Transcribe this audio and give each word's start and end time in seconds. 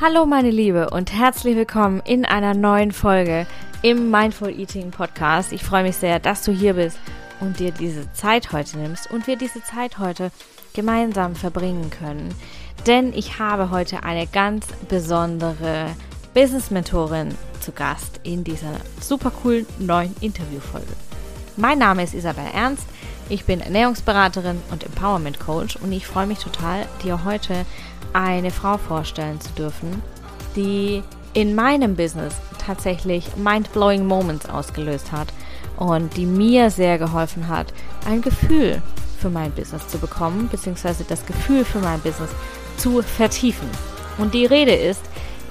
Hallo 0.00 0.26
meine 0.26 0.52
Liebe 0.52 0.90
und 0.90 1.12
herzlich 1.12 1.56
willkommen 1.56 2.00
in 2.04 2.24
einer 2.24 2.54
neuen 2.54 2.92
Folge 2.92 3.48
im 3.82 4.12
Mindful 4.12 4.50
Eating 4.56 4.92
Podcast. 4.92 5.50
Ich 5.52 5.64
freue 5.64 5.82
mich 5.82 5.96
sehr, 5.96 6.20
dass 6.20 6.44
du 6.44 6.52
hier 6.52 6.74
bist 6.74 7.00
und 7.40 7.58
dir 7.58 7.72
diese 7.72 8.12
Zeit 8.12 8.52
heute 8.52 8.78
nimmst 8.78 9.10
und 9.10 9.26
wir 9.26 9.34
diese 9.34 9.60
Zeit 9.60 9.98
heute 9.98 10.30
gemeinsam 10.72 11.34
verbringen 11.34 11.90
können. 11.90 12.32
Denn 12.86 13.12
ich 13.12 13.40
habe 13.40 13.70
heute 13.70 14.04
eine 14.04 14.28
ganz 14.28 14.68
besondere 14.88 15.88
Business-Mentorin 16.32 17.34
zu 17.58 17.72
Gast 17.72 18.20
in 18.22 18.44
dieser 18.44 18.74
super 19.00 19.32
coolen 19.32 19.66
neuen 19.80 20.14
Interviewfolge. 20.20 20.94
Mein 21.56 21.78
Name 21.78 22.04
ist 22.04 22.14
Isabel 22.14 22.44
Ernst. 22.54 22.86
Ich 23.30 23.46
bin 23.46 23.60
Ernährungsberaterin 23.60 24.60
und 24.70 24.84
Empowerment 24.84 25.40
Coach 25.40 25.74
und 25.74 25.90
ich 25.90 26.06
freue 26.06 26.28
mich 26.28 26.38
total, 26.38 26.86
dir 27.02 27.24
heute 27.24 27.66
eine 28.12 28.50
Frau 28.50 28.78
vorstellen 28.78 29.40
zu 29.40 29.50
dürfen, 29.52 30.02
die 30.56 31.02
in 31.34 31.54
meinem 31.54 31.94
Business 31.94 32.34
tatsächlich 32.64 33.36
mind-blowing 33.36 34.06
Moments 34.06 34.48
ausgelöst 34.48 35.12
hat 35.12 35.28
und 35.76 36.16
die 36.16 36.26
mir 36.26 36.70
sehr 36.70 36.98
geholfen 36.98 37.48
hat, 37.48 37.72
ein 38.06 38.22
Gefühl 38.22 38.82
für 39.18 39.30
mein 39.30 39.52
Business 39.52 39.86
zu 39.88 39.98
bekommen, 39.98 40.48
beziehungsweise 40.50 41.04
das 41.04 41.24
Gefühl 41.26 41.64
für 41.64 41.78
mein 41.78 42.00
Business 42.00 42.30
zu 42.76 43.02
vertiefen. 43.02 43.68
Und 44.18 44.34
die 44.34 44.46
Rede 44.46 44.74
ist 44.74 45.02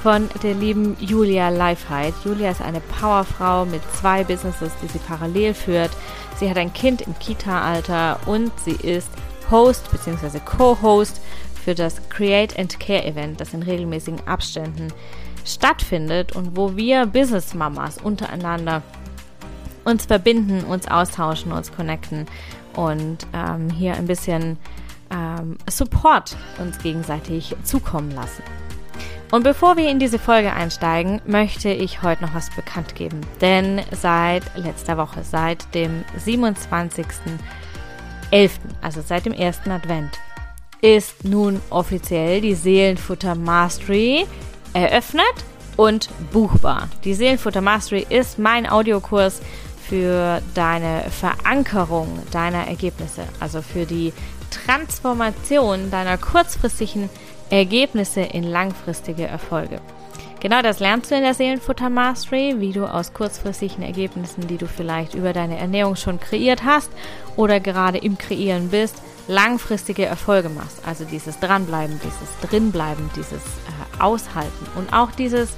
von 0.02 0.30
der 0.44 0.54
lieben 0.54 0.96
Julia 1.00 1.50
Leifheit. 1.50 2.14
Julia 2.24 2.52
ist 2.52 2.62
eine 2.62 2.82
Powerfrau 2.82 3.66
mit 3.66 3.82
zwei 4.00 4.24
Businesses, 4.24 4.72
die 4.82 4.88
sie 4.88 5.00
parallel 5.00 5.54
führt. 5.54 5.92
Sie 6.40 6.50
hat 6.50 6.58
ein 6.58 6.74
Kind 6.74 7.02
im 7.02 7.18
Kita-Alter 7.18 8.20
und 8.26 8.52
sie 8.64 8.76
ist 8.76 9.10
Host 9.50 9.90
bzw. 9.92 10.40
Co-Host 10.40 11.22
für 11.68 11.76
das 11.76 12.08
Create 12.08 12.58
and 12.58 12.80
Care 12.80 13.04
Event, 13.04 13.42
das 13.42 13.54
in 13.54 13.62
regelmäßigen 13.62 14.26
Abständen 14.26 14.88
stattfindet 15.44 16.34
und 16.34 16.56
wo 16.56 16.78
wir 16.78 17.06
Business 17.06 17.54
Mamas 17.54 17.98
untereinander 17.98 18.84
uns 19.84 20.06
verbinden, 20.06 20.64
uns 20.64 20.88
austauschen, 20.88 21.52
uns 21.52 21.74
connecten 21.74 22.26
und 22.74 23.28
ähm, 23.34 23.70
hier 23.70 23.96
ein 23.96 24.08
bisschen 24.08 24.58
ähm, 25.12 25.58
Support 25.70 26.38
uns 26.58 26.80
gegenseitig 26.80 27.54
zukommen 27.64 28.12
lassen. 28.12 28.44
Und 29.32 29.44
bevor 29.44 29.76
wir 29.76 29.90
in 29.90 30.00
diese 30.00 30.20
Folge 30.20 30.54
einsteigen, 30.54 31.22
möchte 31.26 31.68
ich 31.68 32.02
heute 32.02 32.24
noch 32.24 32.34
was 32.34 32.50
bekannt 32.56 32.96
geben. 32.96 33.20
Denn 33.42 33.82
seit 33.92 34.44
letzter 34.56 34.96
Woche, 34.96 35.22
seit 35.22 35.76
dem 35.76 36.06
27.11., 36.18 38.52
also 38.82 39.02
seit 39.02 39.26
dem 39.26 39.34
ersten 39.34 39.72
Advent, 39.72 40.18
ist 40.82 41.24
nun 41.24 41.62
offiziell 41.70 42.42
die 42.42 42.56
Seelenfutter 42.56 43.36
Mastery 43.36 44.26
eröffnet 44.74 45.26
und 45.76 46.10
buchbar. 46.32 46.90
Die 47.04 47.14
Seelenfutter 47.14 47.62
Mastery 47.62 48.06
ist 48.10 48.40
mein 48.40 48.68
Audiokurs 48.68 49.42
für 49.88 50.42
deine 50.54 51.04
Verankerung 51.10 52.20
deiner 52.32 52.68
Ergebnisse, 52.68 53.24
also 53.40 53.62
für 53.62 53.86
die 53.86 54.12
Transformation 54.52 55.90
deiner 55.92 56.18
kurzfristigen 56.18 57.10
Ergebnisse 57.50 58.22
in 58.22 58.44
langfristige 58.44 59.26
Erfolge. 59.26 59.80
Genau 60.40 60.62
das 60.62 60.80
lernst 60.80 61.10
du 61.10 61.16
in 61.16 61.24
der 61.24 61.34
Seelenfutter 61.34 61.90
Mastery, 61.90 62.56
wie 62.60 62.72
du 62.72 62.86
aus 62.86 63.14
kurzfristigen 63.14 63.82
Ergebnissen, 63.82 64.48
die 64.48 64.58
du 64.58 64.68
vielleicht 64.68 65.16
über 65.16 65.34
deine 65.34 65.58
Ernährung 65.58 65.96
schon 65.96 66.20
kreiert 66.20 66.64
hast 66.64 66.92
oder 67.36 67.60
gerade 67.60 67.98
im 67.98 68.18
Kreieren 68.18 68.70
bist, 68.70 69.02
langfristige 69.28 70.06
Erfolge 70.06 70.50
machst. 70.50 70.80
Also 70.86 71.06
dieses 71.06 71.40
Dranbleiben, 71.40 72.00
dieses 72.04 72.50
Drinbleiben, 72.50 73.10
dieses 73.16 73.42
äh, 73.42 74.00
Aushalten 74.00 74.66
und 74.76 74.94
auch 74.94 75.12
dieses 75.12 75.50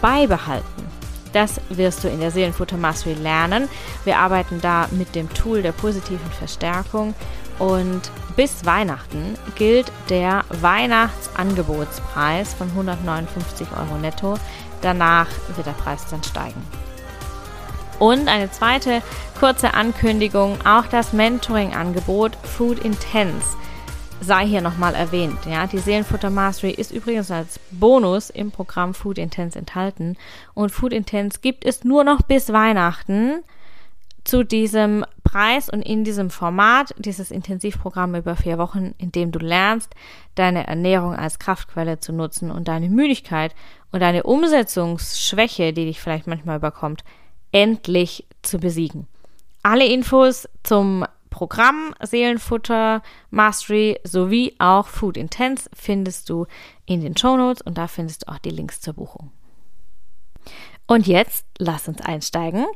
Beibehalten. 0.00 0.86
Das 1.32 1.60
wirst 1.70 2.04
du 2.04 2.08
in 2.08 2.20
der 2.20 2.30
Seelenfutter 2.30 2.76
Mastery 2.76 3.14
lernen. 3.14 3.68
Wir 4.04 4.18
arbeiten 4.18 4.60
da 4.60 4.86
mit 4.90 5.14
dem 5.14 5.32
Tool 5.32 5.62
der 5.62 5.72
positiven 5.72 6.30
Verstärkung 6.38 7.14
und 7.58 8.02
bis 8.36 8.64
Weihnachten 8.64 9.36
gilt 9.54 9.92
der 10.08 10.44
Weihnachtsangebotspreis 10.48 12.54
von 12.54 12.68
159 12.68 13.68
Euro 13.72 13.98
netto. 13.98 14.38
Danach 14.80 15.28
wird 15.54 15.66
der 15.66 15.72
Preis 15.72 16.06
dann 16.10 16.22
steigen. 16.22 16.62
Und 18.02 18.26
eine 18.26 18.50
zweite 18.50 19.00
kurze 19.38 19.74
Ankündigung, 19.74 20.58
auch 20.66 20.86
das 20.86 21.12
Mentoring-Angebot 21.12 22.34
Food 22.34 22.80
Intense 22.80 23.56
sei 24.20 24.44
hier 24.44 24.60
nochmal 24.60 24.96
erwähnt. 24.96 25.38
Ja, 25.48 25.68
die 25.68 25.78
Seelenfutter 25.78 26.28
Mastery 26.28 26.72
ist 26.72 26.90
übrigens 26.90 27.30
als 27.30 27.60
Bonus 27.70 28.28
im 28.28 28.50
Programm 28.50 28.94
Food 28.94 29.18
Intense 29.18 29.56
enthalten. 29.56 30.16
Und 30.52 30.70
Food 30.70 30.92
Intense 30.92 31.38
gibt 31.42 31.64
es 31.64 31.84
nur 31.84 32.02
noch 32.02 32.22
bis 32.22 32.52
Weihnachten 32.52 33.44
zu 34.24 34.42
diesem 34.42 35.04
Preis 35.22 35.70
und 35.70 35.82
in 35.82 36.02
diesem 36.02 36.30
Format, 36.30 36.96
dieses 36.98 37.30
Intensivprogramm 37.30 38.16
über 38.16 38.34
vier 38.34 38.58
Wochen, 38.58 38.96
in 38.98 39.12
dem 39.12 39.30
du 39.30 39.38
lernst, 39.38 39.94
deine 40.34 40.66
Ernährung 40.66 41.14
als 41.14 41.38
Kraftquelle 41.38 42.00
zu 42.00 42.12
nutzen 42.12 42.50
und 42.50 42.66
deine 42.66 42.88
Müdigkeit 42.88 43.54
und 43.92 44.00
deine 44.00 44.24
Umsetzungsschwäche, 44.24 45.72
die 45.72 45.84
dich 45.84 46.00
vielleicht 46.00 46.26
manchmal 46.26 46.56
überkommt, 46.56 47.04
endlich 47.52 48.26
zu 48.42 48.58
besiegen. 48.58 49.06
Alle 49.62 49.86
Infos 49.86 50.48
zum 50.64 51.06
Programm 51.30 51.94
Seelenfutter 52.00 53.02
Mastery 53.30 53.98
sowie 54.04 54.54
auch 54.58 54.86
Food 54.86 55.16
Intense 55.16 55.70
findest 55.72 56.28
du 56.28 56.46
in 56.84 57.00
den 57.00 57.16
Show 57.16 57.36
Notes 57.36 57.62
und 57.62 57.78
da 57.78 57.86
findest 57.86 58.22
du 58.22 58.32
auch 58.32 58.38
die 58.38 58.50
Links 58.50 58.80
zur 58.80 58.94
Buchung. 58.94 59.30
Und 60.86 61.06
jetzt 61.06 61.46
lass 61.58 61.88
uns 61.88 62.00
einsteigen 62.02 62.66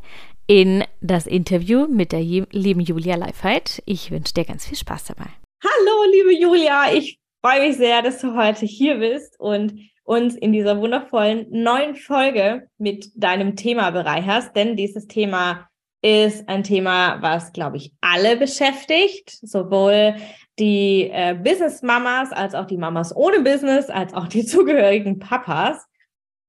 in 0.46 0.84
das 1.00 1.26
Interview 1.26 1.86
mit 1.88 2.12
der 2.12 2.20
lieben 2.20 2.80
Julia 2.80 3.16
Leifheit. 3.16 3.82
Ich 3.84 4.10
wünsche 4.10 4.32
dir 4.32 4.44
ganz 4.44 4.64
viel 4.66 4.78
Spaß 4.78 5.04
dabei. 5.04 5.28
Hallo, 5.62 6.10
liebe 6.12 6.40
Julia, 6.40 6.92
ich 6.92 7.18
freue 7.44 7.66
mich 7.66 7.76
sehr, 7.76 8.02
dass 8.02 8.20
du 8.20 8.36
heute 8.36 8.64
hier 8.64 8.98
bist 8.98 9.38
und 9.38 9.78
uns 10.06 10.36
in 10.36 10.52
dieser 10.52 10.80
wundervollen 10.80 11.46
neuen 11.50 11.96
Folge 11.96 12.68
mit 12.78 13.10
deinem 13.16 13.56
Thema 13.56 13.90
bereicherst, 13.90 14.54
denn 14.54 14.76
dieses 14.76 15.08
Thema 15.08 15.68
ist 16.00 16.48
ein 16.48 16.62
Thema, 16.62 17.20
was, 17.20 17.52
glaube 17.52 17.76
ich, 17.76 17.92
alle 18.00 18.36
beschäftigt, 18.36 19.30
sowohl 19.42 20.14
die 20.58 21.10
äh, 21.12 21.34
Business-Mamas 21.34 22.32
als 22.32 22.54
auch 22.54 22.66
die 22.66 22.76
Mamas 22.76 23.14
ohne 23.14 23.40
Business, 23.40 23.90
als 23.90 24.14
auch 24.14 24.28
die 24.28 24.44
zugehörigen 24.46 25.18
Papas. 25.18 25.84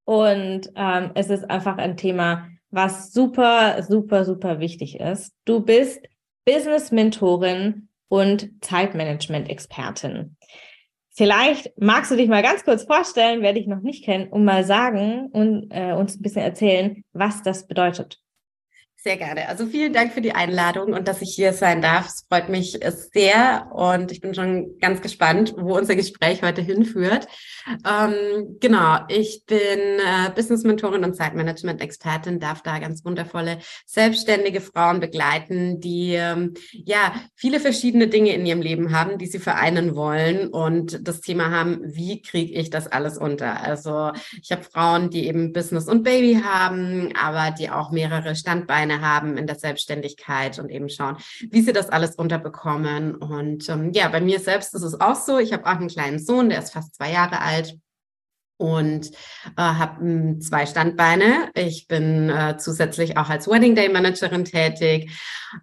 Und 0.04 0.70
ähm, 0.76 1.10
es 1.14 1.28
ist 1.28 1.50
einfach 1.50 1.76
ein 1.78 1.96
Thema, 1.96 2.48
was 2.70 3.12
super, 3.12 3.82
super, 3.82 4.24
super 4.24 4.60
wichtig 4.60 5.00
ist. 5.00 5.34
Du 5.44 5.60
bist 5.60 6.06
Business-Mentorin 6.44 7.88
und 8.08 8.50
Zeitmanagement-Expertin. 8.60 10.36
Vielleicht 11.18 11.72
magst 11.80 12.12
du 12.12 12.16
dich 12.16 12.28
mal 12.28 12.44
ganz 12.44 12.64
kurz 12.64 12.84
vorstellen, 12.84 13.42
wer 13.42 13.52
dich 13.52 13.66
noch 13.66 13.80
nicht 13.80 14.04
kennt, 14.04 14.30
und 14.30 14.44
mal 14.44 14.62
sagen 14.62 15.26
und 15.32 15.66
äh, 15.70 15.92
uns 15.92 16.14
ein 16.14 16.22
bisschen 16.22 16.42
erzählen, 16.42 17.02
was 17.12 17.42
das 17.42 17.66
bedeutet. 17.66 18.20
Sehr 19.00 19.16
gerne. 19.16 19.48
Also 19.48 19.64
vielen 19.66 19.92
Dank 19.92 20.12
für 20.12 20.20
die 20.20 20.32
Einladung 20.32 20.92
und 20.92 21.06
dass 21.06 21.22
ich 21.22 21.32
hier 21.32 21.52
sein 21.52 21.80
darf. 21.80 22.08
Es 22.08 22.26
freut 22.28 22.48
mich 22.48 22.80
sehr 23.12 23.70
und 23.72 24.10
ich 24.10 24.20
bin 24.20 24.34
schon 24.34 24.76
ganz 24.80 25.00
gespannt, 25.00 25.54
wo 25.56 25.78
unser 25.78 25.94
Gespräch 25.94 26.42
heute 26.42 26.62
hinführt. 26.62 27.28
Ähm, 27.88 28.56
genau, 28.58 28.98
ich 29.06 29.44
bin 29.46 29.78
äh, 29.78 30.30
Business 30.34 30.64
Mentorin 30.64 31.04
und 31.04 31.14
Zeitmanagement 31.14 31.80
Expertin, 31.80 32.40
darf 32.40 32.62
da 32.62 32.80
ganz 32.80 33.04
wundervolle 33.04 33.58
selbstständige 33.86 34.60
Frauen 34.60 34.98
begleiten, 34.98 35.78
die 35.78 36.14
ähm, 36.14 36.54
ja 36.72 37.14
viele 37.36 37.60
verschiedene 37.60 38.08
Dinge 38.08 38.32
in 38.34 38.44
ihrem 38.44 38.62
Leben 38.62 38.90
haben, 38.90 39.16
die 39.16 39.26
sie 39.26 39.38
vereinen 39.38 39.94
wollen 39.94 40.48
und 40.48 41.06
das 41.06 41.20
Thema 41.20 41.52
haben, 41.52 41.82
wie 41.84 42.20
kriege 42.20 42.52
ich 42.52 42.70
das 42.70 42.88
alles 42.88 43.16
unter? 43.16 43.60
Also 43.62 44.10
ich 44.42 44.50
habe 44.50 44.64
Frauen, 44.64 45.10
die 45.10 45.28
eben 45.28 45.52
Business 45.52 45.86
und 45.86 46.02
Baby 46.02 46.40
haben, 46.42 47.12
aber 47.14 47.52
die 47.52 47.70
auch 47.70 47.92
mehrere 47.92 48.34
Standbeine 48.34 48.87
Standbeine 48.88 49.00
haben 49.00 49.36
in 49.36 49.46
der 49.46 49.58
Selbstständigkeit 49.58 50.58
und 50.58 50.70
eben 50.70 50.88
schauen, 50.88 51.16
wie 51.50 51.60
sie 51.60 51.72
das 51.72 51.88
alles 51.88 52.14
unterbekommen. 52.16 53.14
Und 53.14 53.68
ähm, 53.68 53.92
ja, 53.92 54.08
bei 54.08 54.20
mir 54.20 54.40
selbst 54.40 54.74
ist 54.74 54.82
es 54.82 55.00
auch 55.00 55.16
so. 55.16 55.38
Ich 55.38 55.52
habe 55.52 55.66
auch 55.66 55.78
einen 55.78 55.88
kleinen 55.88 56.18
Sohn, 56.18 56.48
der 56.48 56.60
ist 56.60 56.72
fast 56.72 56.94
zwei 56.94 57.12
Jahre 57.12 57.40
alt 57.40 57.76
und 58.56 59.10
äh, 59.56 59.62
habe 59.62 60.00
hm, 60.00 60.40
zwei 60.40 60.66
Standbeine. 60.66 61.50
Ich 61.54 61.86
bin 61.86 62.28
äh, 62.28 62.56
zusätzlich 62.58 63.16
auch 63.16 63.28
als 63.28 63.46
Wedding 63.46 63.76
Day 63.76 63.88
Managerin 63.88 64.44
tätig. 64.44 65.12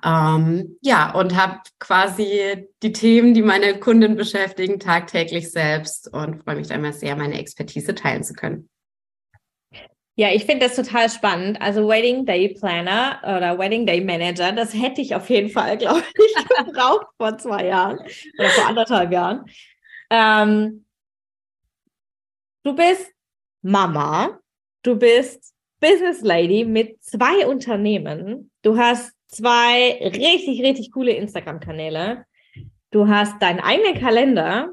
Ähm, 0.04 0.78
ja, 0.82 1.14
und 1.14 1.36
habe 1.36 1.60
quasi 1.80 2.68
die 2.82 2.94
Themen, 2.94 3.34
die 3.34 3.42
meine 3.42 3.80
Kunden 3.80 4.16
beschäftigen, 4.16 4.80
tagtäglich 4.80 5.52
selbst 5.52 6.12
und 6.14 6.44
freue 6.44 6.56
mich 6.56 6.68
da 6.68 6.76
immer 6.76 6.94
sehr, 6.94 7.16
meine 7.16 7.38
Expertise 7.38 7.96
teilen 7.96 8.24
zu 8.24 8.34
können. 8.34 8.70
Ja, 10.18 10.30
ich 10.32 10.46
finde 10.46 10.66
das 10.66 10.78
total 10.78 11.10
spannend. 11.10 11.62
Also 11.62 11.90
Wedding 11.90 12.26
Day 12.26 12.50
Planner 12.58 13.20
oder 13.24 13.60
Wedding 13.60 13.86
Day 13.86 14.00
Manager, 14.00 14.54
das 14.54 14.74
hätte 14.74 15.02
ich 15.02 15.14
auf 15.14 15.30
jeden 15.30 15.50
Fall, 15.50 15.78
glaube 15.78 16.04
ich, 16.26 16.66
gebraucht 16.66 17.08
vor 17.18 17.38
zwei 17.38 17.66
Jahren 17.66 18.00
oder 18.40 18.50
vor 18.50 18.68
anderthalb 18.68 19.12
Jahren. 19.12 19.46
Ähm, 20.10 20.86
du 22.64 22.74
bist 22.74 23.12
Mama, 23.62 24.40
du 24.84 24.96
bist 24.96 25.54
Business 25.82 26.22
Lady 26.22 26.64
mit 26.64 27.04
zwei 27.04 27.46
Unternehmen, 27.46 28.52
du 28.62 28.78
hast 28.78 29.12
zwei 29.28 30.00
richtig, 30.02 30.62
richtig 30.62 30.94
coole 30.94 31.12
Instagram-Kanäle, 31.12 32.26
du 32.92 33.08
hast 33.10 33.42
deinen 33.42 33.60
eigenen 33.60 34.00
Kalender 34.00 34.72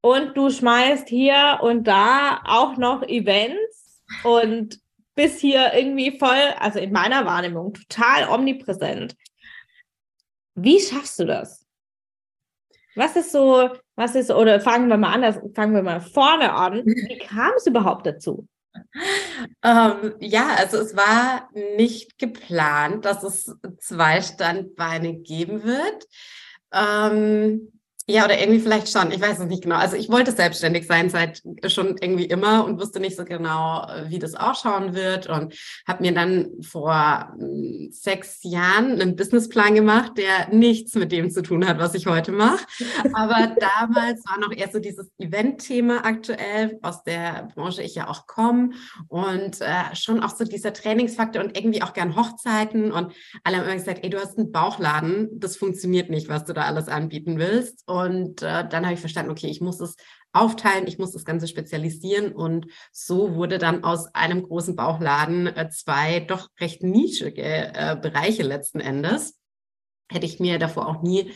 und 0.00 0.36
du 0.36 0.50
schmeißt 0.50 1.08
hier 1.08 1.60
und 1.62 1.84
da 1.84 2.40
auch 2.44 2.76
noch 2.76 3.02
Events 3.02 3.69
und 4.24 4.78
bist 5.14 5.40
hier 5.40 5.72
irgendwie 5.74 6.18
voll, 6.18 6.54
also 6.58 6.78
in 6.78 6.92
meiner 6.92 7.26
Wahrnehmung, 7.26 7.74
total 7.74 8.28
omnipräsent. 8.28 9.16
Wie 10.54 10.80
schaffst 10.80 11.18
du 11.18 11.26
das? 11.26 11.66
Was 12.96 13.16
ist 13.16 13.32
so, 13.32 13.70
was 13.94 14.14
ist, 14.14 14.30
oder 14.30 14.60
fangen 14.60 14.88
wir 14.88 14.96
mal 14.96 15.12
anders, 15.12 15.38
fangen 15.54 15.74
wir 15.74 15.82
mal 15.82 16.00
vorne 16.00 16.52
an. 16.52 16.84
Wie 16.84 17.18
kam 17.18 17.52
es 17.56 17.66
überhaupt 17.66 18.06
dazu? 18.06 18.46
Ähm, 19.62 20.14
ja, 20.20 20.54
also 20.56 20.78
es 20.78 20.96
war 20.96 21.48
nicht 21.76 22.18
geplant, 22.18 23.04
dass 23.04 23.22
es 23.22 23.54
zwei 23.78 24.22
Standbeine 24.22 25.14
geben 25.14 25.64
wird. 25.64 26.06
Ähm, 26.72 27.79
ja, 28.10 28.24
oder 28.24 28.38
irgendwie 28.38 28.60
vielleicht 28.60 28.90
schon. 28.90 29.10
Ich 29.12 29.20
weiß 29.20 29.38
es 29.38 29.46
nicht 29.46 29.62
genau. 29.62 29.76
Also 29.76 29.96
ich 29.96 30.10
wollte 30.10 30.32
selbstständig 30.32 30.86
sein 30.86 31.10
seit 31.10 31.42
schon 31.66 31.96
irgendwie 32.00 32.24
immer 32.24 32.64
und 32.64 32.80
wusste 32.80 33.00
nicht 33.00 33.16
so 33.16 33.24
genau, 33.24 33.86
wie 34.08 34.18
das 34.18 34.34
ausschauen 34.34 34.94
wird 34.94 35.28
und 35.28 35.54
habe 35.86 36.02
mir 36.02 36.12
dann 36.12 36.50
vor 36.62 37.32
hm, 37.38 37.88
sechs 37.90 38.40
Jahren 38.42 39.00
einen 39.00 39.16
Businessplan 39.16 39.74
gemacht, 39.74 40.12
der 40.16 40.54
nichts 40.54 40.94
mit 40.94 41.12
dem 41.12 41.30
zu 41.30 41.42
tun 41.42 41.66
hat, 41.66 41.78
was 41.78 41.94
ich 41.94 42.06
heute 42.06 42.32
mache. 42.32 42.64
Aber 43.12 43.54
damals 43.78 44.24
war 44.26 44.38
noch 44.40 44.52
eher 44.52 44.70
so 44.72 44.78
dieses 44.78 45.10
Event-Thema 45.18 46.04
aktuell, 46.04 46.78
aus 46.82 47.02
der 47.04 47.48
Branche 47.54 47.82
ich 47.82 47.94
ja 47.94 48.08
auch 48.08 48.26
komme 48.26 48.70
und 49.08 49.60
äh, 49.60 49.94
schon 49.94 50.22
auch 50.22 50.34
so 50.34 50.44
dieser 50.44 50.72
Trainingsfaktor 50.72 51.42
und 51.42 51.56
irgendwie 51.56 51.82
auch 51.82 51.92
gern 51.92 52.16
Hochzeiten 52.16 52.92
und 52.92 53.12
alle 53.44 53.58
haben 53.58 53.64
immer 53.64 53.74
gesagt, 53.74 54.00
ey, 54.02 54.10
du 54.10 54.18
hast 54.18 54.38
einen 54.38 54.52
Bauchladen, 54.52 55.28
das 55.38 55.56
funktioniert 55.56 56.10
nicht, 56.10 56.28
was 56.28 56.44
du 56.44 56.52
da 56.52 56.62
alles 56.62 56.88
anbieten 56.88 57.38
willst. 57.38 57.82
Und 57.86 57.99
und 58.04 58.42
äh, 58.42 58.68
dann 58.68 58.84
habe 58.84 58.94
ich 58.94 59.00
verstanden, 59.00 59.30
okay, 59.30 59.48
ich 59.48 59.60
muss 59.60 59.80
es 59.80 59.96
aufteilen, 60.32 60.86
ich 60.86 60.98
muss 60.98 61.12
das 61.12 61.24
Ganze 61.24 61.48
spezialisieren. 61.48 62.32
Und 62.32 62.66
so 62.92 63.34
wurde 63.34 63.58
dann 63.58 63.84
aus 63.84 64.14
einem 64.14 64.42
großen 64.42 64.76
Bauchladen 64.76 65.46
äh, 65.46 65.68
zwei 65.70 66.20
doch 66.20 66.48
recht 66.60 66.82
nischige 66.82 67.42
äh, 67.42 67.96
Bereiche 68.00 68.42
letzten 68.42 68.80
Endes 68.80 69.39
hätte 70.10 70.26
ich 70.26 70.40
mir 70.40 70.58
davor 70.58 70.88
auch 70.88 71.02
nie 71.02 71.32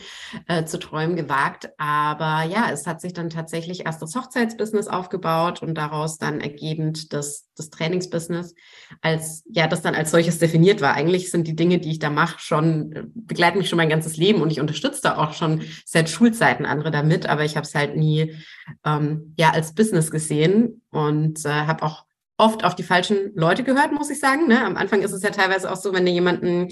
äh, 0.47 0.65
zu 0.65 0.77
träumen 0.77 1.15
gewagt. 1.15 1.69
Aber 1.77 2.43
ja, 2.43 2.69
es 2.71 2.85
hat 2.85 3.01
sich 3.01 3.13
dann 3.13 3.29
tatsächlich 3.29 3.85
erst 3.85 4.01
das 4.01 4.15
Hochzeitsbusiness 4.15 4.87
aufgebaut 4.87 5.61
und 5.61 5.75
daraus 5.75 6.17
dann 6.17 6.41
ergebend 6.41 7.13
das, 7.13 7.47
das 7.55 7.69
Trainingsbusiness, 7.69 8.53
als 9.01 9.43
ja, 9.49 9.67
das 9.67 9.81
dann 9.81 9.95
als 9.95 10.11
solches 10.11 10.39
definiert 10.39 10.81
war. 10.81 10.93
Eigentlich 10.93 11.31
sind 11.31 11.47
die 11.47 11.55
Dinge, 11.55 11.79
die 11.79 11.91
ich 11.91 11.99
da 11.99 12.09
mache, 12.09 12.39
schon, 12.39 12.91
äh, 12.91 13.03
begleiten 13.13 13.57
mich 13.57 13.69
schon 13.69 13.77
mein 13.77 13.89
ganzes 13.89 14.17
Leben 14.17 14.41
und 14.41 14.51
ich 14.51 14.59
unterstütze 14.59 15.01
da 15.03 15.17
auch 15.17 15.33
schon 15.33 15.63
seit 15.85 16.09
Schulzeiten 16.09 16.65
andere 16.65 16.91
damit, 16.91 17.25
aber 17.27 17.45
ich 17.45 17.55
habe 17.55 17.65
es 17.65 17.75
halt 17.75 17.95
nie 17.95 18.35
ähm, 18.83 19.33
ja 19.37 19.51
als 19.51 19.73
Business 19.73 20.11
gesehen 20.11 20.81
und 20.91 21.45
äh, 21.45 21.49
habe 21.49 21.83
auch 21.83 22.05
oft 22.37 22.63
auf 22.63 22.75
die 22.75 22.83
falschen 22.83 23.31
Leute 23.35 23.63
gehört, 23.63 23.91
muss 23.91 24.09
ich 24.09 24.19
sagen. 24.19 24.47
Ne? 24.47 24.63
Am 24.63 24.77
Anfang 24.77 25.01
ist 25.01 25.13
es 25.13 25.23
ja 25.23 25.29
teilweise 25.29 25.71
auch 25.71 25.77
so, 25.77 25.93
wenn 25.93 26.05
du 26.05 26.11
jemanden 26.11 26.69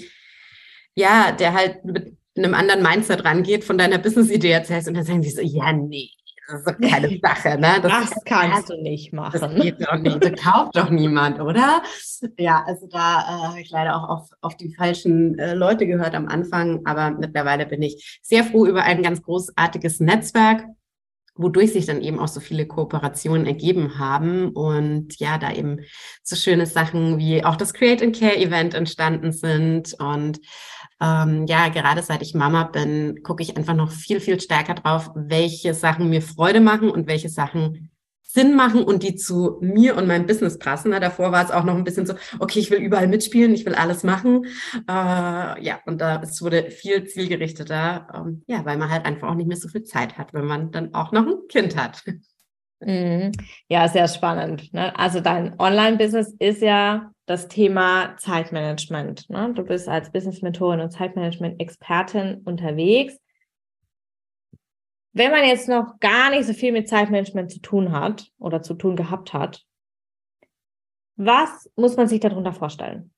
ja, 0.94 1.32
der 1.32 1.54
halt 1.54 1.84
mit 1.84 2.16
einem 2.36 2.54
anderen 2.54 2.82
Mindset 2.82 3.24
rangeht, 3.24 3.64
von 3.64 3.78
deiner 3.78 3.98
Business-Idee 3.98 4.50
erzählst 4.50 4.88
und 4.88 4.94
dann 4.94 5.04
sagen 5.04 5.22
die 5.22 5.30
so, 5.30 5.42
ja, 5.42 5.72
nee, 5.72 6.10
das 6.46 6.60
ist 6.60 6.68
doch 6.68 6.78
keine 6.78 7.18
Sache, 7.22 7.58
ne? 7.58 7.80
Das, 7.82 8.10
das 8.10 8.24
kannst 8.24 8.70
du 8.70 8.80
nicht 8.80 9.12
machen. 9.12 9.40
Das 9.40 9.54
geht 9.54 9.80
doch 9.80 9.98
nicht. 9.98 10.22
Das 10.22 10.42
kauft 10.42 10.76
doch 10.76 10.90
niemand, 10.90 11.40
oder? 11.40 11.82
Ja, 12.38 12.64
also 12.66 12.86
da 12.86 13.20
äh, 13.20 13.48
habe 13.48 13.60
ich 13.60 13.70
leider 13.70 13.96
auch 13.96 14.08
auf, 14.08 14.28
auf 14.40 14.56
die 14.56 14.74
falschen 14.74 15.38
äh, 15.38 15.54
Leute 15.54 15.86
gehört 15.86 16.14
am 16.14 16.28
Anfang, 16.28 16.80
aber 16.84 17.10
mittlerweile 17.12 17.66
bin 17.66 17.82
ich 17.82 18.20
sehr 18.22 18.44
froh 18.44 18.66
über 18.66 18.82
ein 18.82 19.02
ganz 19.02 19.22
großartiges 19.22 20.00
Netzwerk, 20.00 20.64
wodurch 21.36 21.72
sich 21.72 21.86
dann 21.86 22.02
eben 22.02 22.20
auch 22.20 22.28
so 22.28 22.40
viele 22.40 22.66
Kooperationen 22.66 23.46
ergeben 23.46 23.98
haben 23.98 24.50
und 24.50 25.18
ja, 25.18 25.38
da 25.38 25.52
eben 25.52 25.80
so 26.22 26.36
schöne 26.36 26.66
Sachen 26.66 27.18
wie 27.18 27.44
auch 27.44 27.56
das 27.56 27.74
Create 27.74 28.02
and 28.02 28.18
Care 28.18 28.36
Event 28.36 28.74
entstanden 28.74 29.32
sind 29.32 29.94
und 29.98 30.40
ähm, 31.04 31.46
ja, 31.46 31.68
gerade 31.68 32.02
seit 32.02 32.22
ich 32.22 32.34
Mama 32.34 32.64
bin, 32.64 33.22
gucke 33.22 33.42
ich 33.42 33.56
einfach 33.56 33.74
noch 33.74 33.90
viel, 33.90 34.20
viel 34.20 34.40
stärker 34.40 34.74
drauf, 34.74 35.10
welche 35.14 35.74
Sachen 35.74 36.08
mir 36.08 36.22
Freude 36.22 36.60
machen 36.60 36.88
und 36.88 37.06
welche 37.06 37.28
Sachen 37.28 37.90
Sinn 38.22 38.56
machen 38.56 38.82
und 38.82 39.02
die 39.04 39.14
zu 39.14 39.58
mir 39.60 39.96
und 39.96 40.08
meinem 40.08 40.26
Business 40.26 40.58
passen. 40.58 40.90
Na, 40.90 40.98
davor 40.98 41.30
war 41.30 41.44
es 41.44 41.52
auch 41.52 41.62
noch 41.62 41.76
ein 41.76 41.84
bisschen 41.84 42.06
so, 42.06 42.14
okay, 42.40 42.58
ich 42.58 42.70
will 42.70 42.78
überall 42.78 43.06
mitspielen, 43.06 43.54
ich 43.54 43.64
will 43.64 43.74
alles 43.74 44.02
machen. 44.02 44.46
Äh, 44.88 45.62
ja, 45.62 45.80
und 45.86 46.00
da 46.00 46.20
es 46.20 46.42
wurde 46.42 46.70
viel 46.70 47.06
zielgerichteter, 47.06 48.08
ähm, 48.12 48.42
ja, 48.48 48.64
weil 48.64 48.76
man 48.76 48.90
halt 48.90 49.04
einfach 49.04 49.28
auch 49.28 49.36
nicht 49.36 49.46
mehr 49.46 49.56
so 49.56 49.68
viel 49.68 49.84
Zeit 49.84 50.18
hat, 50.18 50.32
wenn 50.34 50.46
man 50.46 50.72
dann 50.72 50.94
auch 50.94 51.12
noch 51.12 51.26
ein 51.26 51.46
Kind 51.48 51.76
hat. 51.76 52.02
Mhm. 52.80 53.30
Ja, 53.68 53.88
sehr 53.88 54.08
spannend. 54.08 54.72
Ne? 54.72 54.98
Also 54.98 55.20
dein 55.20 55.58
Online-Business 55.60 56.34
ist 56.38 56.60
ja 56.60 57.13
das 57.26 57.48
Thema 57.48 58.16
Zeitmanagement. 58.18 59.28
Ne? 59.30 59.52
Du 59.54 59.62
bist 59.64 59.88
als 59.88 60.10
Business-Mentorin 60.10 60.80
und 60.80 60.90
Zeitmanagement-Expertin 60.90 62.42
unterwegs. 62.44 63.18
Wenn 65.12 65.30
man 65.30 65.44
jetzt 65.44 65.68
noch 65.68 66.00
gar 66.00 66.30
nicht 66.30 66.44
so 66.44 66.52
viel 66.52 66.72
mit 66.72 66.88
Zeitmanagement 66.88 67.50
zu 67.50 67.60
tun 67.60 67.92
hat 67.92 68.30
oder 68.38 68.62
zu 68.62 68.74
tun 68.74 68.96
gehabt 68.96 69.32
hat, 69.32 69.64
was 71.16 71.70
muss 71.76 71.96
man 71.96 72.08
sich 72.08 72.20
darunter 72.20 72.52
vorstellen? 72.52 73.12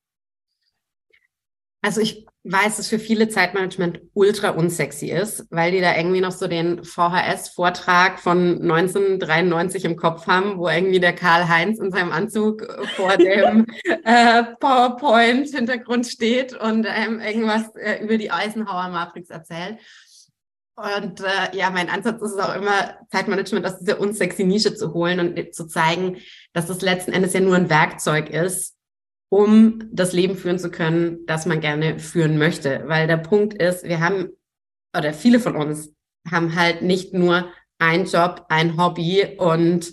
Also 1.86 2.00
ich 2.00 2.26
weiß, 2.42 2.78
dass 2.78 2.88
für 2.88 2.98
viele 2.98 3.28
Zeitmanagement 3.28 4.00
ultra 4.12 4.50
unsexy 4.50 5.06
ist, 5.06 5.46
weil 5.50 5.70
die 5.70 5.80
da 5.80 5.96
irgendwie 5.96 6.20
noch 6.20 6.32
so 6.32 6.48
den 6.48 6.82
VHS-Vortrag 6.82 8.18
von 8.18 8.60
1993 8.60 9.84
im 9.84 9.94
Kopf 9.94 10.26
haben, 10.26 10.58
wo 10.58 10.68
irgendwie 10.68 10.98
der 10.98 11.12
Karl-Heinz 11.12 11.78
in 11.78 11.92
seinem 11.92 12.10
Anzug 12.10 12.66
vor 12.96 13.16
dem 13.16 13.66
äh, 13.84 14.42
PowerPoint-Hintergrund 14.58 16.08
steht 16.08 16.54
und 16.60 16.88
ähm, 16.88 17.20
irgendwas 17.20 17.72
äh, 17.76 18.02
über 18.02 18.18
die 18.18 18.32
Eisenhower-Matrix 18.32 19.30
erzählt. 19.30 19.78
Und 20.74 21.20
äh, 21.20 21.56
ja, 21.56 21.70
mein 21.70 21.88
Ansatz 21.88 22.20
ist 22.20 22.32
es 22.32 22.38
auch 22.38 22.56
immer, 22.56 22.96
Zeitmanagement 23.12 23.64
aus 23.64 23.78
dieser 23.78 24.00
unsexy 24.00 24.42
Nische 24.42 24.74
zu 24.74 24.92
holen 24.92 25.20
und 25.20 25.54
zu 25.54 25.68
zeigen, 25.68 26.16
dass 26.52 26.66
das 26.66 26.82
letzten 26.82 27.12
Endes 27.12 27.32
ja 27.32 27.38
nur 27.38 27.54
ein 27.54 27.70
Werkzeug 27.70 28.28
ist, 28.28 28.75
um 29.28 29.82
das 29.92 30.12
Leben 30.12 30.36
führen 30.36 30.58
zu 30.58 30.70
können, 30.70 31.26
das 31.26 31.46
man 31.46 31.60
gerne 31.60 31.98
führen 31.98 32.38
möchte. 32.38 32.84
Weil 32.86 33.06
der 33.06 33.16
Punkt 33.16 33.54
ist, 33.54 33.84
wir 33.84 34.00
haben, 34.00 34.28
oder 34.96 35.12
viele 35.12 35.40
von 35.40 35.56
uns 35.56 35.92
haben 36.30 36.54
halt 36.54 36.82
nicht 36.82 37.12
nur 37.12 37.48
einen 37.78 38.06
Job, 38.06 38.46
ein 38.48 38.76
Hobby 38.76 39.36
und 39.38 39.92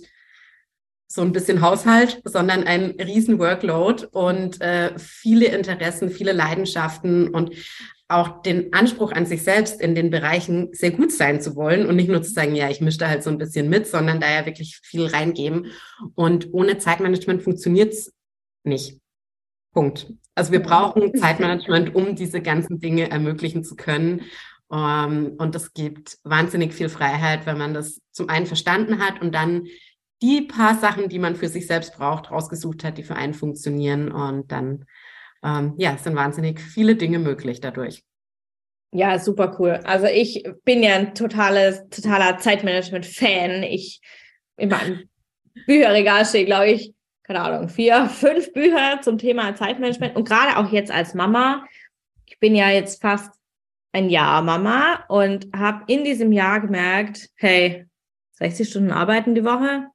so 1.06 1.22
ein 1.22 1.32
bisschen 1.32 1.60
Haushalt, 1.60 2.20
sondern 2.24 2.64
ein 2.64 2.92
riesen 2.92 3.38
Workload 3.38 4.06
und 4.10 4.60
äh, 4.60 4.98
viele 4.98 5.46
Interessen, 5.46 6.10
viele 6.10 6.32
Leidenschaften 6.32 7.28
und 7.28 7.54
auch 8.08 8.42
den 8.42 8.72
Anspruch 8.72 9.12
an 9.12 9.24
sich 9.24 9.42
selbst 9.42 9.80
in 9.80 9.94
den 9.94 10.10
Bereichen 10.10 10.70
sehr 10.72 10.90
gut 10.90 11.12
sein 11.12 11.40
zu 11.40 11.56
wollen 11.56 11.86
und 11.86 11.96
nicht 11.96 12.08
nur 12.08 12.22
zu 12.22 12.30
sagen, 12.30 12.54
ja, 12.54 12.68
ich 12.68 12.80
mische 12.80 12.98
da 12.98 13.08
halt 13.08 13.22
so 13.22 13.30
ein 13.30 13.38
bisschen 13.38 13.68
mit, 13.68 13.86
sondern 13.86 14.20
da 14.20 14.30
ja 14.30 14.44
wirklich 14.44 14.80
viel 14.82 15.06
reingeben. 15.06 15.66
Und 16.14 16.52
ohne 16.52 16.78
Zeitmanagement 16.78 17.42
funktioniert 17.42 17.92
es 17.92 18.12
nicht. 18.64 19.00
Punkt. 19.74 20.06
Also 20.34 20.52
wir 20.52 20.62
brauchen 20.62 21.14
Zeitmanagement, 21.14 21.94
um 21.94 22.16
diese 22.16 22.40
ganzen 22.40 22.80
Dinge 22.80 23.10
ermöglichen 23.10 23.62
zu 23.62 23.76
können. 23.76 24.22
Ähm, 24.72 25.34
und 25.38 25.54
das 25.54 25.74
gibt 25.74 26.18
wahnsinnig 26.24 26.72
viel 26.72 26.88
Freiheit, 26.88 27.44
wenn 27.44 27.58
man 27.58 27.74
das 27.74 28.00
zum 28.10 28.30
einen 28.30 28.46
verstanden 28.46 29.04
hat 29.04 29.20
und 29.20 29.34
dann 29.34 29.66
die 30.22 30.42
paar 30.42 30.76
Sachen, 30.76 31.08
die 31.08 31.18
man 31.18 31.36
für 31.36 31.48
sich 31.48 31.66
selbst 31.66 31.96
braucht, 31.96 32.30
rausgesucht 32.30 32.82
hat, 32.82 32.96
die 32.96 33.02
für 33.02 33.16
einen 33.16 33.34
funktionieren. 33.34 34.10
Und 34.10 34.50
dann, 34.50 34.86
ähm, 35.42 35.74
ja, 35.76 35.94
es 35.94 36.04
sind 36.04 36.16
wahnsinnig 36.16 36.60
viele 36.60 36.96
Dinge 36.96 37.18
möglich 37.18 37.60
dadurch. 37.60 38.02
Ja, 38.92 39.18
super 39.18 39.56
cool. 39.58 39.80
Also 39.84 40.06
ich 40.06 40.44
bin 40.64 40.82
ja 40.82 40.94
ein 40.94 41.14
totales, 41.14 41.82
totaler 41.90 42.38
Zeitmanagement-Fan. 42.38 43.64
Ich 43.64 44.00
in 44.56 44.68
meinem 44.68 45.08
Bücherregal 45.66 46.24
stehe, 46.24 46.44
glaube 46.44 46.70
ich, 46.70 46.94
keine 47.24 47.40
Ahnung, 47.40 47.68
vier, 47.68 48.06
fünf 48.08 48.52
Bücher 48.52 49.00
zum 49.02 49.18
Thema 49.18 49.54
Zeitmanagement 49.56 50.14
und 50.16 50.28
gerade 50.28 50.56
auch 50.56 50.70
jetzt 50.70 50.92
als 50.92 51.14
Mama. 51.14 51.66
Ich 52.26 52.38
bin 52.38 52.54
ja 52.54 52.70
jetzt 52.70 53.02
fast 53.02 53.32
ein 53.92 54.10
Jahr 54.10 54.42
Mama 54.42 55.04
und 55.08 55.48
habe 55.54 55.84
in 55.86 56.04
diesem 56.04 56.32
Jahr 56.32 56.60
gemerkt, 56.60 57.30
hey, 57.36 57.86
60 58.34 58.68
Stunden 58.68 58.90
arbeiten 58.90 59.34
die 59.34 59.44
Woche 59.44 59.88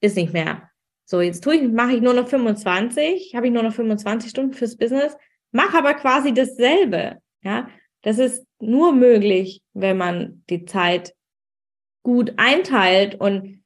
ist 0.00 0.16
nicht 0.16 0.32
mehr. 0.32 0.70
So, 1.06 1.20
jetzt 1.20 1.42
tue 1.42 1.56
ich, 1.56 1.68
mache 1.70 1.92
ich 1.92 2.02
nur 2.02 2.14
noch 2.14 2.28
25, 2.28 3.34
habe 3.34 3.46
ich 3.46 3.52
nur 3.52 3.62
noch 3.62 3.72
25 3.72 4.30
Stunden 4.30 4.52
fürs 4.54 4.76
Business, 4.76 5.16
mache 5.50 5.78
aber 5.78 5.94
quasi 5.94 6.32
dasselbe. 6.32 7.18
Ja, 7.42 7.68
das 8.02 8.18
ist 8.18 8.46
nur 8.60 8.92
möglich, 8.92 9.62
wenn 9.72 9.96
man 9.96 10.44
die 10.48 10.64
Zeit 10.64 11.14
gut 12.02 12.34
einteilt 12.36 13.20
und 13.20 13.63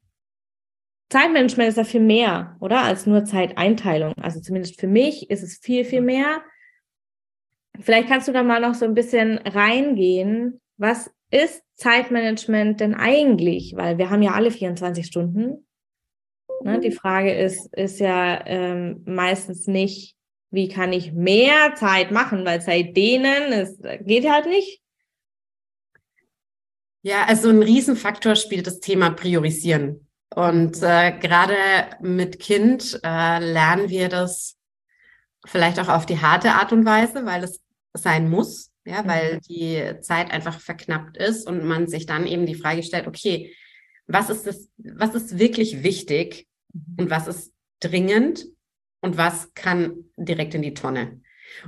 Zeitmanagement 1.10 1.70
ist 1.70 1.76
ja 1.76 1.84
viel 1.84 2.00
mehr, 2.00 2.56
oder? 2.60 2.82
Als 2.82 3.06
nur 3.06 3.24
Zeiteinteilung. 3.24 4.14
Also 4.20 4.40
zumindest 4.40 4.78
für 4.78 4.86
mich 4.86 5.30
ist 5.30 5.42
es 5.42 5.58
viel, 5.58 5.84
viel 5.84 6.02
mehr. 6.02 6.42
Vielleicht 7.80 8.08
kannst 8.08 8.28
du 8.28 8.32
da 8.32 8.42
mal 8.42 8.60
noch 8.60 8.74
so 8.74 8.84
ein 8.84 8.94
bisschen 8.94 9.38
reingehen. 9.38 10.60
Was 10.76 11.10
ist 11.30 11.62
Zeitmanagement 11.76 12.80
denn 12.80 12.94
eigentlich? 12.94 13.74
Weil 13.76 13.98
wir 13.98 14.10
haben 14.10 14.22
ja 14.22 14.32
alle 14.32 14.50
24 14.50 15.06
Stunden. 15.06 15.66
Ne? 16.62 16.80
Die 16.80 16.90
Frage 16.90 17.32
ist, 17.32 17.72
ist 17.74 18.00
ja 18.00 18.46
ähm, 18.46 19.02
meistens 19.06 19.66
nicht, 19.66 20.16
wie 20.50 20.68
kann 20.68 20.92
ich 20.92 21.12
mehr 21.12 21.74
Zeit 21.74 22.10
machen, 22.10 22.44
weil 22.44 22.60
Zeit 22.60 22.96
denen, 22.96 23.52
es 23.52 23.78
geht 24.00 24.28
halt 24.28 24.46
nicht. 24.46 24.82
Ja, 27.02 27.24
also 27.26 27.48
ein 27.48 27.62
Riesenfaktor 27.62 28.34
spielt 28.34 28.66
das 28.66 28.80
Thema 28.80 29.10
Priorisieren. 29.10 30.07
Und 30.34 30.82
äh, 30.82 31.18
gerade 31.18 31.56
mit 32.00 32.38
Kind 32.38 33.00
äh, 33.02 33.38
lernen 33.38 33.88
wir 33.88 34.08
das 34.08 34.56
vielleicht 35.46 35.78
auch 35.80 35.88
auf 35.88 36.06
die 36.06 36.20
harte 36.20 36.52
Art 36.52 36.72
und 36.72 36.84
Weise, 36.84 37.24
weil 37.24 37.44
es 37.44 37.60
sein 37.94 38.28
muss, 38.28 38.70
ja, 38.84 39.06
weil 39.06 39.36
mhm. 39.36 39.40
die 39.48 40.00
Zeit 40.02 40.30
einfach 40.30 40.60
verknappt 40.60 41.16
ist 41.16 41.46
und 41.46 41.64
man 41.64 41.86
sich 41.88 42.06
dann 42.06 42.26
eben 42.26 42.46
die 42.46 42.54
Frage 42.54 42.82
stellt, 42.82 43.06
okay, 43.06 43.54
was 44.06 44.30
ist 44.30 44.46
das, 44.46 44.68
was 44.76 45.14
ist 45.14 45.38
wirklich 45.38 45.82
wichtig 45.82 46.46
mhm. 46.72 46.96
und 46.98 47.10
was 47.10 47.26
ist 47.26 47.52
dringend 47.80 48.46
und 49.00 49.16
was 49.16 49.54
kann 49.54 50.04
direkt 50.16 50.54
in 50.54 50.62
die 50.62 50.74
Tonne? 50.74 51.20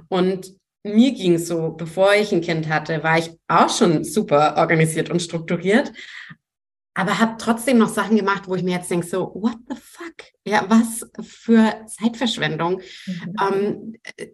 Und 0.09 0.55
mir 0.83 1.13
ging 1.13 1.39
so, 1.39 1.71
bevor 1.71 2.15
ich 2.15 2.33
ein 2.33 2.41
Kind 2.41 2.69
hatte, 2.69 3.03
war 3.03 3.19
ich 3.19 3.31
auch 3.49 3.69
schon 3.69 4.05
super 4.05 4.57
organisiert 4.57 5.11
und 5.11 5.21
strukturiert, 5.21 5.93
aber 6.95 7.19
habe 7.19 7.37
trotzdem 7.39 7.79
noch 7.79 7.89
Sachen 7.89 8.17
gemacht, 8.17 8.45
wo 8.47 8.55
ich 8.55 8.63
mir 8.63 8.77
jetzt 8.77 8.91
denke, 8.91 9.07
so, 9.07 9.33
what 9.35 9.57
the 9.69 9.77
fuck? 9.77 10.27
Ja, 10.45 10.65
was 10.69 11.09
für 11.23 11.87
Zeitverschwendung. 11.87 12.81
Mhm. 13.07 13.35
Ähm, 13.41 14.29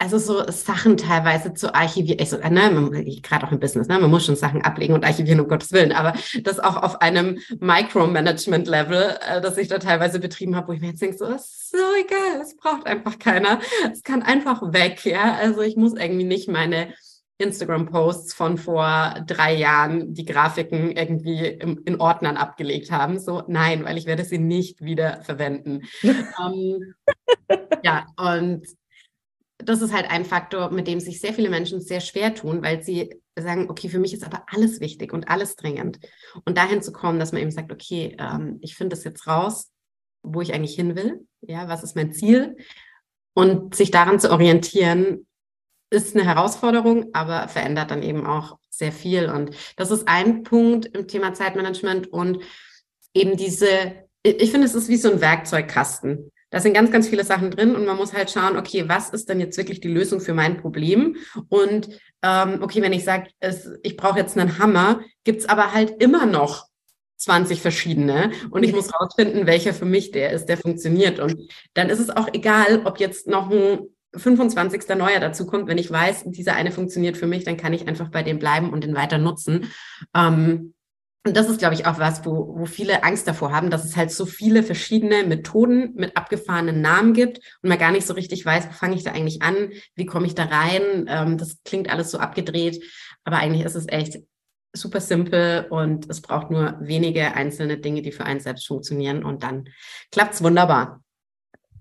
also 0.00 0.16
so 0.16 0.50
Sachen 0.50 0.96
teilweise 0.96 1.52
zu 1.52 1.74
archivieren, 1.74 2.20
also, 2.20 2.38
ne, 2.38 3.04
gerade 3.22 3.46
auch 3.46 3.52
im 3.52 3.60
Business, 3.60 3.86
ne, 3.86 3.98
man 3.98 4.10
muss 4.10 4.24
schon 4.24 4.34
Sachen 4.34 4.62
ablegen 4.62 4.94
und 4.94 5.04
archivieren, 5.04 5.40
um 5.40 5.48
Gottes 5.48 5.72
Willen, 5.72 5.92
aber 5.92 6.14
das 6.42 6.58
auch 6.58 6.82
auf 6.82 7.02
einem 7.02 7.38
Micromanagement-Level, 7.60 9.18
äh, 9.28 9.40
das 9.42 9.58
ich 9.58 9.68
da 9.68 9.78
teilweise 9.78 10.18
betrieben 10.18 10.56
habe, 10.56 10.68
wo 10.68 10.72
ich 10.72 10.80
mir 10.80 10.88
jetzt 10.88 11.02
denke, 11.02 11.18
so, 11.18 11.26
ist 11.26 11.70
so 11.70 11.76
egal, 12.02 12.40
es 12.40 12.56
braucht 12.56 12.86
einfach 12.86 13.18
keiner, 13.18 13.60
es 13.92 14.02
kann 14.02 14.22
einfach 14.22 14.72
weg, 14.72 15.04
ja, 15.04 15.34
also 15.34 15.60
ich 15.60 15.76
muss 15.76 15.92
irgendwie 15.92 16.24
nicht 16.24 16.48
meine 16.48 16.94
Instagram-Posts 17.40 18.34
von 18.34 18.58
vor 18.58 19.14
drei 19.26 19.54
Jahren 19.54 20.14
die 20.14 20.24
Grafiken 20.24 20.92
irgendwie 20.92 21.46
im, 21.46 21.82
in 21.84 22.00
Ordnern 22.00 22.36
abgelegt 22.36 22.90
haben. 22.90 23.18
So, 23.18 23.42
nein, 23.46 23.84
weil 23.84 23.98
ich 23.98 24.06
werde 24.06 24.24
sie 24.24 24.38
nicht 24.38 24.82
wieder 24.82 25.22
verwenden. 25.22 25.82
ähm, 26.02 26.94
ja, 27.82 28.06
und 28.16 28.66
das 29.58 29.82
ist 29.82 29.92
halt 29.92 30.10
ein 30.10 30.24
Faktor, 30.24 30.70
mit 30.70 30.86
dem 30.86 31.00
sich 31.00 31.20
sehr 31.20 31.34
viele 31.34 31.50
Menschen 31.50 31.80
sehr 31.80 32.00
schwer 32.00 32.34
tun, 32.34 32.62
weil 32.62 32.82
sie 32.82 33.20
sagen, 33.38 33.70
okay, 33.70 33.88
für 33.88 33.98
mich 33.98 34.12
ist 34.12 34.24
aber 34.24 34.44
alles 34.48 34.80
wichtig 34.80 35.12
und 35.12 35.28
alles 35.28 35.56
dringend. 35.56 35.98
Und 36.44 36.56
dahin 36.56 36.82
zu 36.82 36.92
kommen, 36.92 37.18
dass 37.18 37.32
man 37.32 37.42
eben 37.42 37.50
sagt, 37.50 37.72
okay, 37.72 38.16
ähm, 38.18 38.58
ich 38.60 38.76
finde 38.76 38.96
das 38.96 39.04
jetzt 39.04 39.26
raus, 39.26 39.70
wo 40.22 40.40
ich 40.40 40.52
eigentlich 40.52 40.74
hin 40.74 40.96
will, 40.96 41.26
ja, 41.40 41.68
was 41.68 41.82
ist 41.82 41.96
mein 41.96 42.12
Ziel? 42.12 42.56
Und 43.32 43.74
sich 43.74 43.90
daran 43.90 44.20
zu 44.20 44.30
orientieren, 44.30 45.26
ist 45.90 46.14
eine 46.14 46.24
Herausforderung, 46.24 47.10
aber 47.12 47.48
verändert 47.48 47.90
dann 47.90 48.02
eben 48.02 48.26
auch 48.26 48.58
sehr 48.70 48.92
viel. 48.92 49.28
Und 49.28 49.50
das 49.76 49.90
ist 49.90 50.08
ein 50.08 50.42
Punkt 50.44 50.86
im 50.86 51.08
Thema 51.08 51.34
Zeitmanagement 51.34 52.12
und 52.12 52.42
eben 53.12 53.36
diese, 53.36 53.68
ich 54.22 54.50
finde, 54.50 54.66
es 54.66 54.74
ist 54.74 54.88
wie 54.88 54.96
so 54.96 55.10
ein 55.10 55.20
Werkzeugkasten. 55.20 56.30
Da 56.50 56.58
sind 56.58 56.74
ganz, 56.74 56.90
ganz 56.90 57.08
viele 57.08 57.24
Sachen 57.24 57.50
drin 57.50 57.76
und 57.76 57.86
man 57.86 57.96
muss 57.96 58.12
halt 58.12 58.30
schauen, 58.30 58.56
okay, 58.56 58.88
was 58.88 59.10
ist 59.10 59.28
denn 59.28 59.38
jetzt 59.38 59.56
wirklich 59.56 59.80
die 59.80 59.88
Lösung 59.88 60.20
für 60.20 60.34
mein 60.34 60.56
Problem? 60.56 61.16
Und 61.48 61.88
ähm, 62.22 62.60
okay, 62.62 62.82
wenn 62.82 62.92
ich 62.92 63.04
sage, 63.04 63.28
ich 63.82 63.96
brauche 63.96 64.18
jetzt 64.18 64.36
einen 64.36 64.58
Hammer, 64.58 65.00
gibt's 65.24 65.46
aber 65.46 65.72
halt 65.72 66.02
immer 66.02 66.26
noch 66.26 66.66
20 67.18 67.60
verschiedene 67.60 68.32
und 68.50 68.64
ich 68.64 68.72
muss 68.72 68.92
rausfinden, 68.92 69.46
welcher 69.46 69.74
für 69.74 69.84
mich 69.84 70.10
der 70.10 70.30
ist, 70.30 70.46
der 70.46 70.56
funktioniert. 70.56 71.20
Und 71.20 71.52
dann 71.74 71.90
ist 71.90 72.00
es 72.00 72.10
auch 72.10 72.28
egal, 72.32 72.82
ob 72.84 72.98
jetzt 72.98 73.28
noch 73.28 73.50
ein 73.50 73.80
25. 74.14 74.88
neuer 74.96 75.20
dazu 75.20 75.46
kommt, 75.46 75.68
wenn 75.68 75.78
ich 75.78 75.90
weiß, 75.90 76.24
dieser 76.26 76.54
eine 76.54 76.72
funktioniert 76.72 77.16
für 77.16 77.26
mich, 77.26 77.44
dann 77.44 77.56
kann 77.56 77.72
ich 77.72 77.86
einfach 77.86 78.08
bei 78.08 78.22
dem 78.22 78.38
bleiben 78.38 78.70
und 78.70 78.84
den 78.84 78.96
weiter 78.96 79.18
nutzen. 79.18 79.70
Ähm, 80.14 80.74
und 81.26 81.36
das 81.36 81.50
ist, 81.50 81.58
glaube 81.58 81.74
ich, 81.74 81.86
auch 81.86 81.98
was, 81.98 82.24
wo, 82.24 82.58
wo 82.58 82.64
viele 82.64 83.04
Angst 83.04 83.28
davor 83.28 83.52
haben, 83.52 83.68
dass 83.68 83.84
es 83.84 83.94
halt 83.94 84.10
so 84.10 84.24
viele 84.24 84.62
verschiedene 84.62 85.24
Methoden 85.24 85.92
mit 85.94 86.16
abgefahrenen 86.16 86.80
Namen 86.80 87.12
gibt 87.12 87.38
und 87.62 87.68
man 87.68 87.78
gar 87.78 87.92
nicht 87.92 88.06
so 88.06 88.14
richtig 88.14 88.44
weiß, 88.46 88.68
wo 88.68 88.72
fange 88.72 88.96
ich 88.96 89.04
da 89.04 89.12
eigentlich 89.12 89.42
an, 89.42 89.70
wie 89.96 90.06
komme 90.06 90.26
ich 90.26 90.34
da 90.34 90.44
rein. 90.44 91.04
Ähm, 91.08 91.36
das 91.36 91.58
klingt 91.64 91.90
alles 91.90 92.10
so 92.10 92.18
abgedreht, 92.18 92.82
aber 93.24 93.36
eigentlich 93.36 93.66
ist 93.66 93.74
es 93.74 93.86
echt 93.88 94.18
super 94.72 95.00
simpel 95.00 95.66
und 95.68 96.08
es 96.08 96.22
braucht 96.22 96.50
nur 96.50 96.78
wenige 96.80 97.34
einzelne 97.34 97.76
Dinge, 97.76 98.00
die 98.00 98.12
für 98.12 98.24
einen 98.24 98.40
selbst 98.40 98.66
funktionieren 98.66 99.22
und 99.24 99.42
dann 99.42 99.68
klappt's 100.10 100.42
wunderbar. 100.42 101.02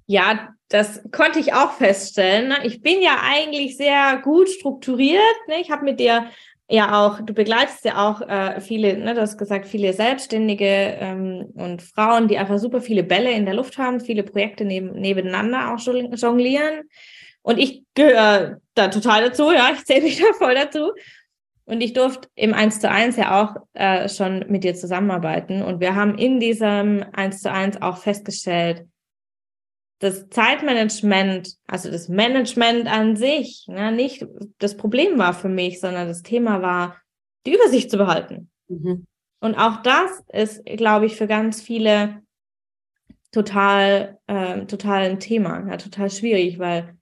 Ja, 0.05 0.49
das 0.69 1.01
konnte 1.11 1.39
ich 1.39 1.53
auch 1.53 1.73
feststellen. 1.73 2.53
Ich 2.63 2.81
bin 2.81 3.01
ja 3.01 3.17
eigentlich 3.23 3.75
sehr 3.75 4.21
gut 4.23 4.49
strukturiert. 4.49 5.21
Ich 5.59 5.71
habe 5.71 5.83
mit 5.83 5.99
dir 5.99 6.27
ja 6.69 7.03
auch, 7.03 7.19
du 7.21 7.33
begleitest 7.33 7.83
ja 7.85 8.07
auch 8.07 8.21
äh, 8.21 8.61
viele, 8.61 8.97
ne, 8.97 9.15
du 9.15 9.21
hast 9.21 9.39
gesagt, 9.39 9.65
viele 9.65 9.93
Selbstständige 9.93 10.97
ähm, 10.99 11.51
und 11.55 11.81
Frauen, 11.81 12.27
die 12.27 12.37
einfach 12.37 12.59
super 12.59 12.81
viele 12.81 13.03
Bälle 13.03 13.31
in 13.31 13.45
der 13.45 13.55
Luft 13.55 13.79
haben, 13.79 13.99
viele 13.99 14.21
Projekte 14.21 14.63
neben, 14.63 14.91
nebeneinander 14.91 15.73
auch 15.73 15.79
jonglieren. 15.79 16.87
Und 17.41 17.57
ich 17.57 17.83
gehöre 17.95 18.61
da 18.75 18.89
total 18.89 19.23
dazu, 19.23 19.51
ja, 19.51 19.71
ich 19.73 19.83
zähle 19.85 20.03
mich 20.03 20.19
da 20.21 20.33
voll 20.37 20.53
dazu. 20.53 20.91
Und 21.65 21.81
ich 21.81 21.93
durfte 21.93 22.27
im 22.35 22.53
1 22.53 22.79
zu 22.79 22.89
1 22.89 23.15
ja 23.15 23.41
auch 23.41 23.55
äh, 23.73 24.07
schon 24.09 24.45
mit 24.49 24.63
dir 24.63 24.75
zusammenarbeiten. 24.75 25.63
Und 25.63 25.79
wir 25.79 25.95
haben 25.95 26.17
in 26.17 26.39
diesem 26.39 27.05
1 27.13 27.41
zu 27.41 27.51
1 27.51 27.81
auch 27.81 27.97
festgestellt, 27.97 28.85
das 29.99 30.29
Zeitmanagement, 30.29 31.55
also 31.67 31.91
das 31.91 32.07
Management 32.07 32.87
an 32.87 33.17
sich, 33.17 33.65
ne, 33.67 33.91
nicht 33.91 34.25
das 34.57 34.77
Problem 34.77 35.17
war 35.19 35.33
für 35.33 35.49
mich, 35.49 35.81
sondern 35.81 36.07
das 36.07 36.23
Thema 36.23 36.61
war, 36.61 36.97
die 37.45 37.53
Übersicht 37.53 37.91
zu 37.91 37.97
behalten. 37.97 38.49
Mhm. 38.69 39.05
Und 39.41 39.55
auch 39.55 39.81
das 39.83 40.23
ist, 40.31 40.65
glaube 40.65 41.05
ich, 41.05 41.15
für 41.15 41.27
ganz 41.27 41.61
viele 41.61 42.21
total, 43.31 44.17
äh, 44.27 44.65
total 44.65 45.03
ein 45.03 45.19
Thema, 45.19 45.67
ja, 45.67 45.77
total 45.77 46.09
schwierig, 46.09 46.59
weil 46.59 46.97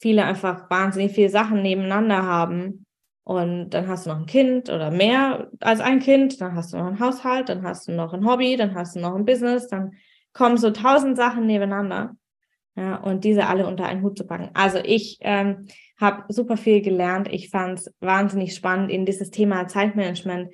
viele 0.00 0.24
einfach 0.24 0.68
wahnsinnig 0.70 1.12
viele 1.12 1.30
Sachen 1.30 1.62
nebeneinander 1.62 2.22
haben. 2.22 2.84
Und 3.26 3.70
dann 3.70 3.88
hast 3.88 4.04
du 4.04 4.10
noch 4.10 4.18
ein 4.18 4.26
Kind 4.26 4.68
oder 4.68 4.90
mehr 4.90 5.50
als 5.60 5.80
ein 5.80 5.98
Kind, 5.98 6.42
dann 6.42 6.54
hast 6.54 6.74
du 6.74 6.76
noch 6.76 6.86
einen 6.86 7.00
Haushalt, 7.00 7.48
dann 7.48 7.62
hast 7.62 7.88
du 7.88 7.92
noch 7.92 8.12
ein 8.12 8.26
Hobby, 8.26 8.56
dann 8.56 8.74
hast 8.74 8.96
du 8.96 9.00
noch 9.00 9.14
ein 9.14 9.24
Business, 9.24 9.66
dann 9.66 9.92
kommen 10.34 10.58
so 10.58 10.70
tausend 10.70 11.16
Sachen 11.16 11.46
nebeneinander 11.46 12.16
ja, 12.76 12.96
und 12.96 13.24
diese 13.24 13.46
alle 13.46 13.66
unter 13.66 13.86
einen 13.86 14.02
Hut 14.02 14.18
zu 14.18 14.26
packen. 14.26 14.50
Also 14.54 14.78
ich 14.78 15.18
ähm, 15.20 15.66
habe 16.00 16.32
super 16.32 16.56
viel 16.56 16.82
gelernt. 16.82 17.28
Ich 17.30 17.50
fand 17.50 17.78
es 17.78 17.94
wahnsinnig 18.00 18.54
spannend, 18.54 18.90
in 18.90 19.06
dieses 19.06 19.30
Thema 19.30 19.68
Zeitmanagement 19.68 20.52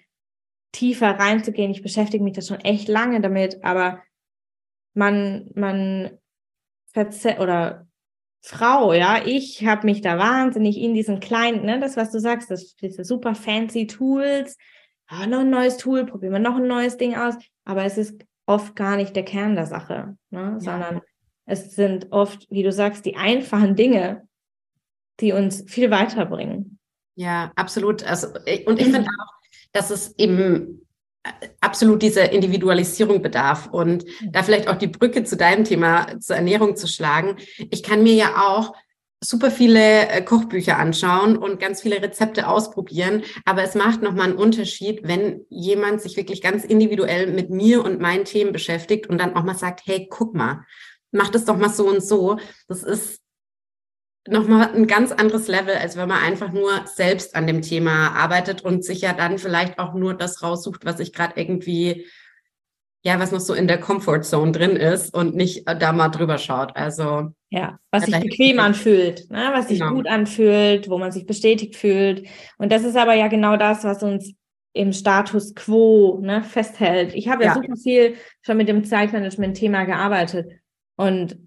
tiefer 0.72 1.18
reinzugehen. 1.18 1.70
Ich 1.70 1.82
beschäftige 1.82 2.22
mich 2.22 2.34
da 2.34 2.42
schon 2.42 2.60
echt 2.60 2.88
lange 2.88 3.20
damit, 3.20 3.64
aber 3.64 4.02
man, 4.94 5.50
man 5.54 6.18
verzerrt 6.92 7.40
oder 7.40 7.86
Frau, 8.42 8.94
ja, 8.94 9.20
ich 9.24 9.66
habe 9.66 9.86
mich 9.86 10.00
da 10.00 10.18
wahnsinnig 10.18 10.78
in 10.78 10.94
diesen 10.94 11.20
kleinen, 11.20 11.64
ne, 11.64 11.78
das, 11.78 11.96
was 11.96 12.10
du 12.10 12.18
sagst, 12.20 12.50
das, 12.50 12.74
diese 12.76 13.04
super 13.04 13.34
fancy 13.34 13.86
Tools, 13.86 14.56
oh, 15.10 15.26
noch 15.26 15.40
ein 15.40 15.50
neues 15.50 15.76
Tool, 15.76 16.06
probieren 16.06 16.32
wir 16.32 16.38
noch 16.38 16.56
ein 16.56 16.66
neues 16.66 16.96
Ding 16.96 17.14
aus, 17.16 17.34
aber 17.64 17.84
es 17.84 17.98
ist 17.98 18.24
oft 18.46 18.74
gar 18.76 18.96
nicht 18.96 19.14
der 19.14 19.24
Kern 19.24 19.56
der 19.56 19.66
Sache, 19.66 20.16
ne, 20.30 20.40
ja. 20.40 20.60
sondern 20.60 21.02
es 21.50 21.74
sind 21.74 22.12
oft, 22.12 22.46
wie 22.50 22.62
du 22.62 22.72
sagst, 22.72 23.04
die 23.04 23.16
einfachen 23.16 23.76
Dinge, 23.76 24.26
die 25.20 25.32
uns 25.32 25.64
viel 25.66 25.90
weiterbringen. 25.90 26.78
Ja, 27.16 27.52
absolut. 27.56 28.02
Also, 28.04 28.28
und 28.66 28.80
ich 28.80 28.86
finde 28.86 29.00
auch, 29.00 29.32
dass 29.72 29.90
es 29.90 30.16
eben 30.18 30.86
äh, 31.22 31.48
absolut 31.60 32.02
diese 32.02 32.20
Individualisierung 32.20 33.20
bedarf 33.20 33.66
und 33.66 34.04
da 34.30 34.42
vielleicht 34.42 34.68
auch 34.68 34.76
die 34.76 34.86
Brücke 34.86 35.24
zu 35.24 35.36
deinem 35.36 35.64
Thema 35.64 36.18
zur 36.20 36.36
Ernährung 36.36 36.76
zu 36.76 36.86
schlagen. 36.86 37.36
Ich 37.70 37.82
kann 37.82 38.02
mir 38.02 38.14
ja 38.14 38.48
auch 38.48 38.72
super 39.22 39.50
viele 39.50 40.08
äh, 40.08 40.22
Kochbücher 40.22 40.78
anschauen 40.78 41.36
und 41.36 41.60
ganz 41.60 41.82
viele 41.82 42.00
Rezepte 42.00 42.48
ausprobieren, 42.48 43.22
aber 43.44 43.62
es 43.62 43.74
macht 43.74 44.00
nochmal 44.00 44.28
einen 44.28 44.38
Unterschied, 44.38 45.00
wenn 45.02 45.44
jemand 45.50 46.00
sich 46.00 46.16
wirklich 46.16 46.40
ganz 46.40 46.64
individuell 46.64 47.30
mit 47.30 47.50
mir 47.50 47.84
und 47.84 48.00
meinen 48.00 48.24
Themen 48.24 48.52
beschäftigt 48.52 49.08
und 49.08 49.18
dann 49.18 49.36
auch 49.36 49.44
mal 49.44 49.54
sagt, 49.54 49.82
hey, 49.84 50.08
guck 50.10 50.34
mal, 50.34 50.64
mach 51.12 51.30
das 51.30 51.44
doch 51.44 51.56
mal 51.56 51.70
so 51.70 51.88
und 51.88 52.02
so. 52.02 52.38
Das 52.68 52.82
ist 52.82 53.20
nochmal 54.26 54.74
ein 54.74 54.86
ganz 54.86 55.12
anderes 55.12 55.48
Level, 55.48 55.74
als 55.74 55.96
wenn 55.96 56.08
man 56.08 56.22
einfach 56.22 56.52
nur 56.52 56.70
selbst 56.86 57.34
an 57.34 57.46
dem 57.46 57.62
Thema 57.62 58.10
arbeitet 58.10 58.62
und 58.62 58.84
sich 58.84 59.00
ja 59.00 59.12
dann 59.12 59.38
vielleicht 59.38 59.78
auch 59.78 59.94
nur 59.94 60.14
das 60.14 60.42
raussucht, 60.42 60.84
was 60.84 60.98
sich 60.98 61.12
gerade 61.12 61.40
irgendwie 61.40 62.06
ja, 63.02 63.18
was 63.18 63.32
noch 63.32 63.40
so 63.40 63.54
in 63.54 63.66
der 63.66 63.80
Comfort 63.80 64.22
Zone 64.22 64.52
drin 64.52 64.76
ist 64.76 65.14
und 65.14 65.34
nicht 65.34 65.66
äh, 65.66 65.76
da 65.76 65.92
mal 65.92 66.08
drüber 66.08 66.38
schaut. 66.38 66.76
Also 66.76 67.32
ja, 67.48 67.78
was 67.90 68.04
sich 68.04 68.20
bequem 68.20 68.60
anfühlt, 68.60 69.30
ne? 69.30 69.50
was 69.52 69.68
sich 69.68 69.80
genau. 69.80 69.94
gut 69.94 70.06
anfühlt, 70.06 70.88
wo 70.90 70.98
man 70.98 71.10
sich 71.10 71.26
bestätigt 71.26 71.76
fühlt. 71.76 72.26
Und 72.58 72.70
das 72.70 72.84
ist 72.84 72.96
aber 72.96 73.14
ja 73.14 73.28
genau 73.28 73.56
das, 73.56 73.84
was 73.84 74.02
uns 74.02 74.34
im 74.72 74.92
Status 74.92 75.54
quo 75.54 76.20
ne, 76.22 76.42
festhält. 76.42 77.14
Ich 77.14 77.28
habe 77.28 77.42
ja, 77.42 77.50
ja 77.50 77.54
super 77.54 77.76
viel 77.76 78.14
schon 78.42 78.56
mit 78.56 78.68
dem 78.68 78.84
Zeitmanagement-Thema 78.84 79.84
gearbeitet. 79.84 80.52
Und 81.00 81.38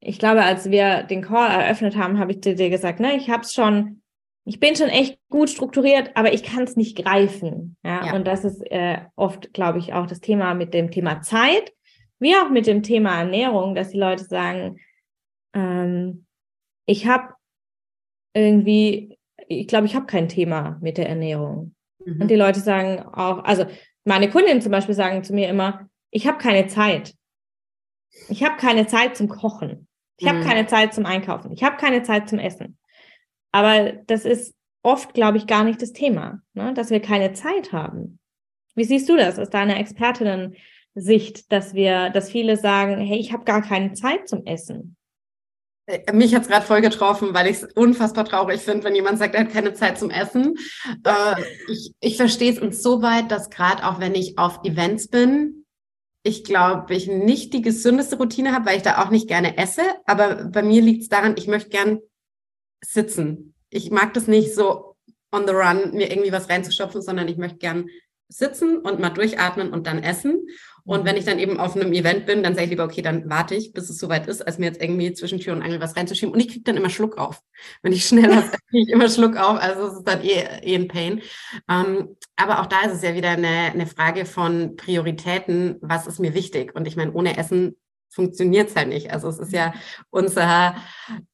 ich 0.00 0.18
glaube, 0.18 0.42
als 0.42 0.70
wir 0.70 1.02
den 1.02 1.22
Call 1.22 1.50
eröffnet 1.50 1.96
haben, 1.96 2.18
habe 2.18 2.32
ich 2.32 2.40
dir 2.40 2.70
gesagt, 2.70 3.00
ne, 3.00 3.16
ich 3.16 3.28
habe 3.28 3.42
es 3.42 3.52
schon 3.52 4.00
ich 4.44 4.58
bin 4.58 4.74
schon 4.74 4.88
echt 4.88 5.18
gut 5.28 5.50
strukturiert, 5.50 6.10
aber 6.14 6.32
ich 6.32 6.42
kann 6.42 6.64
es 6.64 6.76
nicht 6.76 6.96
greifen. 6.96 7.76
Ja? 7.84 8.06
ja? 8.06 8.14
Und 8.14 8.26
das 8.26 8.44
ist 8.44 8.60
äh, 8.70 8.98
oft, 9.16 9.52
glaube 9.52 9.78
ich, 9.78 9.92
auch 9.92 10.06
das 10.06 10.20
Thema 10.20 10.54
mit 10.54 10.74
dem 10.74 10.90
Thema 10.90 11.22
Zeit, 11.22 11.72
wie 12.18 12.34
auch 12.34 12.50
mit 12.50 12.66
dem 12.66 12.82
Thema 12.82 13.18
Ernährung, 13.18 13.74
dass 13.74 13.90
die 13.90 13.98
Leute 13.98 14.24
sagen, 14.24 14.80
ähm, 15.54 16.26
ich 16.86 17.06
habe 17.06 17.34
irgendwie, 18.34 19.18
ich 19.46 19.66
glaube, 19.66 19.86
ich 19.86 19.94
habe 19.94 20.06
kein 20.06 20.28
Thema 20.28 20.78
mit 20.80 20.98
der 20.98 21.08
Ernährung. 21.08 21.74
Mhm. 22.04 22.22
Und 22.22 22.28
die 22.28 22.36
Leute 22.36 22.60
sagen 22.60 23.00
auch, 23.00 23.44
also 23.44 23.66
meine 24.04 24.30
Kundinnen 24.30 24.62
zum 24.62 24.72
Beispiel 24.72 24.94
sagen 24.94 25.22
zu 25.22 25.34
mir 25.34 25.48
immer, 25.48 25.88
ich 26.10 26.26
habe 26.26 26.38
keine 26.38 26.66
Zeit. 26.66 27.14
Ich 28.28 28.42
habe 28.42 28.56
keine 28.56 28.86
Zeit 28.86 29.16
zum 29.16 29.28
Kochen. 29.28 29.88
Ich 30.16 30.26
mhm. 30.26 30.30
habe 30.30 30.44
keine 30.44 30.66
Zeit 30.66 30.94
zum 30.94 31.06
Einkaufen. 31.06 31.52
Ich 31.52 31.62
habe 31.62 31.76
keine 31.76 32.02
Zeit 32.02 32.28
zum 32.28 32.38
Essen. 32.38 32.78
Aber 33.52 33.92
das 34.06 34.24
ist 34.24 34.54
oft, 34.82 35.14
glaube 35.14 35.38
ich, 35.38 35.46
gar 35.46 35.64
nicht 35.64 35.82
das 35.82 35.92
Thema, 35.92 36.40
ne? 36.54 36.72
dass 36.74 36.90
wir 36.90 37.00
keine 37.00 37.32
Zeit 37.32 37.72
haben. 37.72 38.18
Wie 38.74 38.84
siehst 38.84 39.08
du 39.08 39.16
das 39.16 39.38
aus 39.38 39.50
deiner 39.50 39.78
Expertinnen-Sicht, 39.78 41.52
dass 41.52 41.74
wir, 41.74 42.10
dass 42.10 42.30
viele 42.30 42.56
sagen, 42.56 42.98
hey, 42.98 43.18
ich 43.18 43.32
habe 43.32 43.44
gar 43.44 43.62
keine 43.62 43.92
Zeit 43.94 44.28
zum 44.28 44.46
Essen? 44.46 44.96
Äh, 45.86 46.12
mich 46.12 46.34
hat 46.34 46.42
es 46.42 46.48
gerade 46.48 46.64
voll 46.64 46.80
getroffen, 46.80 47.34
weil 47.34 47.48
ich 47.48 47.62
es 47.62 47.64
unfassbar 47.74 48.24
traurig 48.24 48.60
finde, 48.60 48.84
wenn 48.84 48.94
jemand 48.94 49.18
sagt, 49.18 49.34
er 49.34 49.42
hat 49.42 49.52
keine 49.52 49.74
Zeit 49.74 49.98
zum 49.98 50.10
Essen. 50.10 50.54
Äh, 51.04 51.42
ich 51.68 51.92
ich 52.00 52.16
verstehe 52.16 52.52
es 52.52 52.58
uns 52.58 52.82
so 52.82 53.02
weit, 53.02 53.30
dass 53.30 53.50
gerade 53.50 53.84
auch 53.86 54.00
wenn 54.00 54.14
ich 54.14 54.38
auf 54.38 54.60
Events 54.64 55.08
bin, 55.08 55.59
ich 56.22 56.44
glaube, 56.44 56.94
ich 56.94 57.06
nicht 57.06 57.52
die 57.54 57.62
gesündeste 57.62 58.16
Routine 58.16 58.52
habe, 58.52 58.66
weil 58.66 58.76
ich 58.76 58.82
da 58.82 59.02
auch 59.02 59.10
nicht 59.10 59.28
gerne 59.28 59.56
esse. 59.56 59.82
Aber 60.04 60.44
bei 60.44 60.62
mir 60.62 60.82
liegt 60.82 61.02
es 61.02 61.08
daran, 61.08 61.34
ich 61.38 61.46
möchte 61.46 61.70
gern 61.70 62.00
sitzen. 62.84 63.54
Ich 63.70 63.90
mag 63.90 64.12
das 64.14 64.26
nicht 64.26 64.54
so 64.54 64.96
on 65.32 65.46
the 65.46 65.54
run, 65.54 65.92
mir 65.92 66.10
irgendwie 66.10 66.32
was 66.32 66.48
reinzustopfen, 66.48 67.02
sondern 67.02 67.28
ich 67.28 67.36
möchte 67.36 67.58
gern 67.58 67.88
sitzen 68.28 68.78
und 68.78 69.00
mal 69.00 69.10
durchatmen 69.10 69.72
und 69.72 69.86
dann 69.86 70.02
essen. 70.02 70.46
Und 70.90 71.04
wenn 71.04 71.16
ich 71.16 71.24
dann 71.24 71.38
eben 71.38 71.60
auf 71.60 71.76
einem 71.76 71.92
Event 71.92 72.26
bin, 72.26 72.42
dann 72.42 72.54
sage 72.54 72.64
ich 72.64 72.70
lieber, 72.70 72.82
okay, 72.82 73.00
dann 73.00 73.30
warte 73.30 73.54
ich, 73.54 73.72
bis 73.72 73.88
es 73.90 73.98
soweit 73.98 74.26
ist, 74.26 74.44
als 74.44 74.58
mir 74.58 74.66
jetzt 74.66 74.82
irgendwie 74.82 75.12
zwischen 75.12 75.38
Tür 75.38 75.52
und 75.52 75.62
Angel 75.62 75.80
was 75.80 75.94
reinzuschieben. 75.94 76.34
Und 76.34 76.40
ich 76.40 76.48
kriege 76.48 76.64
dann 76.64 76.76
immer 76.76 76.90
Schluck 76.90 77.16
auf. 77.16 77.44
Wenn 77.80 77.92
ich 77.92 78.04
schnell 78.04 78.28
was 78.28 78.50
kriege 78.70 78.88
ich 78.88 78.88
immer 78.88 79.08
Schluck 79.08 79.36
auf. 79.36 79.56
Also 79.60 79.86
es 79.86 79.92
ist 79.98 80.08
dann 80.08 80.20
eh, 80.20 80.42
eh 80.64 80.74
ein 80.74 80.88
Pain. 80.88 81.22
Ähm, 81.68 82.16
aber 82.34 82.60
auch 82.60 82.66
da 82.66 82.80
ist 82.80 82.94
es 82.94 83.02
ja 83.02 83.14
wieder 83.14 83.28
eine, 83.28 83.70
eine 83.72 83.86
Frage 83.86 84.26
von 84.26 84.74
Prioritäten. 84.74 85.76
Was 85.80 86.08
ist 86.08 86.18
mir 86.18 86.34
wichtig? 86.34 86.74
Und 86.74 86.88
ich 86.88 86.96
meine, 86.96 87.12
ohne 87.12 87.38
Essen 87.38 87.76
funktioniert 88.08 88.70
es 88.70 88.74
halt 88.74 88.88
nicht. 88.88 89.12
Also 89.12 89.28
es 89.28 89.38
ist 89.38 89.52
ja 89.52 89.72
unser 90.10 90.74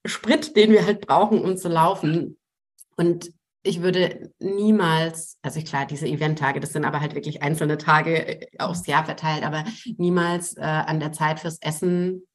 Sprit, 0.05 0.55
den 0.55 0.71
wir 0.71 0.85
halt 0.85 1.07
brauchen, 1.07 1.41
um 1.41 1.57
zu 1.57 1.71
laufen. 1.71 2.37
Und 2.99 3.33
ich 3.67 3.83
würde 3.83 4.33
niemals, 4.39 5.39
also 5.43 5.61
klar, 5.61 5.87
diese 5.87 6.07
Eventtage, 6.07 6.61
das 6.61 6.73
sind 6.73 6.85
aber 6.85 7.01
halt 7.01 7.15
wirklich 7.15 7.43
einzelne 7.43 7.79
Tage 7.79 8.43
äh, 8.43 8.59
aufs 8.59 8.87
Jahr 8.87 9.05
verteilt, 9.05 9.45
aber 9.45 9.65
niemals 9.97 10.57
äh, 10.57 10.61
an 10.61 11.01
der 11.01 11.13
Zeit 11.13 11.41
fürs 11.41 11.59
Essen 11.61 12.27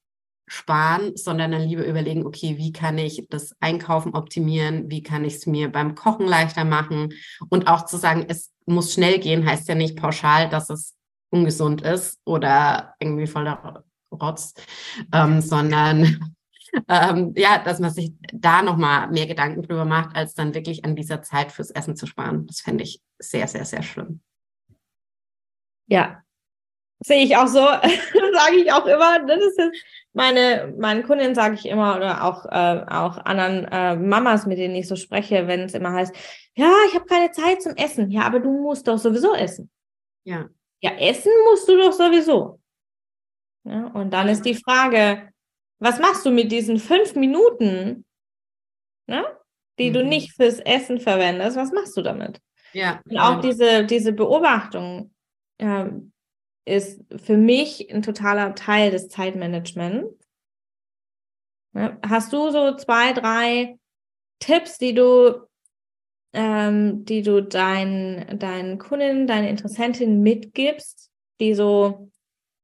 sparen, 0.47 1.15
sondern 1.15 1.51
dann 1.51 1.61
lieber 1.61 1.85
überlegen, 1.85 2.25
okay, 2.25 2.57
wie 2.57 2.73
kann 2.73 2.97
ich 2.97 3.25
das 3.29 3.55
Einkaufen 3.61 4.13
optimieren, 4.13 4.91
wie 4.91 5.01
kann 5.01 5.23
ich 5.23 5.35
es 5.35 5.45
mir 5.45 5.71
beim 5.71 5.95
Kochen 5.95 6.27
leichter 6.27 6.65
machen? 6.65 7.13
Und 7.49 7.67
auch 7.67 7.85
zu 7.85 7.97
sagen, 7.97 8.25
es 8.27 8.51
muss 8.65 8.93
schnell 8.93 9.19
gehen, 9.19 9.45
heißt 9.45 9.69
ja 9.69 9.75
nicht 9.75 9.95
pauschal, 9.95 10.49
dass 10.49 10.69
es 10.69 10.95
ungesund 11.29 11.81
ist 11.81 12.19
oder 12.25 12.95
irgendwie 12.99 13.27
voller 13.27 13.85
Rotz, 14.11 14.53
ähm, 15.13 15.39
sondern 15.39 16.35
ähm, 16.87 17.33
ja, 17.35 17.59
dass 17.63 17.79
man 17.79 17.91
sich 17.91 18.13
da 18.33 18.61
nochmal 18.61 19.09
mehr 19.09 19.27
Gedanken 19.27 19.61
drüber 19.61 19.85
macht, 19.85 20.15
als 20.15 20.33
dann 20.33 20.53
wirklich 20.53 20.85
an 20.85 20.95
dieser 20.95 21.21
Zeit 21.21 21.51
fürs 21.51 21.71
Essen 21.71 21.95
zu 21.95 22.05
sparen. 22.05 22.47
Das 22.47 22.61
fände 22.61 22.83
ich 22.83 23.01
sehr, 23.19 23.47
sehr, 23.47 23.65
sehr 23.65 23.83
schlimm. 23.83 24.21
Ja, 25.87 26.23
sehe 27.03 27.23
ich 27.23 27.35
auch 27.35 27.47
so, 27.47 27.59
sage 28.33 28.55
ich 28.63 28.71
auch 28.71 28.85
immer. 28.85 29.19
Das 29.25 29.39
ist 29.39 29.59
meine, 30.13 30.73
meinen 30.77 31.03
Kundinnen 31.03 31.35
sage 31.35 31.55
ich 31.55 31.65
immer 31.65 31.97
oder 31.97 32.23
auch, 32.23 32.45
äh, 32.45 32.85
auch 32.87 33.17
anderen 33.25 33.65
äh, 33.65 33.95
Mamas, 33.95 34.45
mit 34.45 34.57
denen 34.57 34.75
ich 34.75 34.87
so 34.87 34.95
spreche, 34.95 35.47
wenn 35.47 35.61
es 35.61 35.73
immer 35.73 35.93
heißt, 35.93 36.15
ja, 36.55 36.71
ich 36.87 36.95
habe 36.95 37.05
keine 37.05 37.31
Zeit 37.31 37.61
zum 37.61 37.75
Essen. 37.75 38.11
Ja, 38.11 38.21
aber 38.23 38.39
du 38.39 38.51
musst 38.51 38.87
doch 38.87 38.97
sowieso 38.97 39.33
essen. 39.33 39.69
Ja. 40.23 40.49
Ja, 40.81 40.91
essen 40.91 41.31
musst 41.49 41.67
du 41.67 41.77
doch 41.77 41.93
sowieso. 41.93 42.59
Ja, 43.63 43.87
und 43.87 44.11
dann 44.11 44.27
ist 44.27 44.43
die 44.45 44.55
Frage, 44.55 45.30
was 45.81 45.99
machst 45.99 46.25
du 46.25 46.31
mit 46.31 46.51
diesen 46.51 46.77
fünf 46.77 47.15
Minuten, 47.15 48.05
ne, 49.07 49.25
die 49.79 49.89
mhm. 49.89 49.93
du 49.93 50.05
nicht 50.05 50.33
fürs 50.33 50.59
Essen 50.59 50.99
verwendest? 50.99 51.57
Was 51.57 51.71
machst 51.71 51.97
du 51.97 52.03
damit? 52.03 52.39
Ja. 52.71 53.01
Und 53.09 53.17
auch 53.17 53.41
diese, 53.41 53.83
diese 53.83 54.13
Beobachtung 54.13 55.13
äh, 55.57 55.87
ist 56.65 57.01
für 57.23 57.35
mich 57.35 57.91
ein 57.91 58.03
totaler 58.03 58.53
Teil 58.53 58.91
des 58.91 59.09
Zeitmanagements. 59.09 60.15
Ja, 61.73 61.97
hast 62.07 62.31
du 62.31 62.51
so 62.51 62.75
zwei, 62.75 63.13
drei 63.13 63.79
Tipps, 64.39 64.77
die 64.77 64.93
du, 64.93 65.47
ähm, 66.33 67.05
die 67.05 67.23
du 67.23 67.41
deinen, 67.41 68.37
deinen 68.37 68.77
Kunden, 68.77 69.25
deinen 69.25 69.47
Interessentinnen 69.47 70.21
mitgibst, 70.21 71.09
die 71.39 71.55
so 71.55 72.10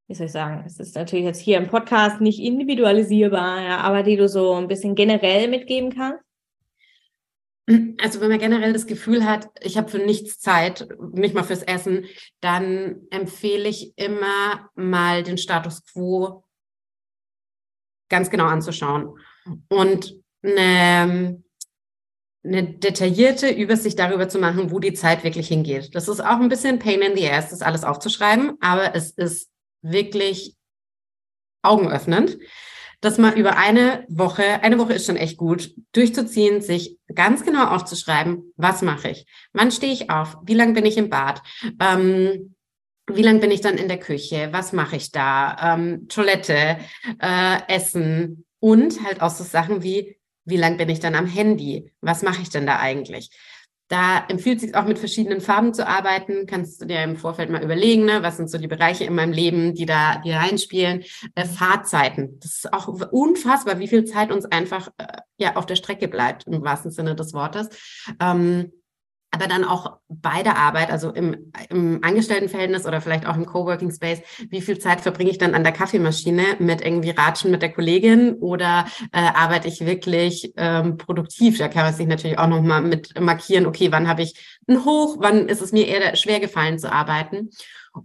wie 0.07 0.15
soll 0.15 0.27
ich 0.27 0.31
sagen, 0.31 0.63
es 0.65 0.79
ist 0.79 0.95
natürlich 0.95 1.25
jetzt 1.25 1.41
hier 1.41 1.57
im 1.57 1.67
Podcast 1.67 2.21
nicht 2.21 2.39
individualisierbar, 2.39 3.61
ja, 3.61 3.77
aber 3.79 4.03
die 4.03 4.15
du 4.15 4.29
so 4.29 4.53
ein 4.53 4.67
bisschen 4.67 4.95
generell 4.95 5.49
mitgeben 5.49 5.93
kannst? 5.93 6.23
Also 8.01 8.21
wenn 8.21 8.29
man 8.29 8.39
generell 8.39 8.71
das 8.71 8.87
Gefühl 8.87 9.25
hat, 9.25 9.49
ich 9.59 9.77
habe 9.77 9.89
für 9.89 9.99
nichts 9.99 10.39
Zeit, 10.39 10.87
nicht 11.11 11.35
mal 11.35 11.43
fürs 11.43 11.63
Essen, 11.63 12.05
dann 12.39 13.01
empfehle 13.09 13.67
ich 13.67 13.97
immer 13.97 14.69
mal 14.75 15.23
den 15.23 15.37
Status 15.37 15.85
quo 15.85 16.45
ganz 18.09 18.29
genau 18.29 18.45
anzuschauen 18.45 19.19
und 19.67 20.15
eine, 20.41 21.43
eine 22.45 22.63
detaillierte 22.63 23.49
Übersicht 23.49 23.99
darüber 23.99 24.29
zu 24.29 24.39
machen, 24.39 24.71
wo 24.71 24.79
die 24.79 24.93
Zeit 24.93 25.25
wirklich 25.25 25.49
hingeht. 25.49 25.93
Das 25.93 26.07
ist 26.07 26.21
auch 26.21 26.39
ein 26.39 26.47
bisschen 26.47 26.79
Pain 26.79 27.01
in 27.01 27.17
the 27.17 27.29
Ass, 27.29 27.49
das 27.49 27.61
alles 27.61 27.83
aufzuschreiben, 27.83 28.55
aber 28.61 28.95
es 28.95 29.11
ist 29.11 29.51
wirklich 29.91 30.55
augenöffnend, 31.61 32.37
das 33.01 33.17
mal 33.17 33.37
über 33.37 33.57
eine 33.57 34.05
Woche, 34.09 34.63
eine 34.63 34.79
Woche 34.79 34.93
ist 34.93 35.05
schon 35.05 35.17
echt 35.17 35.37
gut, 35.37 35.71
durchzuziehen, 35.91 36.61
sich 36.61 36.97
ganz 37.13 37.45
genau 37.45 37.67
aufzuschreiben, 37.67 38.53
was 38.55 38.81
mache 38.81 39.09
ich? 39.09 39.25
Wann 39.53 39.71
stehe 39.71 39.93
ich 39.93 40.09
auf? 40.09 40.37
Wie 40.43 40.55
lange 40.55 40.73
bin 40.73 40.85
ich 40.85 40.97
im 40.97 41.09
Bad? 41.09 41.41
Ähm, 41.79 42.55
wie 43.05 43.21
lange 43.21 43.39
bin 43.39 43.51
ich 43.51 43.61
dann 43.61 43.77
in 43.77 43.87
der 43.87 43.99
Küche? 43.99 44.49
Was 44.51 44.73
mache 44.73 44.95
ich 44.95 45.11
da? 45.11 45.75
Ähm, 45.75 46.07
Toilette, 46.09 46.77
äh, 47.19 47.59
Essen 47.67 48.45
und 48.59 49.03
halt 49.05 49.21
auch 49.21 49.29
so 49.29 49.43
Sachen 49.43 49.83
wie, 49.83 50.17
wie 50.45 50.57
lange 50.57 50.77
bin 50.77 50.89
ich 50.89 50.99
dann 50.99 51.15
am 51.15 51.27
Handy? 51.27 51.91
Was 52.01 52.23
mache 52.23 52.41
ich 52.41 52.49
denn 52.49 52.65
da 52.65 52.79
eigentlich? 52.79 53.29
Da 53.87 54.25
empfiehlt 54.27 54.59
sich 54.59 54.75
auch 54.75 54.85
mit 54.85 54.99
verschiedenen 54.99 55.39
Farben 55.39 55.73
zu 55.73 55.87
arbeiten. 55.87 56.45
Kannst 56.45 56.81
du 56.81 56.85
dir 56.85 57.03
im 57.03 57.15
Vorfeld 57.15 57.49
mal 57.49 57.63
überlegen, 57.63 58.05
ne? 58.05 58.21
was 58.21 58.37
sind 58.37 58.49
so 58.49 58.57
die 58.57 58.67
Bereiche 58.67 59.05
in 59.05 59.15
meinem 59.15 59.31
Leben, 59.31 59.73
die 59.73 59.85
da 59.85 60.17
die 60.23 60.31
reinspielen. 60.31 61.03
Äh, 61.35 61.45
Fahrzeiten. 61.45 62.39
Das 62.41 62.55
ist 62.55 62.73
auch 62.73 62.87
unfassbar, 63.11 63.79
wie 63.79 63.87
viel 63.87 64.03
Zeit 64.05 64.31
uns 64.31 64.45
einfach 64.45 64.89
äh, 64.97 65.05
ja 65.37 65.55
auf 65.55 65.65
der 65.65 65.75
Strecke 65.75 66.07
bleibt, 66.07 66.47
im 66.47 66.63
wahrsten 66.63 66.91
Sinne 66.91 67.15
des 67.15 67.33
Wortes. 67.33 67.69
Ähm, 68.19 68.71
aber 69.31 69.47
dann 69.47 69.63
auch 69.65 69.97
bei 70.07 70.41
der 70.41 70.57
Arbeit, 70.57 70.89
also 70.89 71.11
im, 71.11 71.51
im 71.69 72.03
Angestelltenverhältnis 72.03 72.85
oder 72.85 73.01
vielleicht 73.01 73.27
auch 73.27 73.35
im 73.35 73.45
Coworking 73.45 73.91
Space, 73.91 74.21
wie 74.49 74.61
viel 74.61 74.79
Zeit 74.79 75.01
verbringe 75.01 75.29
ich 75.29 75.37
dann 75.37 75.53
an 75.53 75.63
der 75.63 75.73
Kaffeemaschine 75.73 76.55
mit 76.59 76.81
irgendwie 76.81 77.09
Ratschen 77.11 77.51
mit 77.51 77.61
der 77.61 77.73
Kollegin 77.73 78.35
oder 78.35 78.85
äh, 79.11 79.19
arbeite 79.19 79.67
ich 79.67 79.85
wirklich 79.85 80.53
ähm, 80.55 80.97
produktiv? 80.97 81.57
Da 81.57 81.67
kann 81.67 81.83
man 81.83 81.93
sich 81.93 82.07
natürlich 82.07 82.39
auch 82.39 82.47
nochmal 82.47 82.81
mit 82.81 83.19
markieren, 83.19 83.65
okay, 83.65 83.91
wann 83.91 84.07
habe 84.07 84.21
ich 84.21 84.59
ein 84.67 84.85
Hoch, 84.85 85.17
wann 85.19 85.47
ist 85.49 85.61
es 85.61 85.71
mir 85.71 85.87
eher 85.87 86.15
schwer 86.15 86.39
gefallen 86.39 86.79
zu 86.79 86.91
arbeiten? 86.91 87.49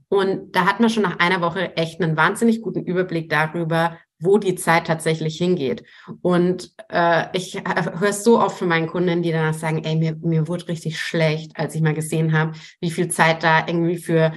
Und 0.08 0.56
da 0.56 0.66
hat 0.66 0.80
man 0.80 0.90
schon 0.90 1.02
nach 1.02 1.18
einer 1.18 1.40
Woche 1.40 1.76
echt 1.76 2.00
einen 2.00 2.16
wahnsinnig 2.16 2.62
guten 2.62 2.84
Überblick 2.84 3.28
darüber, 3.28 3.98
wo 4.22 4.38
die 4.38 4.54
Zeit 4.54 4.86
tatsächlich 4.86 5.36
hingeht. 5.36 5.82
Und 6.22 6.72
äh, 6.88 7.26
ich 7.36 7.60
höre 7.62 8.02
es 8.10 8.24
so 8.24 8.40
oft 8.40 8.58
von 8.58 8.68
meinen 8.68 8.86
Kunden, 8.86 9.22
die 9.22 9.32
danach 9.32 9.54
sagen, 9.54 9.84
ey, 9.84 9.96
mir, 9.96 10.16
mir 10.22 10.46
wurde 10.48 10.68
richtig 10.68 11.00
schlecht, 11.00 11.56
als 11.56 11.74
ich 11.74 11.82
mal 11.82 11.94
gesehen 11.94 12.32
habe, 12.32 12.52
wie 12.80 12.90
viel 12.90 13.08
Zeit 13.08 13.42
da 13.42 13.66
irgendwie 13.66 13.98
für 13.98 14.32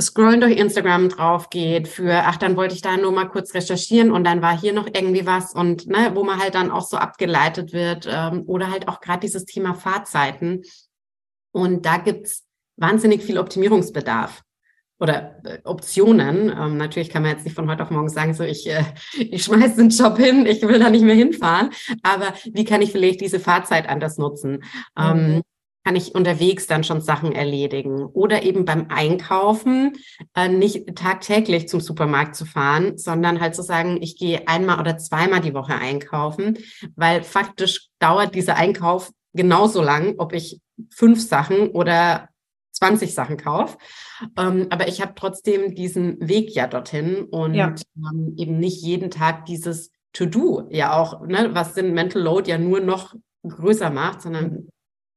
Scrollen 0.00 0.40
durch 0.40 0.56
Instagram 0.56 1.10
drauf 1.10 1.50
geht 1.50 1.86
für, 1.86 2.24
ach, 2.24 2.36
dann 2.36 2.56
wollte 2.56 2.74
ich 2.74 2.80
da 2.80 2.96
nur 2.96 3.12
mal 3.12 3.28
kurz 3.28 3.52
recherchieren 3.52 4.10
und 4.10 4.24
dann 4.24 4.40
war 4.40 4.58
hier 4.58 4.72
noch 4.72 4.86
irgendwie 4.86 5.26
was 5.26 5.52
und 5.54 5.86
ne, 5.86 6.12
wo 6.14 6.24
man 6.24 6.40
halt 6.40 6.54
dann 6.54 6.70
auch 6.70 6.86
so 6.86 6.96
abgeleitet 6.96 7.74
wird 7.74 8.08
ähm, 8.10 8.44
oder 8.46 8.70
halt 8.70 8.88
auch 8.88 9.00
gerade 9.00 9.20
dieses 9.20 9.44
Thema 9.44 9.74
Fahrzeiten. 9.74 10.62
Und 11.52 11.84
da 11.84 11.98
gibt's 11.98 12.46
wahnsinnig 12.76 13.22
viel 13.22 13.38
Optimierungsbedarf 13.38 14.42
oder 15.00 15.40
äh, 15.44 15.58
Optionen. 15.64 16.50
Ähm, 16.56 16.76
natürlich 16.76 17.10
kann 17.10 17.22
man 17.22 17.32
jetzt 17.32 17.44
nicht 17.44 17.54
von 17.54 17.68
heute 17.68 17.82
auf 17.82 17.90
morgen 17.90 18.08
sagen, 18.08 18.34
so 18.34 18.44
ich, 18.44 18.68
äh, 18.68 18.84
ich 19.18 19.44
schmeiß 19.44 19.76
den 19.76 19.88
Job 19.88 20.18
hin, 20.18 20.46
ich 20.46 20.62
will 20.62 20.78
da 20.78 20.90
nicht 20.90 21.04
mehr 21.04 21.14
hinfahren. 21.14 21.70
Aber 22.02 22.34
wie 22.52 22.64
kann 22.64 22.82
ich 22.82 22.92
vielleicht 22.92 23.20
diese 23.20 23.40
Fahrzeit 23.40 23.88
anders 23.88 24.18
nutzen? 24.18 24.62
Ähm, 24.98 25.36
mhm. 25.36 25.42
Kann 25.82 25.96
ich 25.96 26.14
unterwegs 26.14 26.66
dann 26.66 26.84
schon 26.84 27.00
Sachen 27.00 27.32
erledigen 27.32 28.04
oder 28.04 28.42
eben 28.42 28.66
beim 28.66 28.88
Einkaufen 28.90 29.94
äh, 30.36 30.48
nicht 30.48 30.94
tagtäglich 30.94 31.68
zum 31.68 31.80
Supermarkt 31.80 32.36
zu 32.36 32.44
fahren, 32.44 32.98
sondern 32.98 33.40
halt 33.40 33.54
zu 33.54 33.62
sagen, 33.62 33.98
ich 34.02 34.18
gehe 34.18 34.46
einmal 34.46 34.78
oder 34.78 34.98
zweimal 34.98 35.40
die 35.40 35.54
Woche 35.54 35.74
einkaufen, 35.74 36.58
weil 36.96 37.22
faktisch 37.22 37.88
dauert 37.98 38.34
dieser 38.34 38.56
Einkauf 38.56 39.10
genauso 39.32 39.80
lang, 39.80 40.16
ob 40.18 40.34
ich 40.34 40.60
fünf 40.90 41.26
Sachen 41.26 41.68
oder 41.68 42.28
20 42.72 43.14
Sachen 43.14 43.36
kaufe. 43.36 43.78
Ähm, 44.38 44.66
aber 44.70 44.88
ich 44.88 45.00
habe 45.00 45.12
trotzdem 45.14 45.74
diesen 45.74 46.16
Weg 46.20 46.54
ja 46.54 46.66
dorthin 46.66 47.24
und 47.24 47.54
ja. 47.54 47.74
ähm, 47.96 48.34
eben 48.36 48.58
nicht 48.58 48.82
jeden 48.82 49.10
Tag 49.10 49.46
dieses 49.46 49.90
To-Do 50.12 50.68
ja 50.70 50.96
auch, 50.96 51.26
ne, 51.26 51.50
was 51.52 51.74
den 51.74 51.94
Mental 51.94 52.22
Load 52.22 52.50
ja 52.50 52.58
nur 52.58 52.80
noch 52.80 53.14
größer 53.46 53.90
macht, 53.90 54.22
sondern 54.22 54.68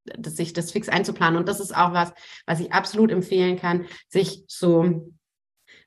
dass 0.05 0.35
sich 0.35 0.53
das 0.53 0.71
fix 0.71 0.89
einzuplanen. 0.89 1.37
Und 1.37 1.47
das 1.47 1.59
ist 1.59 1.75
auch 1.75 1.93
was, 1.93 2.13
was 2.45 2.59
ich 2.59 2.73
absolut 2.73 3.11
empfehlen 3.11 3.57
kann, 3.57 3.85
sich 4.09 4.43
so 4.47 5.13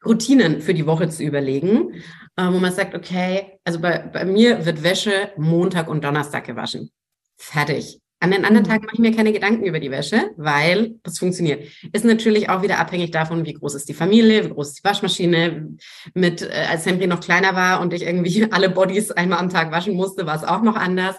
Routinen 0.04 0.60
für 0.60 0.74
die 0.74 0.86
Woche 0.86 1.08
zu 1.08 1.22
überlegen, 1.22 1.94
äh, 2.36 2.46
wo 2.46 2.58
man 2.58 2.72
sagt, 2.72 2.94
okay, 2.94 3.58
also 3.64 3.80
bei, 3.80 3.98
bei 3.98 4.24
mir 4.24 4.64
wird 4.64 4.82
Wäsche 4.82 5.32
Montag 5.36 5.88
und 5.88 6.04
Donnerstag 6.04 6.44
gewaschen. 6.44 6.90
Fertig. 7.36 8.00
An 8.18 8.30
den 8.30 8.46
anderen 8.46 8.64
mhm. 8.64 8.70
Tagen 8.70 8.84
mache 8.86 8.94
ich 8.94 9.00
mir 9.00 9.14
keine 9.14 9.32
Gedanken 9.32 9.66
über 9.66 9.78
die 9.78 9.90
Wäsche, 9.90 10.30
weil 10.36 10.94
das 11.02 11.18
funktioniert. 11.18 11.68
Ist 11.92 12.04
natürlich 12.04 12.48
auch 12.48 12.62
wieder 12.62 12.78
abhängig 12.78 13.10
davon, 13.10 13.44
wie 13.44 13.52
groß 13.52 13.74
ist 13.74 13.90
die 13.90 13.94
Familie, 13.94 14.44
wie 14.44 14.54
groß 14.54 14.68
ist 14.68 14.78
die 14.78 14.84
Waschmaschine. 14.84 15.76
Mit, 16.14 16.40
äh, 16.40 16.66
als 16.70 16.86
Henry 16.86 17.06
noch 17.06 17.20
kleiner 17.20 17.54
war 17.54 17.80
und 17.80 17.92
ich 17.92 18.02
irgendwie 18.02 18.46
alle 18.50 18.70
Bodies 18.70 19.10
einmal 19.10 19.38
am 19.38 19.50
Tag 19.50 19.70
waschen 19.70 19.94
musste, 19.94 20.24
war 20.24 20.36
es 20.36 20.44
auch 20.44 20.62
noch 20.62 20.76
anders. 20.76 21.16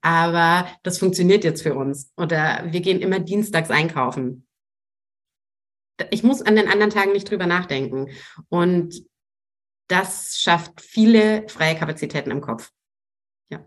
Aber 0.00 0.66
das 0.82 0.98
funktioniert 0.98 1.44
jetzt 1.44 1.62
für 1.62 1.74
uns. 1.74 2.12
Oder 2.16 2.64
wir 2.66 2.80
gehen 2.80 3.00
immer 3.00 3.20
dienstags 3.20 3.70
einkaufen. 3.70 4.46
Ich 6.10 6.24
muss 6.24 6.42
an 6.42 6.56
den 6.56 6.66
anderen 6.66 6.90
Tagen 6.90 7.12
nicht 7.12 7.30
drüber 7.30 7.46
nachdenken. 7.46 8.08
Und 8.48 9.04
das 9.86 10.40
schafft 10.40 10.80
viele 10.80 11.48
freie 11.48 11.76
Kapazitäten 11.76 12.32
im 12.32 12.40
Kopf. 12.40 12.70
Ja. 13.50 13.64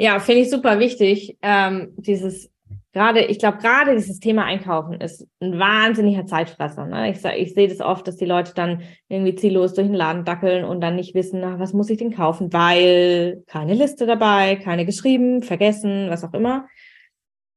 Ja, 0.00 0.18
finde 0.18 0.40
ich 0.40 0.50
super 0.50 0.78
wichtig. 0.78 1.36
Ähm, 1.42 1.92
dieses 1.98 2.50
gerade, 2.94 3.20
ich 3.26 3.38
glaube, 3.38 3.58
gerade 3.58 3.94
dieses 3.94 4.18
Thema 4.18 4.44
Einkaufen 4.44 4.94
ist 4.94 5.28
ein 5.40 5.58
wahnsinniger 5.58 6.24
Zeitfresser. 6.24 6.86
Ne? 6.86 7.10
Ich, 7.10 7.22
ich 7.22 7.52
sehe 7.52 7.68
das 7.68 7.82
oft, 7.82 8.08
dass 8.08 8.16
die 8.16 8.24
Leute 8.24 8.54
dann 8.54 8.80
irgendwie 9.08 9.34
ziellos 9.34 9.74
durch 9.74 9.88
den 9.88 9.94
Laden 9.94 10.24
dackeln 10.24 10.64
und 10.64 10.80
dann 10.80 10.96
nicht 10.96 11.14
wissen, 11.14 11.40
na, 11.40 11.58
was 11.58 11.74
muss 11.74 11.90
ich 11.90 11.98
denn 11.98 12.14
kaufen, 12.14 12.50
weil 12.50 13.44
keine 13.46 13.74
Liste 13.74 14.06
dabei, 14.06 14.56
keine 14.56 14.86
geschrieben, 14.86 15.42
vergessen, 15.42 16.08
was 16.08 16.24
auch 16.24 16.32
immer. 16.32 16.66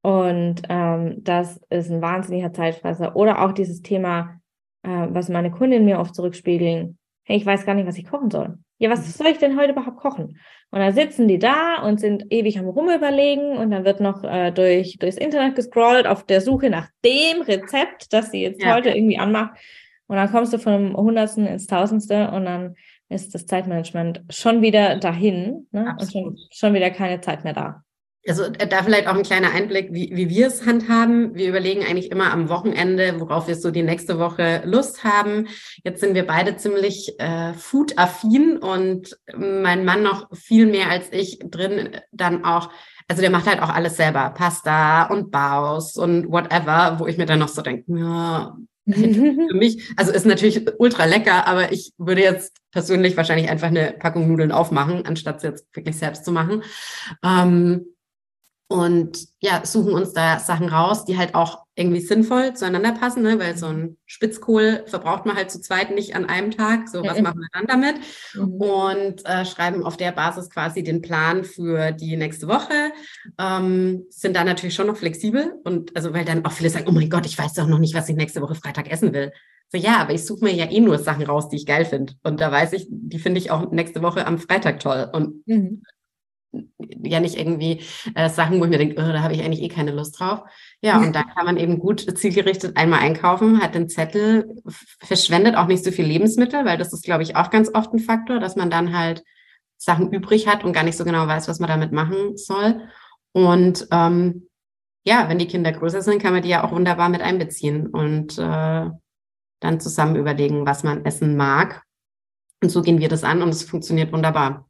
Und 0.02 0.64
ähm, 0.68 1.24
das 1.24 1.62
ist 1.70 1.90
ein 1.90 2.02
wahnsinniger 2.02 2.52
Zeitfresser. 2.52 3.16
Oder 3.16 3.42
auch 3.42 3.54
dieses 3.54 3.82
Thema, 3.84 4.42
äh, 4.82 4.90
was 4.90 5.30
meine 5.30 5.50
Kundinnen 5.50 5.86
mir 5.86 5.98
oft 5.98 6.14
zurückspiegeln. 6.14 6.98
Hey, 7.24 7.38
ich 7.38 7.46
weiß 7.46 7.66
gar 7.66 7.74
nicht, 7.74 7.88
was 7.88 7.98
ich 7.98 8.06
kochen 8.06 8.30
soll. 8.30 8.58
Ja, 8.84 8.90
was 8.90 9.18
soll 9.18 9.28
ich 9.28 9.38
denn 9.38 9.58
heute 9.58 9.72
überhaupt 9.72 9.96
kochen? 9.96 10.38
Und 10.70 10.80
dann 10.80 10.94
sitzen 10.94 11.30
die 11.30 11.40
da 11.40 11.82
und 11.84 12.02
sind 12.02 12.26
ewig 12.34 12.60
am 12.60 12.68
Rumüberlegen 12.68 13.56
und 13.56 13.72
dann 13.72 13.86
wird 13.86 14.02
noch 14.02 14.26
äh, 14.26 14.52
durch, 14.52 14.98
durchs 15.00 15.16
Internet 15.16 15.56
gescrollt 15.56 16.06
auf 16.06 16.26
der 16.26 16.42
Suche 16.42 16.70
nach 16.70 16.90
dem 17.06 17.44
Rezept, 17.44 18.12
das 18.12 18.32
sie 18.32 18.42
jetzt 18.42 18.62
ja. 18.62 18.76
heute 18.76 18.90
irgendwie 18.90 19.18
anmacht. 19.18 19.58
Und 20.08 20.18
dann 20.18 20.30
kommst 20.30 20.52
du 20.52 20.58
vom 20.58 20.98
Hundertsten 20.98 21.48
ins 21.48 21.66
Tausendste 21.66 22.30
und 22.32 22.44
dann 22.44 22.76
ist 23.08 23.34
das 23.34 23.46
Zeitmanagement 23.46 24.26
schon 24.30 24.62
wieder 24.62 24.98
dahin 24.98 25.66
ne? 25.72 25.96
und 25.98 26.12
schon, 26.12 26.38
schon 26.52 26.74
wieder 26.74 26.90
keine 26.90 27.22
Zeit 27.22 27.46
mehr 27.46 27.54
da. 27.54 27.86
Also 28.28 28.44
äh, 28.44 28.68
da 28.68 28.84
vielleicht 28.84 29.08
auch 29.08 29.16
ein 29.16 29.24
kleiner 29.24 29.52
Einblick, 29.52 29.90
wie, 29.92 30.12
wie 30.14 30.30
wir 30.30 30.48
es 30.48 30.66
handhaben. 30.66 31.36
Wir 31.36 31.50
überlegen 31.50 31.84
eigentlich 31.84 32.12
immer 32.12 32.32
am 32.32 32.50
Wochenende, 32.50 33.20
worauf 33.20 33.48
wir 33.48 33.56
so 33.56 33.72
die 33.72 33.84
nächste 33.84 34.18
Woche 34.18 34.62
Lust 34.66 35.04
haben. 35.04 35.48
Jetzt 35.84 36.00
sind 36.00 36.16
wir 36.16 36.26
beide 36.26 36.56
ziemlich 36.56 37.20
äh, 37.20 37.54
food-affin 37.54 38.58
und 38.58 39.18
mein 39.36 39.84
Mann 39.84 40.04
noch 40.04 40.28
viel 40.34 40.66
mehr 40.66 40.90
als 40.90 41.08
ich 41.12 41.40
drin 41.44 41.90
dann 42.12 42.46
auch, 42.46 42.70
also 43.08 43.22
der 43.22 43.32
macht 43.32 43.48
halt 43.48 43.62
auch 43.62 43.70
alles 43.70 43.98
selber, 43.98 44.30
Pasta 44.30 45.06
und 45.08 45.32
Baus 45.32 45.98
und 45.98 46.32
whatever, 46.32 47.00
wo 47.00 47.08
ich 47.08 47.18
mir 47.18 47.26
dann 47.26 47.40
noch 47.40 47.50
so 47.50 47.62
denke, 47.62 47.84
ja, 47.98 48.56
für 48.86 49.56
mich, 49.56 49.94
also 49.96 50.12
ist 50.12 50.26
natürlich 50.26 50.66
ultra 50.78 51.06
lecker, 51.06 51.48
aber 51.48 51.72
ich 51.72 51.94
würde 51.98 52.22
jetzt 52.22 52.58
persönlich 52.72 53.16
wahrscheinlich 53.16 53.50
einfach 53.50 53.68
eine 53.68 53.94
Packung 53.98 54.28
Nudeln 54.28 54.52
aufmachen, 54.52 55.06
anstatt 55.06 55.38
es 55.38 55.44
jetzt 55.44 55.76
wirklich 55.76 55.98
selbst 55.98 56.26
zu 56.26 56.32
machen. 56.32 56.64
Ähm, 57.24 57.93
und 58.68 59.28
ja, 59.40 59.66
suchen 59.66 59.94
uns 59.94 60.14
da 60.14 60.40
Sachen 60.40 60.70
raus, 60.70 61.06
die 61.06 61.18
halt 61.18 61.36
auch 61.36 61.64
irgendwie 61.76 62.00
sinnvoll 62.00 62.56
zueinander 62.56 62.92
passen, 62.92 63.24
ne? 63.24 63.40
weil 63.40 63.58
so 63.58 63.68
ein 63.68 63.98
Spitzkohl 64.06 64.84
verbraucht 64.86 65.26
man 65.26 65.36
halt 65.36 65.52
zu 65.52 65.60
zweit 65.60 65.94
nicht 65.94 66.16
an 66.16 66.26
einem 66.26 66.52
Tag. 66.52 66.88
So, 66.88 67.04
was 67.04 67.20
machen 67.22 67.40
wir 67.40 67.48
dann 67.52 67.68
damit? 67.68 67.96
Mhm. 68.34 68.54
Und 68.54 69.26
äh, 69.26 69.46
schreiben 69.46 69.84
auf 69.84 69.98
der 69.98 70.12
Basis 70.12 70.50
quasi 70.50 70.84
den 70.84 71.02
Plan 71.02 71.44
für 71.44 71.92
die 71.92 72.16
nächste 72.16 72.48
Woche. 72.48 72.92
Ähm, 73.40 74.06
sind 74.10 74.36
da 74.36 74.44
natürlich 74.44 74.76
schon 74.76 74.88
noch 74.88 74.98
flexibel 74.98 75.54
und 75.64 75.96
also, 75.96 76.14
weil 76.14 76.26
dann 76.26 76.46
auch 76.46 76.52
viele 76.52 76.70
sagen, 76.70 76.86
oh 76.88 76.92
mein 76.92 77.10
Gott, 77.10 77.26
ich 77.26 77.38
weiß 77.38 77.54
doch 77.54 77.68
noch 77.68 77.80
nicht, 77.80 77.96
was 77.96 78.10
ich 78.10 78.16
nächste 78.16 78.42
Woche 78.42 78.56
Freitag 78.56 78.90
essen 78.90 79.14
will. 79.14 79.32
So, 79.70 79.78
ja, 79.78 79.98
aber 79.98 80.14
ich 80.14 80.26
suche 80.26 80.46
mir 80.46 80.54
ja 80.54 80.70
eh 80.70 80.80
nur 80.80 81.00
Sachen 81.00 81.26
raus, 81.26 81.50
die 81.50 81.56
ich 81.56 81.66
geil 81.66 81.86
finde. 81.86 82.14
Und 82.24 82.40
da 82.40 82.52
weiß 82.52 82.74
ich, 82.74 82.88
die 82.90 83.20
finde 83.20 83.40
ich 83.40 83.50
auch 83.50 83.72
nächste 83.72 84.04
Woche 84.04 84.28
am 84.28 84.38
Freitag 84.38 84.80
toll. 84.80 85.10
Und 85.12 85.48
mhm 85.48 85.84
ja 86.78 87.20
nicht 87.20 87.38
irgendwie 87.38 87.82
äh, 88.16 88.30
Sachen, 88.30 88.60
wo 88.60 88.66
ich 88.66 88.70
mir 88.70 88.78
denke, 88.78 89.02
oh, 89.02 89.12
da 89.12 89.22
habe 89.22 89.34
ich 89.34 89.42
eigentlich 89.42 89.62
eh 89.62 89.68
keine 89.68 89.92
Lust 89.92 90.20
drauf. 90.20 90.42
Ja, 90.82 91.00
und 91.00 91.16
da 91.16 91.24
kann 91.24 91.46
man 91.46 91.58
eben 91.58 91.80
gut 91.80 92.06
zielgerichtet 92.18 92.78
einmal 92.78 93.00
einkaufen, 93.00 93.62
hat 93.62 93.76
den 93.76 93.90
Zettel, 93.90 94.56
verschwendet 95.02 95.56
auch 95.56 95.68
nicht 95.68 95.84
so 95.84 95.92
viel 95.92 96.06
Lebensmittel, 96.06 96.66
weil 96.66 96.78
das 96.78 96.94
ist, 96.94 97.04
glaube 97.04 97.24
ich, 97.24 97.36
auch 97.36 97.50
ganz 97.50 97.72
oft 97.74 97.94
ein 97.94 98.00
Faktor, 98.00 98.40
dass 98.40 98.56
man 98.56 98.70
dann 98.70 98.98
halt 98.98 99.24
Sachen 99.78 100.12
übrig 100.12 100.48
hat 100.48 100.64
und 100.64 100.74
gar 100.74 100.84
nicht 100.84 100.98
so 100.98 101.04
genau 101.04 101.28
weiß, 101.28 101.48
was 101.48 101.60
man 101.60 101.70
damit 101.70 101.92
machen 101.92 102.38
soll. 102.38 102.82
Und 103.34 103.88
ähm, 103.92 104.48
ja, 105.06 105.28
wenn 105.28 105.40
die 105.40 105.48
Kinder 105.48 105.72
größer 105.72 106.02
sind, 106.02 106.22
kann 106.22 106.34
man 106.34 106.44
die 106.44 106.50
ja 106.50 106.64
auch 106.64 106.72
wunderbar 106.72 107.10
mit 107.10 107.22
einbeziehen 107.22 107.88
und 107.88 108.38
äh, 108.38 108.90
dann 109.60 109.80
zusammen 109.80 110.16
überlegen, 110.16 110.66
was 110.66 110.84
man 110.84 111.06
essen 111.06 111.36
mag. 111.36 111.84
Und 112.62 112.70
so 112.70 112.82
gehen 112.82 113.00
wir 113.00 113.10
das 113.10 113.24
an 113.24 113.42
und 113.42 113.50
es 113.50 113.64
funktioniert 113.64 114.14
wunderbar. 114.14 114.70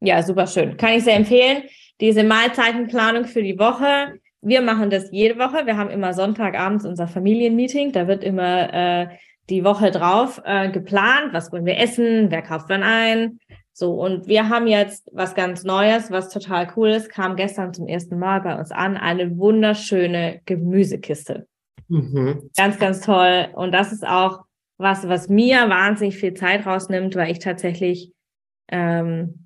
Ja, 0.00 0.22
super 0.22 0.46
schön. 0.46 0.76
Kann 0.76 0.92
ich 0.92 1.04
sehr 1.04 1.16
empfehlen. 1.16 1.64
Diese 2.00 2.24
Mahlzeitenplanung 2.24 3.24
für 3.24 3.42
die 3.42 3.58
Woche. 3.58 4.18
Wir 4.42 4.60
machen 4.60 4.90
das 4.90 5.10
jede 5.10 5.38
Woche. 5.38 5.66
Wir 5.66 5.76
haben 5.76 5.90
immer 5.90 6.12
Sonntagabends 6.12 6.84
unser 6.84 7.08
Familienmeeting. 7.08 7.92
Da 7.92 8.06
wird 8.06 8.22
immer 8.22 8.72
äh, 8.74 9.08
die 9.48 9.64
Woche 9.64 9.90
drauf 9.90 10.42
äh, 10.44 10.70
geplant. 10.70 11.32
Was 11.32 11.52
wollen 11.52 11.64
wir 11.64 11.78
essen? 11.78 12.30
Wer 12.30 12.42
kauft 12.42 12.68
wann 12.68 12.82
ein? 12.82 13.38
So, 13.72 13.94
und 13.94 14.28
wir 14.28 14.48
haben 14.48 14.68
jetzt 14.68 15.10
was 15.12 15.34
ganz 15.34 15.64
Neues, 15.64 16.10
was 16.10 16.28
total 16.28 16.68
cool 16.76 16.90
ist, 16.90 17.08
kam 17.08 17.34
gestern 17.34 17.74
zum 17.74 17.88
ersten 17.88 18.18
Mal 18.20 18.40
bei 18.40 18.56
uns 18.56 18.70
an, 18.70 18.96
eine 18.96 19.36
wunderschöne 19.36 20.40
Gemüsekiste. 20.44 21.48
Mhm. 21.88 22.50
Ganz, 22.56 22.78
ganz 22.78 23.00
toll. 23.00 23.48
Und 23.54 23.72
das 23.72 23.92
ist 23.92 24.06
auch 24.06 24.44
was, 24.78 25.08
was 25.08 25.28
mir 25.28 25.68
wahnsinnig 25.68 26.16
viel 26.16 26.34
Zeit 26.34 26.66
rausnimmt, 26.66 27.16
weil 27.16 27.32
ich 27.32 27.40
tatsächlich 27.40 28.12
ähm, 28.68 29.43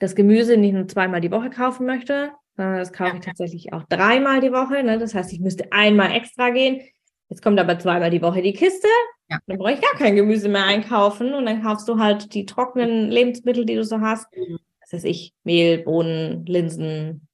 das 0.00 0.16
Gemüse 0.16 0.56
nicht 0.56 0.72
nur 0.72 0.88
zweimal 0.88 1.20
die 1.20 1.30
Woche 1.30 1.50
kaufen 1.50 1.86
möchte, 1.86 2.32
sondern 2.56 2.78
das 2.78 2.92
kaufe 2.92 3.16
ich 3.16 3.24
tatsächlich 3.24 3.72
auch 3.72 3.84
dreimal 3.84 4.40
die 4.40 4.50
Woche. 4.50 4.82
Ne? 4.82 4.98
Das 4.98 5.14
heißt, 5.14 5.32
ich 5.32 5.40
müsste 5.40 5.70
einmal 5.72 6.12
extra 6.12 6.50
gehen. 6.50 6.80
Jetzt 7.28 7.42
kommt 7.42 7.60
aber 7.60 7.78
zweimal 7.78 8.10
die 8.10 8.22
Woche 8.22 8.42
die 8.42 8.54
Kiste. 8.54 8.88
Ja. 9.28 9.38
Dann 9.46 9.58
brauche 9.58 9.72
ich 9.72 9.80
gar 9.80 9.92
kein 9.92 10.16
Gemüse 10.16 10.48
mehr 10.48 10.64
einkaufen 10.64 11.34
und 11.34 11.46
dann 11.46 11.62
kaufst 11.62 11.86
du 11.88 12.00
halt 12.00 12.34
die 12.34 12.46
trockenen 12.46 13.10
Lebensmittel, 13.10 13.64
die 13.64 13.76
du 13.76 13.84
so 13.84 14.00
hast. 14.00 14.26
Mhm. 14.36 14.58
Das 14.80 14.92
heißt 14.94 15.04
ich, 15.04 15.32
Mehl, 15.44 15.78
Bohnen, 15.78 16.44
Linsen, 16.46 17.28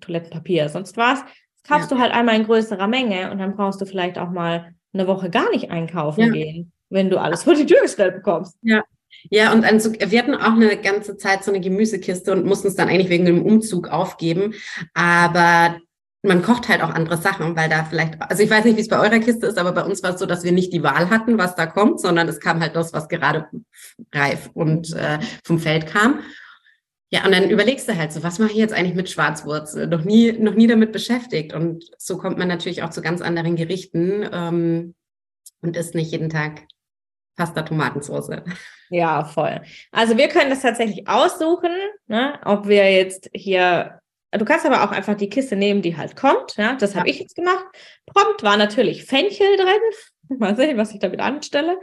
Toilettenpapier, 0.00 0.68
sonst 0.68 0.96
was. 0.96 1.24
Das 1.24 1.62
kaufst 1.68 1.90
ja. 1.90 1.96
du 1.96 2.02
halt 2.02 2.12
einmal 2.12 2.36
in 2.36 2.44
größerer 2.44 2.86
Menge 2.86 3.32
und 3.32 3.38
dann 3.38 3.56
brauchst 3.56 3.80
du 3.80 3.86
vielleicht 3.86 4.18
auch 4.18 4.30
mal 4.30 4.74
eine 4.92 5.06
Woche 5.06 5.30
gar 5.30 5.50
nicht 5.50 5.70
einkaufen 5.70 6.20
ja. 6.20 6.28
gehen, 6.28 6.72
wenn 6.90 7.10
du 7.10 7.18
alles 7.18 7.42
vor 7.44 7.54
die 7.54 7.66
Tür 7.66 7.80
gestellt 7.82 8.14
bekommst. 8.14 8.56
Ja, 8.62 8.84
ja, 9.28 9.52
und 9.52 9.64
also, 9.64 9.92
wir 9.92 10.18
hatten 10.18 10.34
auch 10.34 10.52
eine 10.52 10.76
ganze 10.76 11.16
Zeit 11.16 11.44
so 11.44 11.50
eine 11.50 11.60
Gemüsekiste 11.60 12.32
und 12.32 12.46
mussten 12.46 12.68
es 12.68 12.76
dann 12.76 12.88
eigentlich 12.88 13.10
wegen 13.10 13.26
dem 13.26 13.44
Umzug 13.44 13.88
aufgeben. 13.88 14.54
Aber 14.94 15.76
man 16.22 16.42
kocht 16.42 16.68
halt 16.68 16.82
auch 16.82 16.90
andere 16.90 17.16
Sachen, 17.16 17.56
weil 17.56 17.68
da 17.68 17.84
vielleicht, 17.84 18.20
also 18.20 18.42
ich 18.42 18.50
weiß 18.50 18.64
nicht, 18.64 18.76
wie 18.76 18.82
es 18.82 18.88
bei 18.88 18.98
eurer 18.98 19.20
Kiste 19.20 19.46
ist, 19.46 19.58
aber 19.58 19.72
bei 19.72 19.84
uns 19.84 20.02
war 20.02 20.14
es 20.14 20.20
so, 20.20 20.26
dass 20.26 20.44
wir 20.44 20.52
nicht 20.52 20.72
die 20.72 20.82
Wahl 20.82 21.08
hatten, 21.08 21.38
was 21.38 21.54
da 21.54 21.66
kommt, 21.66 22.00
sondern 22.00 22.28
es 22.28 22.40
kam 22.40 22.60
halt 22.60 22.76
das, 22.76 22.92
was 22.92 23.08
gerade 23.08 23.48
reif 24.12 24.50
und 24.52 24.94
äh, 24.94 25.18
vom 25.44 25.58
Feld 25.58 25.86
kam. 25.86 26.20
Ja, 27.12 27.24
und 27.24 27.32
dann 27.32 27.50
überlegst 27.50 27.88
du 27.88 27.96
halt 27.96 28.12
so, 28.12 28.22
was 28.22 28.38
mache 28.38 28.52
ich 28.52 28.56
jetzt 28.56 28.74
eigentlich 28.74 28.94
mit 28.94 29.10
Schwarzwurzel? 29.10 29.88
Noch 29.88 30.04
nie, 30.04 30.32
noch 30.32 30.54
nie 30.54 30.68
damit 30.68 30.92
beschäftigt. 30.92 31.52
Und 31.52 31.84
so 31.98 32.18
kommt 32.18 32.38
man 32.38 32.46
natürlich 32.46 32.82
auch 32.82 32.90
zu 32.90 33.02
ganz 33.02 33.20
anderen 33.20 33.56
Gerichten 33.56 34.28
ähm, 34.30 34.94
und 35.60 35.76
isst 35.76 35.94
nicht 35.94 36.12
jeden 36.12 36.30
Tag 36.30 36.62
Pasta 37.36 37.62
Tomatensauce. 37.62 38.42
Ja, 38.90 39.24
voll. 39.24 39.60
Also 39.92 40.16
wir 40.16 40.28
können 40.28 40.50
das 40.50 40.62
tatsächlich 40.62 41.08
aussuchen, 41.08 41.72
ne, 42.08 42.38
ob 42.44 42.66
wir 42.68 42.92
jetzt 42.92 43.30
hier 43.32 44.00
Du 44.32 44.44
kannst 44.44 44.64
aber 44.64 44.84
auch 44.84 44.92
einfach 44.92 45.16
die 45.16 45.28
Kiste 45.28 45.56
nehmen, 45.56 45.82
die 45.82 45.96
halt 45.96 46.14
kommt. 46.14 46.56
Ja, 46.56 46.74
das 46.74 46.94
habe 46.94 47.08
ja. 47.08 47.14
ich 47.14 47.20
jetzt 47.20 47.34
gemacht. 47.34 47.64
Prompt 48.06 48.42
war 48.42 48.56
natürlich 48.56 49.04
Fenchel 49.04 49.56
drin. 49.56 49.80
Mal 50.38 50.54
sehen, 50.54 50.78
was 50.78 50.92
ich 50.92 51.00
damit 51.00 51.20
anstelle. 51.20 51.78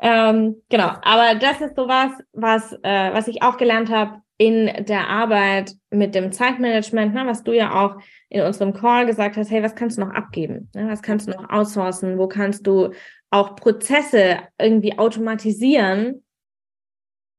Ähm, 0.00 0.62
genau, 0.68 0.92
aber 1.02 1.34
das 1.38 1.60
ist 1.60 1.76
sowas, 1.76 2.12
was, 2.32 2.72
äh, 2.82 3.12
was 3.12 3.28
ich 3.28 3.42
auch 3.42 3.56
gelernt 3.56 3.90
habe 3.90 4.22
in 4.38 4.84
der 4.86 5.08
Arbeit 5.08 5.72
mit 5.90 6.14
dem 6.14 6.32
Zeitmanagement, 6.32 7.14
ne, 7.14 7.26
was 7.26 7.42
du 7.42 7.52
ja 7.52 7.72
auch 7.72 7.96
in 8.28 8.42
unserem 8.42 8.74
Call 8.74 9.06
gesagt 9.06 9.36
hast, 9.36 9.50
hey, 9.50 9.62
was 9.62 9.74
kannst 9.74 9.96
du 9.96 10.02
noch 10.02 10.12
abgeben? 10.14 10.70
Ne, 10.74 10.88
was 10.88 11.02
kannst 11.02 11.26
du 11.26 11.32
noch 11.32 11.48
outsourcen? 11.48 12.18
Wo 12.18 12.26
kannst 12.26 12.66
du 12.66 12.90
auch 13.30 13.56
Prozesse 13.56 14.38
irgendwie 14.58 14.98
automatisieren, 14.98 16.22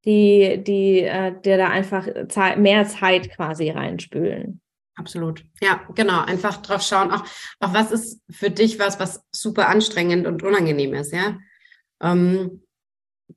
die, 0.08 0.64
die 0.64 1.02
äh, 1.02 1.36
da 1.44 1.70
einfach 1.70 2.08
mehr 2.58 2.88
Zeit 2.88 3.30
quasi 3.30 3.70
reinspülen? 3.70 4.62
Absolut. 4.96 5.44
Ja, 5.62 5.82
genau. 5.94 6.22
Einfach 6.24 6.58
drauf 6.58 6.82
schauen, 6.82 7.12
auch, 7.12 7.24
auch 7.60 7.74
was 7.74 7.92
ist 7.92 8.22
für 8.32 8.50
dich 8.50 8.80
was, 8.80 9.00
was 9.00 9.24
super 9.32 9.68
anstrengend 9.70 10.26
und 10.26 10.42
unangenehm 10.42 10.96
ist, 10.96 11.14
ja. 11.14 11.38
Ähm, 12.02 12.64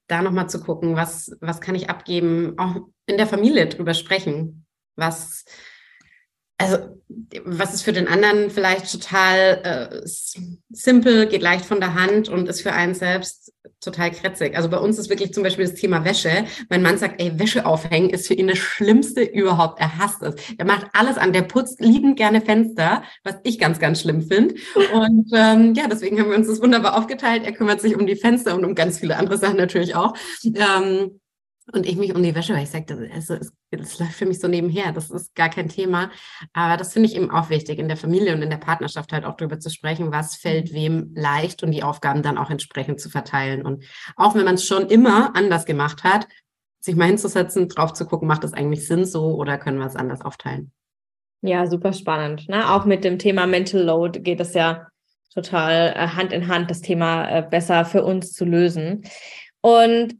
da 0.06 0.22
nochmal 0.22 0.48
zu 0.48 0.60
gucken, 0.60 0.96
was, 0.96 1.36
was 1.40 1.60
kann 1.60 1.74
ich 1.74 1.90
abgeben, 1.90 2.54
auch 2.56 2.76
in 3.06 3.16
der 3.16 3.26
Familie 3.26 3.66
drüber 3.66 3.92
sprechen. 3.94 4.64
Was, 4.96 5.44
also, 6.56 7.00
was 7.44 7.74
ist 7.74 7.82
für 7.82 7.92
den 7.92 8.08
anderen 8.08 8.50
vielleicht 8.50 8.90
total 8.90 9.60
äh, 9.64 10.00
simpel, 10.04 11.26
geht 11.26 11.42
leicht 11.42 11.64
von 11.64 11.80
der 11.80 11.94
Hand 11.94 12.28
und 12.28 12.48
ist 12.48 12.62
für 12.62 12.72
einen 12.72 12.94
selbst 12.94 13.39
total 13.80 14.10
kretzig. 14.10 14.56
Also 14.56 14.68
bei 14.68 14.78
uns 14.78 14.98
ist 14.98 15.10
wirklich 15.10 15.32
zum 15.32 15.42
Beispiel 15.42 15.66
das 15.66 15.74
Thema 15.74 16.04
Wäsche. 16.04 16.44
Mein 16.68 16.82
Mann 16.82 16.98
sagt, 16.98 17.20
ey, 17.20 17.38
Wäsche 17.38 17.66
aufhängen 17.66 18.10
ist 18.10 18.26
für 18.26 18.34
ihn 18.34 18.48
das 18.48 18.58
Schlimmste 18.58 19.22
überhaupt. 19.22 19.80
Er 19.80 19.98
hasst 19.98 20.22
es. 20.22 20.34
Er 20.56 20.64
macht 20.64 20.86
alles 20.92 21.18
an. 21.18 21.32
Der 21.32 21.42
putzt 21.42 21.80
liebend 21.80 22.16
gerne 22.16 22.40
Fenster, 22.40 23.02
was 23.24 23.36
ich 23.44 23.58
ganz, 23.58 23.78
ganz 23.78 24.00
schlimm 24.00 24.22
finde. 24.22 24.54
Und 24.92 25.30
ähm, 25.34 25.74
ja, 25.74 25.88
deswegen 25.88 26.18
haben 26.20 26.30
wir 26.30 26.36
uns 26.36 26.48
das 26.48 26.62
wunderbar 26.62 26.96
aufgeteilt. 26.98 27.44
Er 27.44 27.52
kümmert 27.52 27.80
sich 27.80 27.96
um 27.96 28.06
die 28.06 28.16
Fenster 28.16 28.54
und 28.54 28.64
um 28.64 28.74
ganz 28.74 28.98
viele 28.98 29.16
andere 29.16 29.38
Sachen 29.38 29.56
natürlich 29.56 29.94
auch. 29.94 30.14
Ähm, 30.44 31.20
und 31.72 31.86
ich 31.86 31.96
mich 31.96 32.14
um 32.14 32.22
die 32.22 32.34
Wäsche, 32.34 32.54
weil 32.54 32.64
ich 32.64 32.70
sage, 32.70 32.86
das, 32.86 33.30
es, 33.30 33.52
das 33.70 33.98
läuft 33.98 34.14
für 34.14 34.26
mich 34.26 34.40
so 34.40 34.48
nebenher, 34.48 34.92
das 34.92 35.10
ist 35.10 35.34
gar 35.34 35.48
kein 35.48 35.68
Thema. 35.68 36.10
Aber 36.52 36.76
das 36.76 36.92
finde 36.92 37.08
ich 37.08 37.16
eben 37.16 37.30
auch 37.30 37.50
wichtig, 37.50 37.78
in 37.78 37.88
der 37.88 37.96
Familie 37.96 38.34
und 38.34 38.42
in 38.42 38.50
der 38.50 38.56
Partnerschaft 38.56 39.12
halt 39.12 39.24
auch 39.24 39.36
darüber 39.36 39.58
zu 39.58 39.70
sprechen, 39.70 40.12
was 40.12 40.36
fällt 40.36 40.72
mhm. 40.72 40.76
wem 40.76 41.12
leicht 41.14 41.62
und 41.62 41.70
die 41.70 41.82
Aufgaben 41.82 42.22
dann 42.22 42.38
auch 42.38 42.50
entsprechend 42.50 43.00
zu 43.00 43.10
verteilen. 43.10 43.64
Und 43.64 43.84
auch 44.16 44.34
wenn 44.34 44.44
man 44.44 44.54
es 44.54 44.66
schon 44.66 44.88
immer 44.88 45.34
anders 45.36 45.66
gemacht 45.66 46.04
hat, 46.04 46.26
sich 46.80 46.96
mal 46.96 47.06
hinzusetzen, 47.06 47.68
drauf 47.68 47.92
zu 47.92 48.06
gucken, 48.06 48.26
macht 48.26 48.44
das 48.44 48.54
eigentlich 48.54 48.86
Sinn 48.86 49.04
so 49.04 49.34
oder 49.34 49.58
können 49.58 49.78
wir 49.78 49.86
es 49.86 49.96
anders 49.96 50.22
aufteilen? 50.22 50.72
Ja, 51.42 51.66
super 51.66 51.92
spannend. 51.92 52.48
Ne? 52.48 52.70
Auch 52.70 52.84
mit 52.84 53.04
dem 53.04 53.18
Thema 53.18 53.46
Mental 53.46 53.82
Load 53.82 54.20
geht 54.20 54.40
es 54.40 54.54
ja 54.54 54.88
total 55.32 55.94
äh, 55.96 56.08
Hand 56.08 56.32
in 56.32 56.48
Hand, 56.48 56.70
das 56.70 56.80
Thema 56.80 57.28
äh, 57.28 57.42
besser 57.42 57.84
für 57.84 58.04
uns 58.04 58.32
zu 58.32 58.44
lösen. 58.44 59.04
Und 59.60 60.16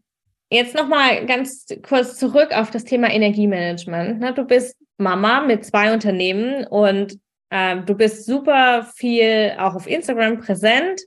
Jetzt 0.50 0.74
nochmal 0.74 1.26
ganz 1.26 1.66
kurz 1.86 2.18
zurück 2.18 2.50
auf 2.52 2.72
das 2.72 2.84
Thema 2.84 3.08
Energiemanagement. 3.10 4.36
Du 4.36 4.44
bist 4.44 4.76
Mama 4.98 5.42
mit 5.42 5.64
zwei 5.64 5.92
Unternehmen 5.92 6.66
und 6.66 7.18
ähm, 7.50 7.86
du 7.86 7.94
bist 7.94 8.26
super 8.26 8.86
viel 8.96 9.54
auch 9.58 9.76
auf 9.76 9.86
Instagram 9.86 10.38
präsent. 10.38 11.00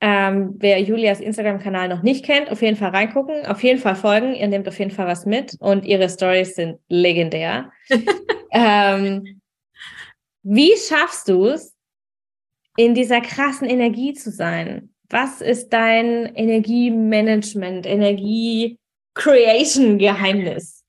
Ähm, 0.00 0.56
wer 0.58 0.80
Julias 0.80 1.20
Instagram-Kanal 1.20 1.88
noch 1.88 2.02
nicht 2.02 2.24
kennt, 2.24 2.50
auf 2.50 2.60
jeden 2.60 2.76
Fall 2.76 2.90
reingucken, 2.90 3.46
auf 3.46 3.62
jeden 3.62 3.78
Fall 3.78 3.94
folgen. 3.94 4.34
Ihr 4.34 4.48
nehmt 4.48 4.66
auf 4.66 4.80
jeden 4.80 4.90
Fall 4.90 5.06
was 5.06 5.26
mit 5.26 5.56
und 5.60 5.84
ihre 5.84 6.08
Stories 6.08 6.56
sind 6.56 6.80
legendär. 6.88 7.70
ähm, 8.50 9.40
wie 10.42 10.72
schaffst 10.76 11.28
du 11.28 11.46
es, 11.46 11.76
in 12.76 12.94
dieser 12.94 13.20
krassen 13.20 13.68
Energie 13.68 14.12
zu 14.14 14.32
sein? 14.32 14.91
Was 15.12 15.40
ist 15.42 15.74
dein 15.74 16.34
Energiemanagement, 16.34 17.84
Energie-Creation-Geheimnis? 17.84 20.84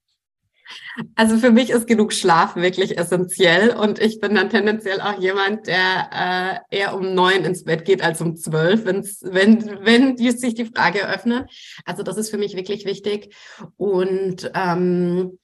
Also 1.15 1.39
für 1.39 1.51
mich 1.51 1.71
ist 1.71 1.87
genug 1.87 2.13
Schlaf 2.13 2.55
wirklich 2.55 2.97
essentiell 2.97 3.71
und 3.71 3.99
ich 3.99 4.21
bin 4.21 4.35
dann 4.35 4.49
tendenziell 4.49 5.01
auch 5.01 5.19
jemand, 5.19 5.67
der 5.67 6.61
äh, 6.71 6.77
eher 6.77 6.95
um 6.95 7.13
neun 7.13 7.43
ins 7.43 7.65
Bett 7.65 7.83
geht 7.83 8.01
als 8.01 8.21
um 8.21 8.37
zwölf, 8.37 8.85
wenn, 8.85 9.03
wenn 9.03 10.15
die, 10.15 10.31
sich 10.31 10.53
die 10.53 10.71
Frage 10.73 11.01
eröffnet. 11.01 11.51
Also 11.83 12.01
das 12.01 12.15
ist 12.15 12.29
für 12.29 12.37
mich 12.37 12.55
wirklich 12.55 12.85
wichtig 12.85 13.35
und 13.75 14.49
ähm, 14.55 15.37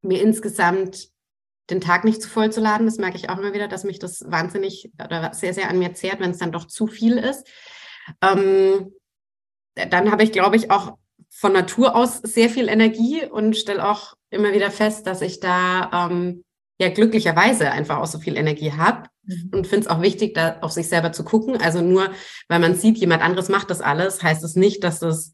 mir 0.00 0.22
insgesamt 0.22 1.10
den 1.68 1.82
Tag 1.82 2.04
nicht 2.04 2.22
zu 2.22 2.30
voll 2.30 2.50
zu 2.50 2.62
laden. 2.62 2.86
Das 2.86 2.96
merke 2.96 3.18
ich 3.18 3.28
auch 3.28 3.36
immer 3.36 3.52
wieder, 3.52 3.68
dass 3.68 3.84
mich 3.84 3.98
das 3.98 4.24
wahnsinnig 4.26 4.90
oder 5.04 5.34
sehr, 5.34 5.52
sehr 5.52 5.68
an 5.68 5.78
mir 5.78 5.92
zehrt, 5.92 6.20
wenn 6.20 6.30
es 6.30 6.38
dann 6.38 6.50
doch 6.50 6.64
zu 6.64 6.86
viel 6.86 7.18
ist. 7.18 7.46
Ähm, 8.22 8.92
dann 9.74 10.10
habe 10.10 10.22
ich, 10.22 10.32
glaube 10.32 10.56
ich, 10.56 10.70
auch 10.70 10.96
von 11.28 11.52
Natur 11.52 11.94
aus 11.94 12.18
sehr 12.18 12.50
viel 12.50 12.68
Energie 12.68 13.24
und 13.24 13.56
stelle 13.56 13.88
auch 13.88 14.14
immer 14.30 14.52
wieder 14.52 14.70
fest, 14.70 15.06
dass 15.06 15.22
ich 15.22 15.40
da 15.40 16.08
ähm, 16.10 16.44
ja 16.78 16.88
glücklicherweise 16.88 17.70
einfach 17.70 17.98
auch 17.98 18.06
so 18.06 18.18
viel 18.18 18.36
Energie 18.36 18.72
habe 18.72 19.08
mhm. 19.24 19.50
und 19.52 19.66
finde 19.66 19.86
es 19.86 19.90
auch 19.90 20.02
wichtig, 20.02 20.34
da 20.34 20.58
auf 20.60 20.72
sich 20.72 20.88
selber 20.88 21.12
zu 21.12 21.24
gucken. 21.24 21.56
Also 21.60 21.82
nur 21.82 22.10
weil 22.48 22.58
man 22.58 22.74
sieht, 22.74 22.98
jemand 22.98 23.22
anderes 23.22 23.48
macht 23.48 23.70
das 23.70 23.80
alles, 23.80 24.22
heißt 24.22 24.42
es 24.44 24.56
nicht, 24.56 24.82
dass 24.82 25.02
es 25.02 25.32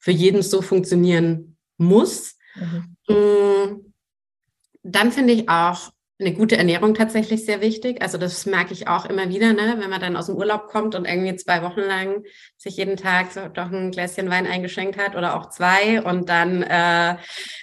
für 0.00 0.12
jeden 0.12 0.42
so 0.42 0.62
funktionieren 0.62 1.56
muss. 1.76 2.36
Mhm. 2.56 2.96
Mm, 3.08 3.92
dann 4.82 5.12
finde 5.12 5.32
ich 5.32 5.48
auch 5.48 5.90
eine 6.20 6.34
gute 6.34 6.56
Ernährung 6.56 6.94
tatsächlich 6.94 7.44
sehr 7.44 7.60
wichtig. 7.60 8.02
Also 8.02 8.18
das 8.18 8.44
merke 8.44 8.72
ich 8.72 8.88
auch 8.88 9.06
immer 9.06 9.28
wieder, 9.28 9.52
ne? 9.52 9.76
wenn 9.78 9.88
man 9.88 10.00
dann 10.00 10.16
aus 10.16 10.26
dem 10.26 10.34
Urlaub 10.34 10.66
kommt 10.66 10.96
und 10.96 11.04
irgendwie 11.04 11.36
zwei 11.36 11.62
Wochen 11.62 11.80
lang 11.80 12.24
sich 12.56 12.76
jeden 12.76 12.96
Tag 12.96 13.30
so 13.30 13.46
doch 13.48 13.70
ein 13.70 13.92
Gläschen 13.92 14.28
Wein 14.28 14.46
eingeschenkt 14.46 14.98
hat 14.98 15.14
oder 15.14 15.36
auch 15.36 15.50
zwei 15.50 16.02
und 16.02 16.28
dann 16.28 16.62
äh, 16.64 17.16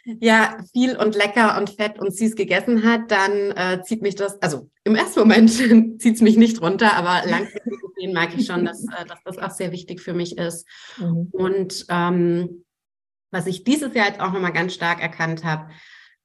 ja 0.06 0.58
viel 0.72 0.96
und 0.96 1.16
lecker 1.16 1.58
und 1.58 1.72
fett 1.72 2.00
und 2.00 2.16
süß 2.16 2.36
gegessen 2.36 2.90
hat, 2.90 3.12
dann 3.12 3.52
äh, 3.52 3.84
zieht 3.84 4.02
mich 4.02 4.16
das, 4.16 4.42
also 4.42 4.70
im 4.86 4.96
ersten 4.96 5.20
Moment 5.20 5.50
zieht 6.02 6.16
es 6.16 6.22
mich 6.22 6.38
nicht 6.38 6.62
runter, 6.62 6.94
aber 6.94 7.30
langfristig 7.30 7.74
merke 8.14 8.38
ich 8.38 8.46
schon, 8.46 8.64
dass, 8.64 8.86
äh, 8.86 9.06
dass 9.06 9.22
das 9.26 9.38
auch 9.38 9.52
sehr 9.52 9.74
wichtig 9.74 10.02
für 10.02 10.14
mich 10.14 10.38
ist. 10.38 10.66
Mhm. 10.98 11.28
Und 11.34 11.86
ähm, 11.90 12.64
was 13.32 13.48
ich 13.48 13.66
dieses 13.66 13.94
Jahr 13.94 14.08
jetzt 14.08 14.22
auch 14.22 14.32
nochmal 14.32 14.54
ganz 14.54 14.74
stark 14.74 15.02
erkannt 15.02 15.44
habe, 15.44 15.72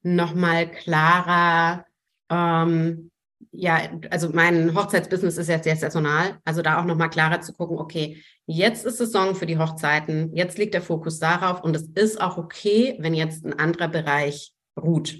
nochmal 0.03 0.71
klarer 0.71 1.85
ähm, 2.31 3.11
ja, 3.53 3.90
also 4.11 4.31
mein 4.33 4.75
Hochzeitsbusiness 4.75 5.38
ist 5.38 5.49
jetzt 5.49 5.64
sehr 5.64 5.77
saisonal. 5.77 6.38
Also 6.45 6.62
da 6.62 6.81
auch 6.81 6.85
nochmal 6.85 7.11
klarer 7.11 7.40
zu 7.40 7.53
gucken, 7.53 7.79
okay, 7.79 8.23
jetzt 8.47 8.85
ist 8.85 8.99
Saison 8.99 9.35
für 9.35 9.47
die 9.47 9.59
Hochzeiten, 9.59 10.35
jetzt 10.35 10.59
liegt 10.59 10.75
der 10.75 10.83
Fokus 10.83 11.19
darauf 11.19 11.62
und 11.62 11.75
es 11.75 11.88
ist 11.95 12.21
auch 12.21 12.37
okay, 12.37 12.97
wenn 13.01 13.14
jetzt 13.14 13.45
ein 13.45 13.59
anderer 13.59 13.88
Bereich 13.88 14.53
ruht 14.81 15.16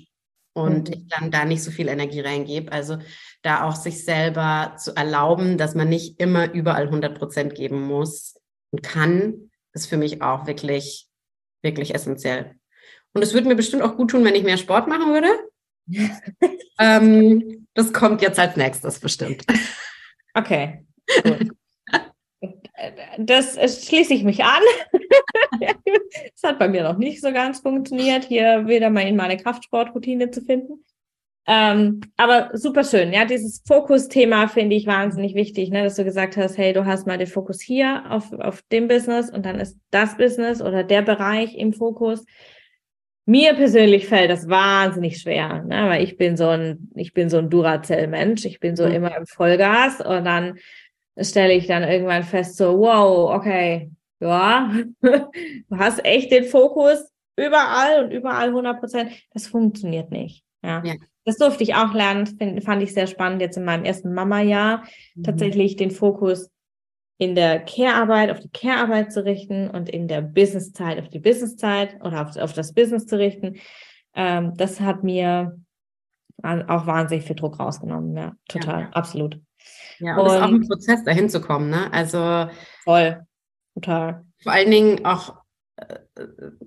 und 0.53 0.89
mhm. 0.89 0.95
ich 0.95 1.09
dann 1.09 1.31
da 1.31 1.45
nicht 1.45 1.63
so 1.63 1.71
viel 1.71 1.89
Energie 1.89 2.21
reingebe. 2.21 2.71
Also 2.71 2.99
da 3.43 3.65
auch 3.65 3.75
sich 3.75 4.05
selber 4.05 4.77
zu 4.79 4.95
erlauben, 4.95 5.59
dass 5.59 5.75
man 5.75 5.89
nicht 5.89 6.21
immer 6.21 6.53
überall 6.53 6.85
100 6.85 7.19
Prozent 7.19 7.55
geben 7.55 7.83
muss 7.83 8.35
und 8.71 8.83
kann, 8.83 9.51
ist 9.73 9.87
für 9.87 9.97
mich 9.97 10.23
auch 10.23 10.47
wirklich, 10.47 11.09
wirklich 11.63 11.95
essentiell. 11.95 12.55
Und 13.13 13.23
es 13.23 13.35
würde 13.35 13.49
mir 13.49 13.57
bestimmt 13.57 13.83
auch 13.83 13.97
gut 13.97 14.11
tun, 14.11 14.25
wenn 14.25 14.37
ich 14.37 14.45
mehr 14.45 14.57
Sport 14.57 14.87
machen 14.87 15.13
würde 15.13 15.31
ähm, 16.79 17.67
das 17.75 17.93
kommt 17.93 18.23
jetzt 18.23 18.39
als 18.39 18.57
nächstes 18.57 18.99
bestimmt. 19.01 19.45
Okay. 20.35 20.85
Gut. 21.23 21.51
Das 23.19 23.55
schließe 23.87 24.15
ich 24.15 24.25
mich 24.25 24.43
an. 24.43 24.63
das 25.61 26.43
hat 26.43 26.59
bei 26.59 26.69
mir 26.69 26.83
noch 26.83 26.97
nicht 26.97 27.21
so 27.21 27.33
ganz 27.33 27.61
funktioniert, 27.61 28.25
hier 28.25 28.67
wieder 28.67 28.89
mal 28.91 29.07
in 29.07 29.17
meine 29.17 29.37
Kraftsportroutine 29.37 30.31
zu 30.31 30.41
finden. 30.41 30.85
Ähm, 31.47 32.01
aber 32.17 32.51
super 32.57 32.85
schön, 32.85 33.13
ja, 33.13 33.25
dieses 33.25 33.63
Fokusthema 33.67 34.47
finde 34.47 34.77
ich 34.77 34.87
wahnsinnig 34.87 35.35
wichtig, 35.35 35.71
ne, 35.71 35.83
dass 35.83 35.97
du 35.97 36.05
gesagt 36.05 36.37
hast, 36.37 36.59
hey, 36.59 36.73
du 36.73 36.85
hast 36.85 37.07
mal 37.07 37.19
den 37.19 37.27
Fokus 37.27 37.61
hier 37.61 38.05
auf, 38.09 38.33
auf 38.35 38.63
dem 38.71 38.89
Business 38.89 39.31
und 39.31 39.45
dann 39.47 39.59
ist 39.59 39.77
das 39.91 40.17
Business 40.17 40.63
oder 40.63 40.85
der 40.85 41.03
Bereich 41.03 41.57
im 41.57 41.73
Fokus. 41.73 42.25
Mir 43.27 43.55
persönlich 43.55 44.09
fällt 44.09 44.31
das 44.31 44.49
wahnsinnig 44.49 45.19
schwer, 45.19 45.63
ne? 45.63 45.89
weil 45.89 46.03
ich 46.03 46.17
bin 46.17 46.37
so 46.37 46.49
ein, 46.49 46.91
ich 46.95 47.13
bin 47.13 47.29
so 47.29 47.39
ein 47.39 47.51
Duracell-Mensch. 47.51 48.45
Ich 48.45 48.61
bin 48.61 48.77
so 48.77 48.87
mhm. 48.87 48.93
immer 48.93 49.17
im 49.17 49.27
Vollgas 49.27 50.01
und 50.01 50.25
dann 50.25 50.59
stelle 51.19 51.53
ich 51.53 51.67
dann 51.67 51.83
irgendwann 51.83 52.23
fest, 52.23 52.57
so, 52.57 52.79
wow, 52.79 53.35
okay, 53.35 53.91
ja, 54.21 54.73
du 55.01 55.77
hast 55.77 56.05
echt 56.05 56.33
den 56.33 56.45
Fokus 56.45 57.11
überall 57.37 58.05
und 58.05 58.11
überall 58.11 58.49
100 58.49 58.81
Prozent. 58.81 59.13
Das 59.33 59.47
funktioniert 59.47 60.11
nicht. 60.11 60.45
Ja. 60.63 60.83
ja. 60.85 60.95
Das 61.25 61.37
durfte 61.37 61.63
ich 61.63 61.75
auch 61.75 61.95
lernen, 61.95 62.27
find, 62.27 62.65
fand 62.65 62.83
ich 62.83 62.95
sehr 62.95 63.07
spannend 63.07 63.41
jetzt 63.41 63.57
in 63.57 63.65
meinem 63.65 63.85
ersten 63.85 64.15
Mama-Jahr, 64.15 64.85
mhm. 65.15 65.23
tatsächlich 65.23 65.77
den 65.77 65.91
Fokus 65.91 66.51
in 67.21 67.35
der 67.35 67.61
Care-Arbeit 67.61 68.31
auf 68.31 68.41
die 68.41 68.49
Care-Arbeit 68.49 69.13
zu 69.13 69.23
richten 69.23 69.69
und 69.69 69.91
in 69.91 70.09
der 70.09 70.23
Business-Zeit 70.23 70.99
auf 70.99 71.11
die 71.11 71.19
Business-Zeit 71.19 72.03
oder 72.03 72.23
auf, 72.27 72.35
auf 72.39 72.55
das 72.55 72.73
Business 72.73 73.05
zu 73.05 73.19
richten. 73.19 73.61
Ähm, 74.15 74.55
das 74.57 74.81
hat 74.81 75.05
mir 75.05 75.55
auch 76.43 76.87
wahnsinnig 76.87 77.27
viel 77.27 77.37
Druck 77.37 77.61
rausgenommen. 77.61 78.17
Ja, 78.17 78.33
total, 78.49 78.81
ja. 78.81 78.89
absolut. 78.93 79.39
Ja, 79.99 80.17
und 80.17 80.29
es 80.29 80.33
ist 80.33 80.41
auch 80.41 80.49
ein 80.49 80.67
Prozess, 80.67 81.05
dahin 81.05 81.29
zu 81.29 81.43
kommen, 81.43 81.69
ne? 81.69 81.93
Also 81.93 82.49
voll, 82.85 83.21
total. 83.75 84.25
Vor 84.43 84.53
allen 84.53 84.71
Dingen 84.71 85.05
auch 85.05 85.37
äh, 85.77 85.99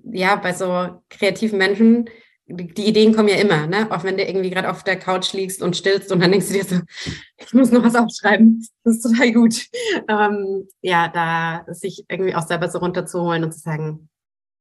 ja 0.04 0.36
bei 0.36 0.52
so 0.52 1.02
kreativen 1.10 1.58
Menschen 1.58 2.08
die 2.46 2.86
Ideen 2.86 3.14
kommen 3.14 3.28
ja 3.28 3.36
immer, 3.36 3.66
ne? 3.66 3.90
Auch 3.90 4.04
wenn 4.04 4.18
du 4.18 4.24
irgendwie 4.24 4.50
gerade 4.50 4.70
auf 4.70 4.84
der 4.84 4.98
Couch 4.98 5.32
liegst 5.32 5.62
und 5.62 5.76
stillst 5.76 6.12
und 6.12 6.20
dann 6.20 6.30
denkst 6.30 6.48
du 6.48 6.52
dir 6.54 6.64
so, 6.64 6.76
ich 7.38 7.54
muss 7.54 7.70
noch 7.70 7.82
was 7.82 7.94
aufschreiben. 7.94 8.66
Das 8.84 8.96
ist 8.96 9.02
total 9.02 9.32
gut. 9.32 9.66
Ähm, 10.08 10.68
ja, 10.82 11.08
da 11.08 11.64
sich 11.72 12.04
irgendwie 12.08 12.34
auch 12.34 12.46
selber 12.46 12.68
so 12.68 12.78
runterzuholen 12.78 13.44
und 13.44 13.52
zu 13.52 13.60
sagen, 13.60 14.08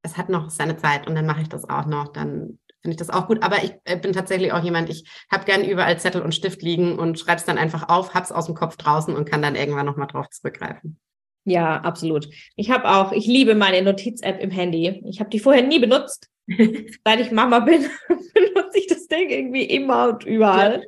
es 0.01 0.17
hat 0.17 0.29
noch 0.29 0.49
seine 0.49 0.77
Zeit 0.77 1.07
und 1.07 1.15
dann 1.15 1.25
mache 1.25 1.41
ich 1.41 1.49
das 1.49 1.69
auch 1.69 1.85
noch, 1.85 2.09
dann 2.09 2.59
finde 2.81 2.93
ich 2.93 2.97
das 2.97 3.09
auch 3.09 3.27
gut. 3.27 3.43
Aber 3.43 3.63
ich 3.63 3.73
äh, 3.83 3.97
bin 3.97 4.13
tatsächlich 4.13 4.53
auch 4.53 4.63
jemand, 4.63 4.89
ich 4.89 5.09
habe 5.29 5.45
gern 5.45 5.65
überall 5.65 5.99
Zettel 5.99 6.21
und 6.21 6.35
Stift 6.35 6.61
liegen 6.61 6.97
und 6.97 7.19
schreibe 7.19 7.37
es 7.37 7.45
dann 7.45 7.57
einfach 7.57 7.89
auf, 7.89 8.13
hab's 8.13 8.31
aus 8.31 8.45
dem 8.45 8.55
Kopf 8.55 8.77
draußen 8.77 9.15
und 9.15 9.29
kann 9.29 9.41
dann 9.41 9.55
irgendwann 9.55 9.85
nochmal 9.85 10.07
drauf 10.07 10.29
zurückgreifen. 10.29 10.99
Ja, 11.45 11.81
absolut. 11.81 12.29
Ich 12.55 12.71
habe 12.71 12.89
auch, 12.89 13.11
ich 13.11 13.25
liebe 13.25 13.55
meine 13.55 13.81
Notiz-App 13.81 14.39
im 14.39 14.51
Handy. 14.51 15.03
Ich 15.05 15.19
habe 15.19 15.29
die 15.29 15.39
vorher 15.39 15.63
nie 15.63 15.79
benutzt 15.79 16.29
Seit 17.05 17.19
ich 17.19 17.31
Mama 17.31 17.59
bin, 17.59 17.85
benutze 18.07 18.77
ich 18.77 18.87
das 18.87 19.07
Ding 19.07 19.29
irgendwie 19.29 19.63
immer 19.63 20.09
und 20.09 20.25
überall. 20.25 20.83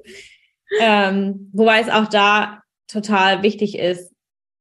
Ja. 0.79 1.09
Ähm, 1.09 1.49
wobei 1.53 1.79
es 1.79 1.89
auch 1.89 2.07
da 2.07 2.61
total 2.87 3.43
wichtig 3.43 3.77
ist, 3.77 4.11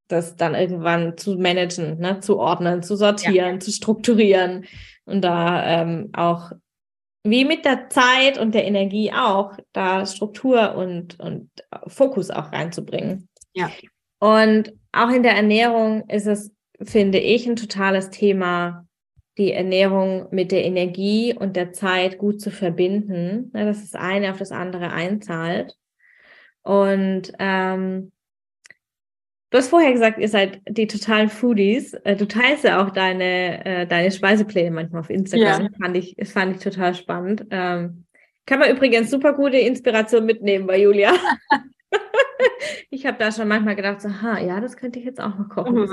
das 0.08 0.36
dann 0.36 0.54
irgendwann 0.54 1.16
zu 1.16 1.36
managen, 1.36 1.98
ne? 1.98 2.20
zu 2.20 2.38
ordnen, 2.38 2.82
zu 2.82 2.96
sortieren, 2.96 3.54
ja. 3.54 3.60
zu 3.60 3.72
strukturieren 3.72 4.66
und 5.06 5.22
da 5.22 5.82
ähm, 5.82 6.10
auch 6.12 6.52
wie 7.26 7.46
mit 7.46 7.64
der 7.64 7.88
Zeit 7.88 8.38
und 8.38 8.54
der 8.54 8.66
Energie 8.66 9.12
auch, 9.12 9.56
da 9.72 10.04
Struktur 10.04 10.74
und, 10.74 11.18
und 11.18 11.50
Fokus 11.86 12.30
auch 12.30 12.52
reinzubringen. 12.52 13.28
Ja. 13.54 13.70
Und 14.18 14.72
auch 14.92 15.08
in 15.08 15.22
der 15.22 15.34
Ernährung 15.34 16.08
ist 16.08 16.26
es, 16.26 16.52
finde 16.82 17.18
ich, 17.18 17.46
ein 17.46 17.56
totales 17.56 18.10
Thema, 18.10 18.83
die 19.38 19.52
Ernährung 19.52 20.28
mit 20.30 20.52
der 20.52 20.64
Energie 20.64 21.34
und 21.34 21.56
der 21.56 21.72
Zeit 21.72 22.18
gut 22.18 22.40
zu 22.40 22.50
verbinden, 22.50 23.50
ne, 23.52 23.66
dass 23.66 23.80
das 23.80 23.94
eine 24.00 24.30
auf 24.30 24.38
das 24.38 24.52
andere 24.52 24.92
einzahlt. 24.92 25.76
Und 26.62 27.32
ähm, 27.38 28.12
du 29.50 29.58
hast 29.58 29.68
vorher 29.68 29.92
gesagt, 29.92 30.18
ihr 30.18 30.28
seid 30.28 30.60
die 30.68 30.86
totalen 30.86 31.28
Foodies. 31.28 31.94
Äh, 31.94 32.16
du 32.16 32.26
teilst 32.26 32.64
ja 32.64 32.84
auch 32.84 32.90
deine, 32.90 33.64
äh, 33.64 33.86
deine 33.86 34.10
Speisepläne 34.12 34.70
manchmal 34.70 35.00
auf 35.00 35.10
Instagram. 35.10 35.62
Ja. 35.62 35.68
Fand 35.80 35.96
ich, 35.96 36.14
das 36.16 36.32
fand 36.32 36.56
ich 36.56 36.62
total 36.62 36.94
spannend. 36.94 37.46
Ähm, 37.50 38.04
kann 38.46 38.60
man 38.60 38.70
übrigens 38.70 39.10
super 39.10 39.32
gute 39.32 39.58
Inspiration 39.58 40.26
mitnehmen 40.26 40.66
bei 40.66 40.80
Julia. 40.80 41.12
ich 42.90 43.04
habe 43.06 43.18
da 43.18 43.32
schon 43.32 43.48
manchmal 43.48 43.74
gedacht, 43.76 44.00
so, 44.00 44.08
ha, 44.22 44.38
ja, 44.38 44.60
das 44.60 44.76
könnte 44.76 44.98
ich 44.98 45.04
jetzt 45.04 45.20
auch 45.20 45.36
noch 45.38 45.48
kochen. 45.48 45.76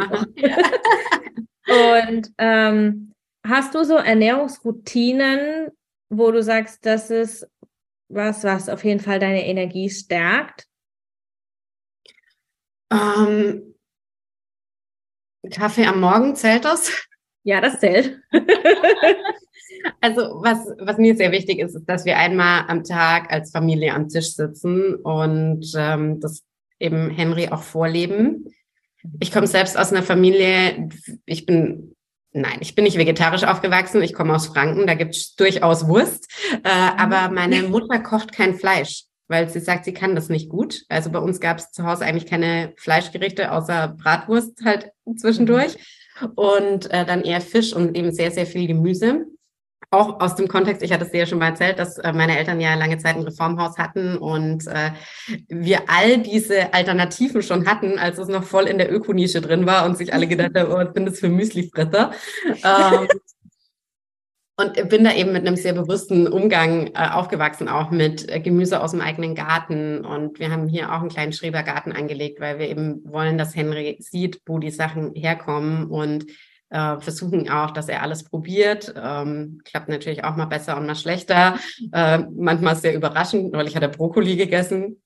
Und 1.68 2.32
ähm, 2.38 3.14
Hast 3.44 3.74
du 3.74 3.84
so 3.84 3.96
Ernährungsroutinen, 3.96 5.72
wo 6.10 6.32
du 6.32 6.44
sagst, 6.44 6.86
das 6.86 7.10
ist 7.10 7.48
was, 8.10 8.44
was 8.44 8.70
auf 8.70 8.84
jeden 8.84 9.00
Fall 9.00 9.20
deine 9.20 9.46
Energie 9.46 9.90
stärkt? 9.90 10.68
Ähm, 12.92 13.76
Kaffee 15.50 15.86
am 15.86 16.02
Morgen, 16.02 16.36
zählt 16.36 16.66
das? 16.66 16.92
Ja, 17.44 17.62
das 17.62 17.80
zählt. 17.80 18.20
also 20.02 20.22
was, 20.44 20.60
was 20.80 20.98
mir 20.98 21.16
sehr 21.16 21.32
wichtig 21.32 21.60
ist, 21.60 21.76
ist, 21.76 21.86
dass 21.86 22.06
wir 22.06 22.18
einmal 22.18 22.66
am 22.68 22.84
Tag 22.84 23.32
als 23.32 23.52
Familie 23.52 23.94
am 23.94 24.10
Tisch 24.10 24.36
sitzen 24.36 24.96
und 24.96 25.72
ähm, 25.76 26.20
das 26.20 26.44
eben 26.80 27.10
Henry 27.10 27.48
auch 27.50 27.64
vorleben. 27.64 28.54
Ich 29.20 29.32
komme 29.32 29.48
selbst 29.48 29.78
aus 29.78 29.92
einer 29.92 30.04
Familie, 30.04 30.90
ich 31.26 31.46
bin 31.46 31.96
Nein, 32.34 32.60
ich 32.62 32.76
bin 32.76 32.86
nicht 32.86 32.98
vegetarisch 32.98 33.44
aufgewachsen. 33.44 34.02
Ich 34.02 34.14
komme 34.14 34.34
aus 34.34 34.48
Franken, 34.48 34.88
da 34.88 34.94
gibt 34.94 35.16
es 35.16 35.36
durchaus 35.36 35.88
Wurst. 35.88 36.32
Äh, 36.64 36.70
aber 36.70 37.30
meine 37.34 37.64
Mutter 37.64 38.00
kocht 38.00 38.32
kein 38.32 38.56
Fleisch, 38.56 39.04
weil 39.28 39.50
sie 39.50 39.60
sagt, 39.60 39.84
sie 39.84 39.94
kann 39.94 40.16
das 40.16 40.30
nicht 40.30 40.48
gut. 40.48 40.84
Also 40.88 41.10
bei 41.10 41.20
uns 41.20 41.42
gab 41.42 41.58
es 41.58 41.72
zu 41.72 41.86
Hause 41.86 42.06
eigentlich 42.06 42.28
keine 42.28 42.74
Fleischgerichte, 42.78 43.52
außer 43.52 43.96
Bratwurst 44.02 44.64
halt 44.64 44.92
zwischendurch. 45.18 45.78
Und 46.36 46.90
äh, 46.92 47.06
dann 47.06 47.24
eher 47.24 47.42
Fisch 47.42 47.74
und 47.74 47.98
eben 47.98 48.14
sehr, 48.14 48.32
sehr 48.32 48.46
viel 48.46 48.68
Gemüse 48.68 49.26
auch 49.92 50.22
aus 50.22 50.36
dem 50.36 50.48
Kontext, 50.48 50.82
ich 50.82 50.94
hatte 50.94 51.04
es 51.04 51.12
dir 51.12 51.20
ja 51.20 51.26
schon 51.26 51.40
mal 51.40 51.50
erzählt, 51.50 51.78
dass 51.78 51.98
äh, 51.98 52.14
meine 52.14 52.38
Eltern 52.38 52.62
ja 52.62 52.76
lange 52.76 52.98
Zeit 52.98 53.18
ein 53.18 53.24
Reformhaus 53.24 53.78
hatten 53.78 54.18
und 54.18 54.66
äh, 54.68 54.92
wir 55.50 55.82
all 55.88 56.20
diese 56.20 56.74
Alternativen 56.74 57.44
schon 57.44 57.68
hatten, 57.68 58.00
als 58.00 58.18
es 58.18 58.30
noch 58.30 58.44
voll 58.44 58.68
in 58.68 58.78
der 58.78 58.92
Ökonische 58.92 59.42
drin 59.42 59.66
war 59.66 59.86
und 59.86 59.98
sich 59.98 60.14
alle 60.14 60.28
gedacht 60.28 60.52
haben, 60.56 60.72
oh, 60.72 60.78
was 60.78 60.94
bin 60.94 61.06
das 61.06 61.20
für 61.20 61.28
Müslifresser? 61.28 62.12
ähm, 62.64 63.08
und 64.56 64.90
bin 64.90 65.04
da 65.04 65.14
eben 65.14 65.34
mit 65.34 65.46
einem 65.46 65.58
sehr 65.58 65.74
bewussten 65.74 66.28
Umgang 66.28 66.92
äh, 66.94 67.10
aufgewachsen, 67.12 67.68
auch 67.68 67.92
mit 67.92 68.30
äh, 68.30 68.40
Gemüse 68.40 68.82
aus 68.82 68.92
dem 68.92 69.02
eigenen 69.02 69.36
Garten. 69.36 70.06
Und 70.06 70.40
wir 70.40 70.52
haben 70.52 70.70
hier 70.70 70.94
auch 70.94 71.00
einen 71.00 71.10
kleinen 71.10 71.34
Schrebergarten 71.34 71.92
angelegt, 71.92 72.40
weil 72.40 72.60
wir 72.60 72.70
eben 72.70 73.02
wollen, 73.04 73.38
dass 73.38 73.56
Henry 73.56 73.98
sieht, 74.00 74.42
wo 74.46 74.60
die 74.60 74.72
Sachen 74.72 75.14
herkommen 75.16 75.88
und 75.88 76.28
äh, 76.72 77.00
versuchen 77.00 77.50
auch, 77.50 77.72
dass 77.72 77.90
er 77.90 78.02
alles 78.02 78.24
probiert. 78.24 78.94
Ähm, 78.98 79.62
klappt 79.66 79.90
natürlich 79.90 80.24
auch 80.24 80.36
mal 80.36 80.46
besser 80.46 80.78
und 80.78 80.88
mal 80.88 80.96
schlechter. 80.96 81.60
Äh, 81.92 82.20
manchmal 82.36 82.76
sehr 82.76 82.96
überraschend, 82.96 83.54
weil 83.54 83.68
ich 83.68 83.76
hatte 83.76 83.90
Brokkoli 83.90 84.38
gegessen. 84.38 85.02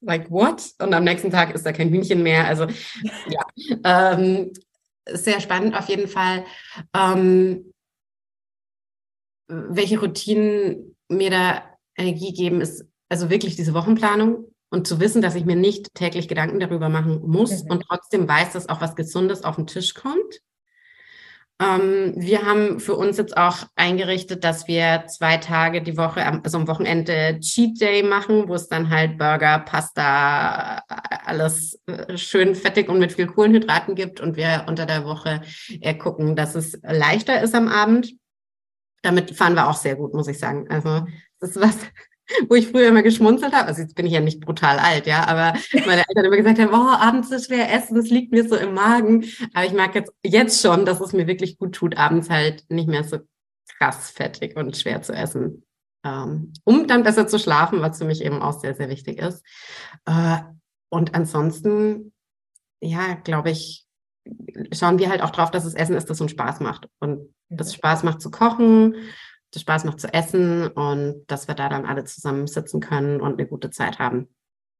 Like 0.00 0.30
what? 0.30 0.62
Und 0.80 0.94
am 0.94 1.04
nächsten 1.04 1.30
Tag 1.30 1.54
ist 1.54 1.66
da 1.66 1.72
kein 1.72 1.90
Hühnchen 1.90 2.22
mehr. 2.22 2.46
Also 2.46 2.66
ja, 3.28 4.14
ähm, 4.14 4.52
sehr 5.10 5.40
spannend 5.40 5.76
auf 5.76 5.88
jeden 5.88 6.08
Fall. 6.08 6.44
Ähm, 6.94 7.72
welche 9.48 9.98
Routinen 9.98 10.96
mir 11.08 11.30
da 11.30 11.62
Energie 11.96 12.32
geben, 12.32 12.60
ist 12.60 12.84
also 13.08 13.28
wirklich 13.28 13.56
diese 13.56 13.74
Wochenplanung 13.74 14.44
und 14.70 14.86
zu 14.86 15.00
wissen, 15.00 15.22
dass 15.22 15.34
ich 15.34 15.46
mir 15.46 15.56
nicht 15.56 15.94
täglich 15.94 16.28
Gedanken 16.28 16.60
darüber 16.60 16.88
machen 16.88 17.22
muss 17.26 17.64
mhm. 17.64 17.70
und 17.70 17.84
trotzdem 17.88 18.28
weiß, 18.28 18.52
dass 18.52 18.68
auch 18.68 18.80
was 18.80 18.94
Gesundes 18.94 19.42
auf 19.42 19.56
den 19.56 19.66
Tisch 19.66 19.94
kommt. 19.94 20.42
Ähm, 21.60 22.12
wir 22.16 22.46
haben 22.46 22.78
für 22.78 22.94
uns 22.94 23.16
jetzt 23.16 23.36
auch 23.36 23.66
eingerichtet, 23.74 24.44
dass 24.44 24.68
wir 24.68 25.06
zwei 25.08 25.38
Tage 25.38 25.82
die 25.82 25.96
Woche, 25.96 26.24
also 26.24 26.58
am 26.58 26.68
Wochenende 26.68 27.40
Cheat 27.40 27.80
Day 27.80 28.04
machen, 28.04 28.48
wo 28.48 28.54
es 28.54 28.68
dann 28.68 28.90
halt 28.90 29.18
Burger, 29.18 29.58
Pasta, 29.58 30.82
alles 31.24 31.80
äh, 31.86 32.16
schön 32.16 32.54
fettig 32.54 32.88
und 32.88 33.00
mit 33.00 33.12
viel 33.12 33.26
Kohlenhydraten 33.26 33.96
gibt 33.96 34.20
und 34.20 34.36
wir 34.36 34.66
unter 34.68 34.86
der 34.86 35.04
Woche 35.04 35.42
eher 35.80 35.98
gucken, 35.98 36.36
dass 36.36 36.54
es 36.54 36.78
leichter 36.82 37.42
ist 37.42 37.56
am 37.56 37.66
Abend. 37.66 38.14
Damit 39.02 39.36
fahren 39.36 39.54
wir 39.54 39.68
auch 39.68 39.76
sehr 39.76 39.96
gut, 39.96 40.14
muss 40.14 40.28
ich 40.28 40.38
sagen. 40.38 40.68
Also 40.70 41.06
das 41.40 41.50
ist 41.50 41.60
was, 41.60 41.76
wo 42.48 42.54
ich 42.54 42.68
früher 42.68 42.88
immer 42.88 43.02
geschmunzelt 43.02 43.52
habe. 43.52 43.68
Also 43.68 43.82
jetzt 43.82 43.94
bin 43.94 44.06
ich 44.06 44.12
ja 44.12 44.20
nicht 44.20 44.40
brutal 44.40 44.78
alt, 44.78 45.06
ja, 45.06 45.26
aber 45.26 45.58
meine 45.86 46.04
Eltern 46.08 46.24
immer 46.24 46.36
gesagt 46.36 46.58
haben, 46.58 46.72
oh, 46.72 46.88
abends 46.88 47.28
so 47.30 47.38
schwer 47.38 47.72
essen, 47.72 47.94
das 47.96 48.10
liegt 48.10 48.32
mir 48.32 48.48
so 48.48 48.56
im 48.56 48.74
Magen. 48.74 49.24
Aber 49.54 49.66
ich 49.66 49.72
mag 49.72 49.94
jetzt, 49.94 50.12
jetzt 50.22 50.60
schon, 50.60 50.84
dass 50.84 51.00
es 51.00 51.12
mir 51.12 51.26
wirklich 51.26 51.58
gut 51.58 51.74
tut, 51.74 51.96
abends 51.96 52.30
halt 52.30 52.64
nicht 52.68 52.88
mehr 52.88 53.04
so 53.04 53.18
krass 53.78 54.10
fettig 54.10 54.56
und 54.56 54.76
schwer 54.76 55.02
zu 55.02 55.12
essen. 55.12 55.64
Ähm, 56.04 56.52
um 56.64 56.86
dann 56.86 57.02
besser 57.02 57.26
zu 57.26 57.38
schlafen, 57.38 57.80
was 57.80 57.98
für 57.98 58.04
mich 58.04 58.24
eben 58.24 58.40
auch 58.40 58.60
sehr, 58.60 58.74
sehr 58.74 58.88
wichtig 58.88 59.18
ist. 59.18 59.44
Äh, 60.06 60.38
und 60.90 61.14
ansonsten, 61.14 62.12
ja, 62.80 63.14
glaube 63.14 63.50
ich, 63.50 63.86
schauen 64.72 64.98
wir 64.98 65.10
halt 65.10 65.22
auch 65.22 65.30
drauf, 65.30 65.50
dass 65.50 65.64
es 65.64 65.74
Essen 65.74 65.96
ist, 65.96 66.08
das 66.08 66.20
uns 66.20 66.30
Spaß 66.30 66.60
macht. 66.60 66.88
Und 67.00 67.34
das 67.48 67.74
Spaß 67.74 68.02
macht 68.04 68.20
zu 68.20 68.30
kochen, 68.30 68.94
das 69.52 69.62
Spaß 69.62 69.84
macht 69.84 70.00
zu 70.00 70.12
essen 70.12 70.68
und 70.68 71.24
dass 71.26 71.48
wir 71.48 71.54
da 71.54 71.68
dann 71.68 71.86
alle 71.86 72.04
zusammen 72.04 72.46
sitzen 72.46 72.80
können 72.80 73.20
und 73.20 73.34
eine 73.34 73.46
gute 73.46 73.70
Zeit 73.70 73.98
haben. 73.98 74.28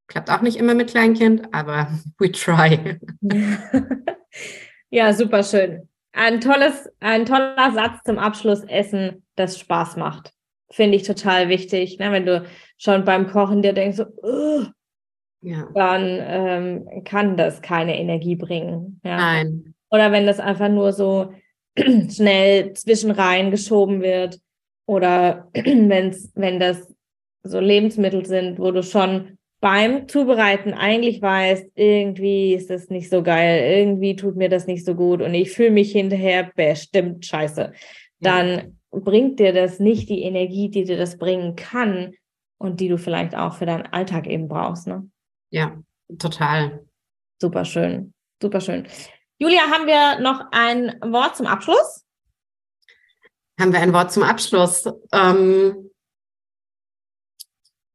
Klappt 0.09 0.31
auch 0.31 0.41
nicht 0.41 0.57
immer 0.57 0.75
mit 0.75 0.91
Kleinkind, 0.91 1.53
aber 1.53 1.89
we 2.19 2.31
try. 2.33 2.99
ja, 4.91 5.13
super 5.13 5.43
schön. 5.43 5.89
Ein 6.13 6.41
tolles, 6.41 6.89
ein 7.01 7.27
toller 7.27 7.73
Satz 7.73 8.03
zum 8.05 8.19
Abschluss. 8.19 8.65
Essen 8.65 9.25
das 9.37 9.59
Spaß 9.59 9.97
macht. 9.97 10.33
Finde 10.71 10.97
ich 10.97 11.03
total 11.05 11.49
wichtig. 11.49 11.99
Ne? 11.99 12.11
Wenn 12.11 12.27
du 12.27 12.45
schon 12.77 13.05
beim 13.05 13.29
Kochen 13.29 13.63
dir 13.63 13.73
denkst, 13.73 13.99
so, 13.99 14.07
ja. 15.43 15.69
dann 15.75 16.19
ähm, 16.21 17.05
kann 17.05 17.37
das 17.37 17.63
keine 17.63 17.99
Energie 17.99 18.37
bringen. 18.37 19.01
Ja? 19.05 19.17
Nein. 19.17 19.75
Oder 19.91 20.13
wenn 20.13 20.27
das 20.27 20.41
einfach 20.41 20.69
nur 20.69 20.93
so 20.93 21.33
schnell 22.11 22.73
zwischenrein 22.73 23.51
geschoben 23.51 24.01
wird. 24.03 24.41
Oder 24.89 25.51
wenn's, 25.55 26.33
wenn 26.35 26.59
das 26.59 26.93
so 27.43 27.61
Lebensmittel 27.61 28.25
sind, 28.25 28.59
wo 28.59 28.73
du 28.73 28.83
schon 28.83 29.37
beim 29.61 30.09
Zubereiten 30.09 30.73
eigentlich 30.73 31.21
weißt, 31.21 31.73
irgendwie 31.75 32.55
ist 32.55 32.71
das 32.71 32.89
nicht 32.89 33.11
so 33.11 33.23
geil, 33.23 33.81
irgendwie 33.81 34.17
tut 34.17 34.37
mir 34.37 34.49
das 34.49 34.67
nicht 34.67 34.85
so 34.85 34.95
gut 34.95 35.21
und 35.21 35.35
ich 35.35 35.53
fühle 35.53 35.73
mich 35.73 35.93
hinterher 35.93 36.51
bestimmt 36.55 37.27
scheiße, 37.27 37.73
dann 38.21 38.49
ja. 38.49 38.65
bringt 38.91 39.41
dir 39.41 39.53
das 39.53 39.79
nicht 39.79 40.09
die 40.09 40.23
Energie, 40.23 40.71
die 40.71 40.85
dir 40.85 40.97
das 40.97 41.19
bringen 41.19 41.55
kann 41.57 42.15
und 42.59 42.81
die 42.81 42.89
du 42.89 42.99
vielleicht 42.99 43.35
auch 43.35 43.55
für 43.55 43.67
deinen 43.67 43.87
Alltag 43.87 44.27
eben 44.27 44.49
brauchst. 44.49 44.87
Ne? 44.87 45.09
Ja, 45.51 45.77
total. 46.19 46.85
Super 47.41 47.65
schön, 47.65 48.15
super 48.41 48.61
schön. 48.61 48.87
Julia, 49.39 49.63
haben 49.71 49.87
wir 49.87 50.21
noch 50.21 50.47
ein 50.53 50.95
Wort 51.03 51.37
zum 51.37 51.47
Abschluss? 51.47 52.08
Haben 53.59 53.73
wir 53.73 53.81
ein 53.81 53.93
Wort 53.93 54.13
zum 54.13 54.23
Abschluss? 54.23 54.85
Ähm, 55.13 55.91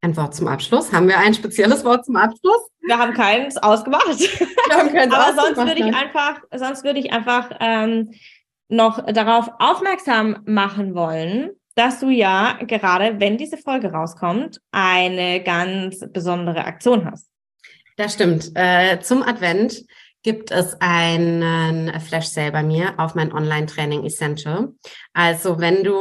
ein 0.01 0.17
Wort 0.17 0.35
zum 0.35 0.47
Abschluss? 0.49 0.91
Haben 0.91 1.07
wir 1.07 1.17
ein 1.17 1.33
spezielles 1.33 1.85
Wort 1.85 2.05
zum 2.05 2.17
Abschluss? 2.17 2.69
Wir 2.81 2.97
haben 2.97 3.13
keins 3.13 3.55
ausgemacht. 3.55 4.19
Wir 4.19 4.77
haben 4.77 4.91
keins 4.91 5.13
Aber 5.13 5.41
sonst 5.41 5.57
würde 5.57 5.87
ich 5.87 5.95
einfach, 5.95 6.41
sonst 6.53 6.83
würde 6.83 6.99
ich 6.99 7.13
einfach 7.13 7.49
ähm, 7.61 8.11
noch 8.67 9.05
darauf 9.05 9.49
aufmerksam 9.59 10.41
machen 10.45 10.95
wollen, 10.95 11.51
dass 11.75 12.01
du 12.01 12.09
ja 12.09 12.57
gerade, 12.67 13.21
wenn 13.21 13.37
diese 13.37 13.57
Folge 13.57 13.91
rauskommt, 13.91 14.59
eine 14.71 15.41
ganz 15.41 16.03
besondere 16.11 16.65
Aktion 16.65 17.09
hast. 17.09 17.29
Das 17.95 18.13
stimmt. 18.13 18.51
Äh, 18.55 18.99
zum 18.99 19.23
Advent 19.23 19.85
gibt 20.23 20.51
es 20.51 20.77
einen 20.79 21.99
Flash 21.99 22.27
Sale 22.27 22.51
bei 22.51 22.63
mir 22.63 22.93
auf 22.97 23.13
mein 23.13 23.33
Online-Training 23.33 24.05
Essential. 24.05 24.69
Also 25.13 25.59
wenn 25.59 25.83
du 25.83 25.91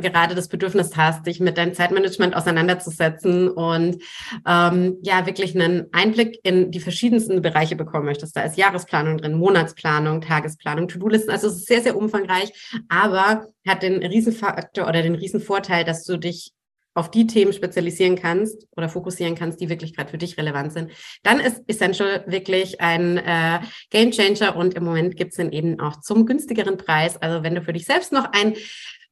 gerade 0.00 0.34
das 0.34 0.48
Bedürfnis 0.48 0.96
hast, 0.96 1.26
dich 1.26 1.40
mit 1.40 1.56
deinem 1.56 1.74
Zeitmanagement 1.74 2.34
auseinanderzusetzen 2.36 3.48
und 3.48 4.02
ähm, 4.46 4.98
ja 5.02 5.26
wirklich 5.26 5.54
einen 5.54 5.86
Einblick 5.92 6.40
in 6.42 6.70
die 6.72 6.80
verschiedensten 6.80 7.40
Bereiche 7.40 7.76
bekommen 7.76 8.06
möchtest, 8.06 8.36
da 8.36 8.42
ist 8.42 8.58
Jahresplanung 8.58 9.18
drin, 9.18 9.38
Monatsplanung, 9.38 10.20
Tagesplanung, 10.20 10.88
To-Do-Listen, 10.88 11.30
also 11.30 11.46
es 11.46 11.54
ist 11.54 11.66
sehr, 11.66 11.82
sehr 11.82 11.96
umfangreich, 11.96 12.52
aber 12.88 13.46
hat 13.66 13.82
den 13.82 14.02
Riesenfaktor 14.02 14.88
oder 14.88 15.02
den 15.02 15.14
Riesenvorteil, 15.14 15.84
dass 15.84 16.04
du 16.04 16.16
dich 16.16 16.52
auf 16.94 17.10
die 17.10 17.26
Themen 17.26 17.52
spezialisieren 17.52 18.16
kannst 18.16 18.66
oder 18.76 18.88
fokussieren 18.88 19.34
kannst, 19.34 19.60
die 19.60 19.68
wirklich 19.68 19.94
gerade 19.94 20.10
für 20.10 20.18
dich 20.18 20.36
relevant 20.36 20.72
sind, 20.72 20.90
dann 21.22 21.38
ist 21.40 21.62
Essential 21.68 22.24
wirklich 22.26 22.80
ein 22.80 23.18
äh, 23.18 23.60
Game 23.90 24.10
Changer 24.10 24.56
und 24.56 24.74
im 24.74 24.84
Moment 24.84 25.16
gibt 25.16 25.30
es 25.30 25.36
den 25.36 25.52
eben 25.52 25.80
auch 25.80 26.00
zum 26.00 26.26
günstigeren 26.26 26.76
Preis. 26.76 27.16
Also 27.20 27.42
wenn 27.42 27.54
du 27.54 27.62
für 27.62 27.72
dich 27.72 27.86
selbst 27.86 28.12
noch 28.12 28.32
ein 28.32 28.54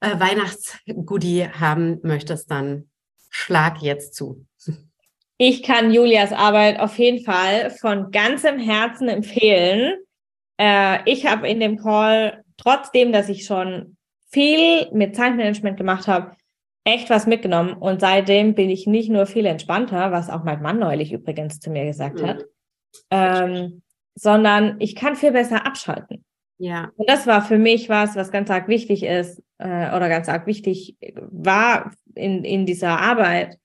äh, 0.01 0.18
Weihnachtsgoodie 0.18 1.49
haben 1.49 2.01
möchtest, 2.03 2.51
dann 2.51 2.89
schlag 3.31 3.83
jetzt 3.83 4.14
zu. 4.14 4.47
Ich 5.39 5.62
kann 5.62 5.93
Julias 5.93 6.33
Arbeit 6.33 6.81
auf 6.81 6.99
jeden 6.99 7.22
Fall 7.22 7.70
von 7.70 8.11
ganzem 8.11 8.59
Herzen 8.59 9.09
empfehlen. 9.09 9.99
Äh, 10.59 11.01
ich 11.11 11.27
habe 11.27 11.47
in 11.47 11.61
dem 11.61 11.77
Call, 11.77 12.43
trotzdem, 12.57 13.12
dass 13.12 13.29
ich 13.29 13.45
schon 13.45 13.97
viel 14.31 14.91
mit 14.93 15.14
Zeitmanagement 15.14 15.77
gemacht 15.77 16.09
habe, 16.09 16.37
echt 16.87 17.11
was 17.11 17.26
mitgenommen 17.26 17.72
und 17.74 18.01
seitdem 18.01 18.55
bin 18.55 18.70
ich 18.70 18.87
nicht 18.87 19.11
nur 19.11 19.26
viel 19.26 19.45
entspannter, 19.45 20.12
was 20.12 20.30
auch 20.30 20.45
mein 20.45 20.62
Mann 20.62 20.78
neulich 20.78 21.12
übrigens 21.12 21.59
zu 21.59 21.70
mir 21.70 21.84
gesagt 21.84 22.22
mhm. 22.22 22.26
hat, 22.26 22.45
ähm, 23.11 23.82
sondern 24.14 24.76
ich 24.78 24.95
kann 24.95 25.16
viel 25.16 25.32
besser 25.32 25.66
abschalten. 25.66 26.24
Ja. 26.59 26.93
Und 26.97 27.11
das 27.11 27.26
war 27.26 27.43
für 27.43 27.59
mich 27.59 27.89
was, 27.89 28.14
was 28.14 28.30
ganz 28.30 28.51
arg 28.51 28.68
wichtig 28.68 29.03
ist 29.03 29.43
äh, 29.59 29.95
oder 29.97 30.09
ganz 30.09 30.28
arg 30.28 30.47
wichtig 30.47 30.97
war 31.16 31.91
in, 32.14 32.45
in 32.45 32.66
dieser 32.66 33.01
Arbeit, 33.01 33.59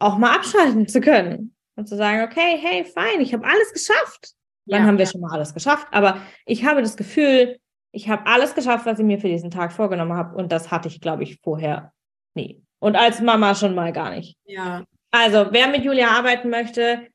auch 0.00 0.18
mal 0.18 0.34
abschalten 0.34 0.88
zu 0.88 1.00
können 1.00 1.54
und 1.76 1.88
zu 1.88 1.96
sagen, 1.96 2.24
okay, 2.24 2.58
hey, 2.60 2.84
fein, 2.84 3.20
ich 3.20 3.32
habe 3.32 3.46
alles 3.46 3.72
geschafft. 3.72 4.32
Dann 4.66 4.82
ja. 4.82 4.86
haben 4.88 4.98
wir 4.98 5.06
schon 5.06 5.20
mal 5.20 5.32
alles 5.32 5.54
geschafft, 5.54 5.86
aber 5.92 6.20
ich 6.44 6.64
habe 6.64 6.82
das 6.82 6.96
Gefühl, 6.96 7.60
ich 7.92 8.08
habe 8.08 8.26
alles 8.26 8.56
geschafft, 8.56 8.86
was 8.86 8.98
ich 8.98 9.04
mir 9.04 9.20
für 9.20 9.28
diesen 9.28 9.52
Tag 9.52 9.72
vorgenommen 9.72 10.14
habe 10.14 10.36
und 10.36 10.50
das 10.50 10.72
hatte 10.72 10.88
ich, 10.88 11.00
glaube 11.00 11.22
ich, 11.22 11.38
vorher 11.40 11.92
Nee. 12.36 12.60
Und 12.78 12.94
als 12.94 13.20
Mama 13.20 13.54
schon 13.54 13.74
mal 13.74 13.92
gar 13.92 14.10
nicht. 14.10 14.36
Ja. 14.44 14.84
Also, 15.10 15.46
wer 15.50 15.68
mit 15.68 15.82
Julia 15.82 16.08
arbeiten 16.08 16.50
möchte, 16.50 17.08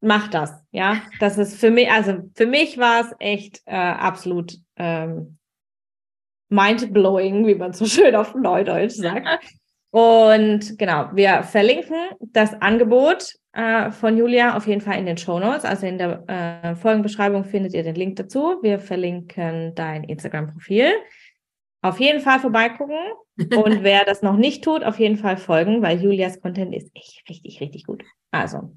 macht 0.00 0.34
das. 0.34 0.62
Ja, 0.70 1.02
das 1.18 1.38
ist 1.38 1.58
für 1.58 1.70
mich, 1.70 1.90
also 1.90 2.18
für 2.36 2.46
mich 2.46 2.78
war 2.78 3.00
es 3.00 3.14
echt 3.18 3.62
äh, 3.64 3.74
absolut 3.74 4.54
ähm, 4.76 5.38
mind-blowing, 6.50 7.46
wie 7.46 7.54
man 7.54 7.72
so 7.72 7.86
schön 7.86 8.14
auf 8.14 8.34
Neudeutsch 8.34 8.96
sagt. 8.96 9.26
Und 9.90 10.78
genau, 10.78 11.08
wir 11.14 11.42
verlinken 11.42 12.10
das 12.20 12.52
Angebot 12.60 13.32
äh, 13.52 13.90
von 13.90 14.18
Julia 14.18 14.54
auf 14.54 14.66
jeden 14.66 14.82
Fall 14.82 14.98
in 14.98 15.06
den 15.06 15.16
Show 15.16 15.38
Notes. 15.38 15.64
Also 15.64 15.86
in 15.86 15.96
der 15.96 16.24
äh, 16.28 16.76
Folgenbeschreibung 16.76 17.44
findet 17.44 17.72
ihr 17.72 17.82
den 17.82 17.94
Link 17.94 18.16
dazu. 18.16 18.58
Wir 18.60 18.78
verlinken 18.78 19.74
dein 19.74 20.04
Instagram-Profil 20.04 20.92
auf 21.82 22.00
jeden 22.00 22.20
Fall 22.20 22.40
vorbeigucken. 22.40 22.98
Und 23.36 23.82
wer 23.82 24.04
das 24.04 24.22
noch 24.22 24.36
nicht 24.36 24.64
tut, 24.64 24.84
auf 24.84 24.98
jeden 24.98 25.16
Fall 25.16 25.36
folgen, 25.36 25.82
weil 25.82 26.00
Julias 26.00 26.40
Content 26.40 26.74
ist 26.74 26.90
echt 26.94 27.22
richtig, 27.28 27.60
richtig 27.60 27.84
gut. 27.84 28.04
Also, 28.30 28.76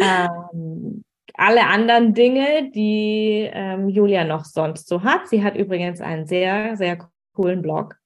ähm, 0.00 1.02
alle 1.34 1.66
anderen 1.66 2.14
Dinge, 2.14 2.70
die 2.70 3.48
ähm, 3.52 3.88
Julia 3.88 4.24
noch 4.24 4.44
sonst 4.44 4.88
so 4.88 5.02
hat. 5.02 5.28
Sie 5.28 5.42
hat 5.42 5.56
übrigens 5.56 6.00
einen 6.00 6.26
sehr, 6.26 6.76
sehr 6.76 6.98
coolen 7.32 7.62
Blog. 7.62 7.96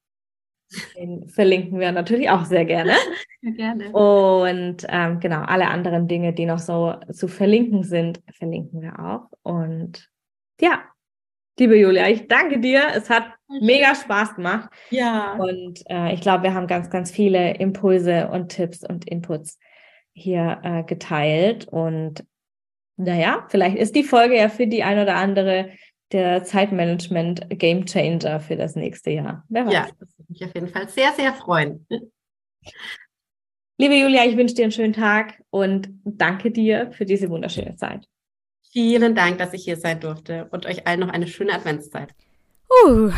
Den 0.97 1.29
verlinken 1.29 1.79
wir 1.79 1.93
natürlich 1.93 2.31
auch 2.31 2.45
sehr 2.45 2.65
gerne. 2.65 2.95
Ja, 3.43 3.51
gerne. 3.51 3.91
Und 3.93 4.87
ähm, 4.89 5.21
genau, 5.21 5.43
alle 5.43 5.69
anderen 5.69 6.09
Dinge, 6.09 6.33
die 6.33 6.47
noch 6.47 6.59
so 6.59 6.95
zu 7.13 7.29
verlinken 7.29 7.83
sind, 7.83 8.21
verlinken 8.33 8.81
wir 8.81 8.99
auch. 8.99 9.29
Und 9.43 10.09
ja, 10.61 10.83
Liebe 11.59 11.77
Julia, 11.77 12.09
ich 12.09 12.27
danke 12.27 12.59
dir. 12.59 12.89
Es 12.95 13.09
hat 13.09 13.27
mega 13.61 13.95
Spaß 13.95 14.35
gemacht. 14.35 14.71
Ja. 14.91 15.35
Und 15.35 15.83
äh, 15.89 16.13
ich 16.13 16.21
glaube, 16.21 16.45
wir 16.45 16.55
haben 16.55 16.67
ganz, 16.67 16.91
ganz 16.91 17.11
viele 17.11 17.55
Impulse 17.55 18.29
und 18.29 18.49
Tipps 18.49 18.83
und 18.83 19.09
Inputs 19.09 19.59
hier 20.13 20.61
äh, 20.65 20.83
geteilt. 20.83 21.69
Und 21.69 22.25
naja, 22.97 23.47
vielleicht 23.49 23.77
ist 23.77 23.95
die 23.95 24.03
Folge 24.03 24.37
ja 24.37 24.49
für 24.49 24.67
die 24.67 24.83
ein 24.83 24.99
oder 24.99 25.17
andere 25.17 25.71
der 26.13 26.45
Zeitmanagement 26.45 27.47
Game 27.51 27.87
Changer 27.87 28.41
für 28.41 28.57
das 28.57 28.75
nächste 28.75 29.11
Jahr. 29.11 29.45
Wer 29.49 29.67
weiß. 29.67 29.73
Ja, 29.73 29.89
das 29.99 30.19
würde 30.19 30.33
mich 30.33 30.45
auf 30.45 30.55
jeden 30.55 30.69
Fall 30.69 30.89
sehr, 30.89 31.13
sehr 31.13 31.35
freuen. 31.35 31.87
Liebe 33.79 33.97
Julia, 33.97 34.25
ich 34.25 34.37
wünsche 34.37 34.55
dir 34.55 34.65
einen 34.65 34.73
schönen 34.73 34.93
Tag 34.93 35.43
und 35.51 35.89
danke 36.05 36.53
dir 36.53 36.93
für 36.93 37.05
diese 37.05 37.29
wunderschöne 37.31 37.75
Zeit. 37.77 38.07
Vielen 38.75 39.15
Dank, 39.15 39.39
dass 39.39 39.53
ich 39.53 39.63
hier 39.63 39.77
sein 39.77 40.01
durfte 40.01 40.49
und 40.51 40.67
euch 40.67 40.85
allen 40.85 40.99
noch 40.99 41.09
eine 41.09 41.29
schöne 41.29 41.55
Adventszeit. 41.55 42.09
Uh, 42.85 43.13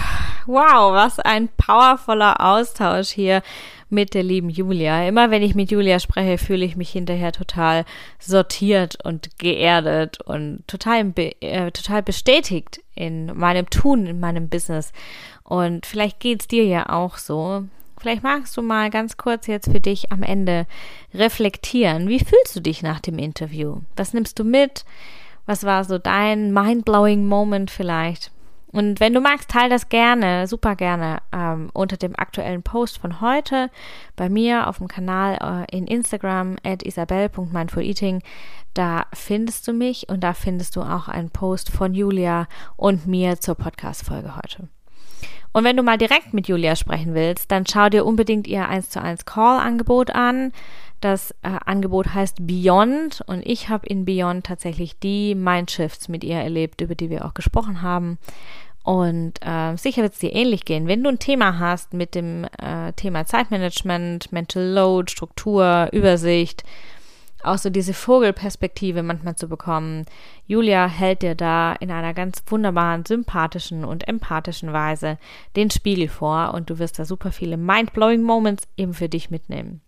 wow, 0.45 0.93
was 0.93 1.19
ein 1.19 1.49
powervoller 1.57 2.43
Austausch 2.43 3.09
hier 3.09 3.41
mit 3.89 4.13
der 4.13 4.23
lieben 4.23 4.51
Julia. 4.51 5.09
Immer 5.09 5.31
wenn 5.31 5.43
ich 5.43 5.55
mit 5.55 5.71
Julia 5.71 5.99
spreche, 5.99 6.37
fühle 6.37 6.67
ich 6.67 6.77
mich 6.77 6.91
hinterher 6.91 7.33
total 7.33 7.87
sortiert 8.19 8.99
und 9.03 9.39
geerdet 9.39 10.21
und 10.21 10.63
total, 10.67 11.11
äh, 11.17 11.71
total 11.71 12.03
bestätigt 12.03 12.83
in 12.95 13.35
meinem 13.35 13.71
Tun, 13.71 14.05
in 14.05 14.21
meinem 14.21 14.51
Business. 14.51 14.93
Und 15.43 15.87
vielleicht 15.87 16.21
geht 16.21 16.43
es 16.43 16.49
dir 16.49 16.67
ja 16.67 16.91
auch 16.91 17.17
so. 17.17 17.65
Vielleicht 17.99 18.23
magst 18.23 18.55
du 18.59 18.61
mal 18.61 18.91
ganz 18.91 19.17
kurz 19.17 19.47
jetzt 19.47 19.71
für 19.73 19.81
dich 19.81 20.13
am 20.13 20.23
Ende 20.23 20.67
reflektieren. 21.15 22.09
Wie 22.09 22.19
fühlst 22.19 22.55
du 22.55 22.61
dich 22.61 22.83
nach 22.83 23.01
dem 23.01 23.19
Interview? 23.19 23.79
Was 23.97 24.13
nimmst 24.13 24.39
du 24.39 24.45
mit? 24.45 24.85
Was 25.47 25.65
war 25.65 25.85
so 25.85 25.99
dein 25.99 26.53
mind-blowing 26.53 27.27
Moment 27.27 27.71
vielleicht? 27.71 28.33
Und 28.73 29.01
wenn 29.01 29.15
du 29.15 29.21
magst, 29.21 29.49
teile 29.49 29.71
das 29.71 29.89
gerne, 29.89 30.47
super 30.47 30.77
gerne, 30.77 31.23
ähm, 31.33 31.71
unter 31.73 31.97
dem 31.97 32.15
aktuellen 32.19 32.63
Post 32.63 32.99
von 32.99 33.23
heute 33.23 33.71
bei 34.17 34.29
mir 34.29 34.67
auf 34.67 34.79
dem 34.79 34.89
Kanal 34.89 35.67
äh, 35.71 35.77
in 35.77 35.87
Instagram 35.87 36.57
at 36.63 36.83
isabel.mindfuleating. 36.83 38.23
Da 38.75 39.07
findest 39.15 39.67
du 39.67 39.73
mich 39.73 40.11
und 40.11 40.21
da 40.21 40.35
findest 40.35 40.77
du 40.77 40.83
auch 40.83 41.09
einen 41.09 41.31
Post 41.31 41.71
von 41.71 41.95
Julia 41.95 42.49
und 42.77 43.07
mir 43.07 43.41
zur 43.41 43.55
Podcast-Folge 43.55 44.37
heute. 44.37 44.69
Und 45.57 45.65
wenn 45.65 45.79
du 45.79 45.83
mal 45.83 45.97
direkt 45.97 46.35
mit 46.35 46.49
Julia 46.49 46.77
sprechen 46.77 47.15
willst, 47.15 47.51
dann 47.51 47.65
schau 47.67 47.89
dir 47.89 48.05
unbedingt 48.05 48.47
ihr 48.47 48.69
1 48.69 48.91
zu 48.91 49.01
1 49.01 49.25
Call-Angebot 49.25 50.11
an. 50.11 50.53
Das 51.07 51.31
äh, 51.43 51.57
Angebot 51.65 52.15
heißt 52.15 52.49
Beyond 52.49 53.23
und 53.29 53.47
ich 53.47 53.69
habe 53.69 53.87
in 53.87 54.05
Beyond 54.05 54.45
tatsächlich 54.45 54.99
die 54.99 55.37
Mindshifts 55.37 56.09
mit 56.09 56.25
ihr 56.25 56.35
erlebt, 56.35 56.81
über 56.81 56.97
die 56.97 57.11
wir 57.11 57.25
auch 57.25 57.33
gesprochen 57.33 57.81
haben. 57.81 58.19
Und 58.83 59.35
äh, 59.41 59.77
sicher 59.77 60.03
wird 60.03 60.15
es 60.15 60.19
dir 60.19 60.35
ähnlich 60.35 60.65
gehen. 60.65 60.89
Wenn 60.89 61.05
du 61.05 61.11
ein 61.11 61.21
Thema 61.21 61.61
hast 61.61 61.95
mit 61.95 62.17
dem 62.17 62.49
äh, 62.61 62.93
Thema 62.95 63.25
Zeitmanagement, 63.25 64.33
Mental 64.33 64.65
Load, 64.65 65.13
Struktur, 65.13 65.91
Übersicht, 65.93 66.65
auch 67.45 67.59
so 67.59 67.71
diese 67.71 67.95
Vogelperspektive 67.95 69.05
manchmal 69.05 69.37
zu 69.37 69.47
bekommen. 69.47 70.07
Julia 70.49 70.89
hält 70.89 71.23
dir 71.23 71.37
da 71.37 71.75
in 71.75 71.93
einer 71.93 72.15
ganz 72.15 72.43
wunderbaren, 72.49 73.07
sympathischen 73.07 73.85
und 73.85 74.09
empathischen 74.09 74.73
Weise 74.73 75.19
den 75.55 75.71
Spiegel 75.71 76.09
vor 76.09 76.53
und 76.53 76.69
du 76.69 76.81
wirst 76.81 76.99
da 76.99 77.05
super 77.05 77.31
viele 77.31 77.57
mind-blowing 77.57 78.23
Moments 78.23 78.67
eben 78.77 78.93
für 78.93 79.09
dich 79.09 79.31
mitnehmen. 79.31 79.83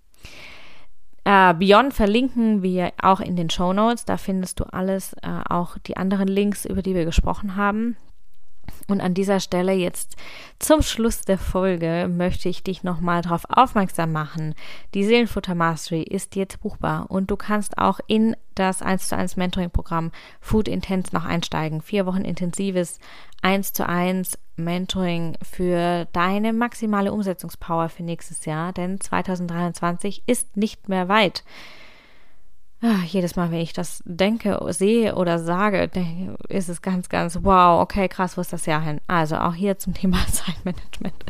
Äh, 1.29 1.53
Beyond 1.53 1.93
verlinken 1.93 2.63
wir 2.63 2.93
auch 3.03 3.21
in 3.21 3.37
den 3.37 3.51
Show 3.51 3.75
Notes. 3.75 4.07
Da 4.07 4.17
findest 4.17 4.61
du 4.61 4.65
alles, 4.65 5.13
äh, 5.23 5.29
auch 5.47 5.77
die 5.77 5.99
anderen 5.99 6.27
Links, 6.27 6.65
über 6.65 6.81
die 6.81 6.95
wir 6.95 7.05
gesprochen 7.05 7.55
haben. 7.55 7.99
Und 8.89 9.01
an 9.01 9.15
dieser 9.15 9.41
Stelle 9.41 9.73
jetzt 9.73 10.17
zum 10.59 10.83
Schluss 10.83 11.23
der 11.23 11.39
Folge 11.39 12.09
möchte 12.11 12.49
ich 12.49 12.63
dich 12.63 12.83
nochmal 12.83 13.23
darauf 13.23 13.45
aufmerksam 13.49 14.13
machen. 14.13 14.55
Die 14.95 15.05
Seelenfutter 15.05 15.55
Mastery 15.55 16.03
ist 16.03 16.37
jetzt 16.37 16.61
buchbar 16.61 17.11
und 17.11 17.31
du 17.31 17.37
kannst 17.37 17.79
auch 17.79 18.01
in 18.07 18.37
das 18.55 18.83
1 18.83 19.09
zu 19.09 19.17
1 19.17 19.37
Mentoring 19.37 19.71
Programm 19.71 20.11
Food 20.41 20.69
Intense 20.69 21.15
noch 21.15 21.25
einsteigen. 21.25 21.81
Vier 21.81 22.07
Wochen 22.07 22.23
intensives 22.23 22.99
1 23.43 23.73
zu 23.73 23.89
1 23.89 24.39
Mentoring 24.57 25.37
für 25.43 26.07
deine 26.13 26.53
maximale 26.53 27.13
Umsetzungspower 27.13 27.89
für 27.89 28.03
nächstes 28.03 28.45
Jahr, 28.45 28.73
denn 28.73 29.01
2023 29.01 30.25
ist 30.27 30.57
nicht 30.57 30.89
mehr 30.89 31.09
weit. 31.09 31.45
Ach, 32.81 33.03
jedes 33.03 33.35
Mal, 33.35 33.51
wenn 33.51 33.61
ich 33.61 33.73
das 33.73 34.03
denke, 34.05 34.61
sehe 34.69 35.17
oder 35.17 35.41
sage, 35.41 35.91
ist 36.49 36.69
es 36.69 36.81
ganz, 36.81 37.09
ganz 37.09 37.41
wow, 37.43 37.81
okay, 37.83 38.09
krass, 38.09 38.37
wo 38.37 38.41
ist 38.41 38.53
das 38.53 38.67
Jahr 38.67 38.81
hin? 38.81 39.01
Also 39.09 39.37
auch 39.37 39.55
hier 39.55 39.79
zum 39.79 39.95
Thema 39.95 40.19
Zeitmanagement. 40.33 41.25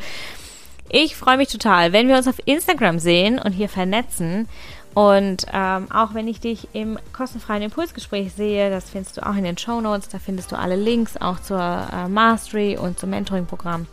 Ich 0.90 1.16
freue 1.16 1.38
mich 1.38 1.48
total, 1.48 1.92
wenn 1.92 2.08
wir 2.08 2.16
uns 2.16 2.28
auf 2.28 2.40
Instagram 2.44 2.98
sehen 2.98 3.38
und 3.38 3.52
hier 3.52 3.68
vernetzen. 3.68 4.48
Und 4.94 5.46
ähm, 5.52 5.90
auch 5.92 6.14
wenn 6.14 6.28
ich 6.28 6.40
dich 6.40 6.68
im 6.72 6.98
kostenfreien 7.12 7.62
Impulsgespräch 7.62 8.32
sehe, 8.32 8.68
das 8.68 8.90
findest 8.90 9.16
du 9.16 9.26
auch 9.26 9.36
in 9.36 9.44
den 9.44 9.56
Show 9.56 9.80
Notes, 9.80 10.08
da 10.08 10.18
findest 10.18 10.52
du 10.52 10.58
alle 10.58 10.76
Links 10.76 11.16
auch 11.16 11.40
zur 11.40 11.60
äh, 11.60 12.08
Mastery 12.08 12.76
und 12.76 12.98
zum 12.98 13.10
Mentoring-Programm. 13.10 13.86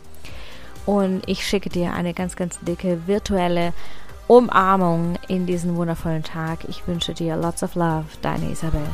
Und 0.84 1.22
ich 1.26 1.46
schicke 1.46 1.68
dir 1.68 1.92
eine 1.92 2.14
ganz, 2.14 2.36
ganz 2.36 2.58
dicke 2.60 3.06
virtuelle 3.06 3.72
Umarmung 4.28 5.16
in 5.28 5.46
diesen 5.46 5.76
wundervollen 5.76 6.22
Tag. 6.22 6.60
Ich 6.68 6.86
wünsche 6.86 7.14
dir 7.14 7.36
lots 7.36 7.62
of 7.62 7.74
love, 7.74 8.04
deine 8.22 8.50
Isabel. 8.50 8.86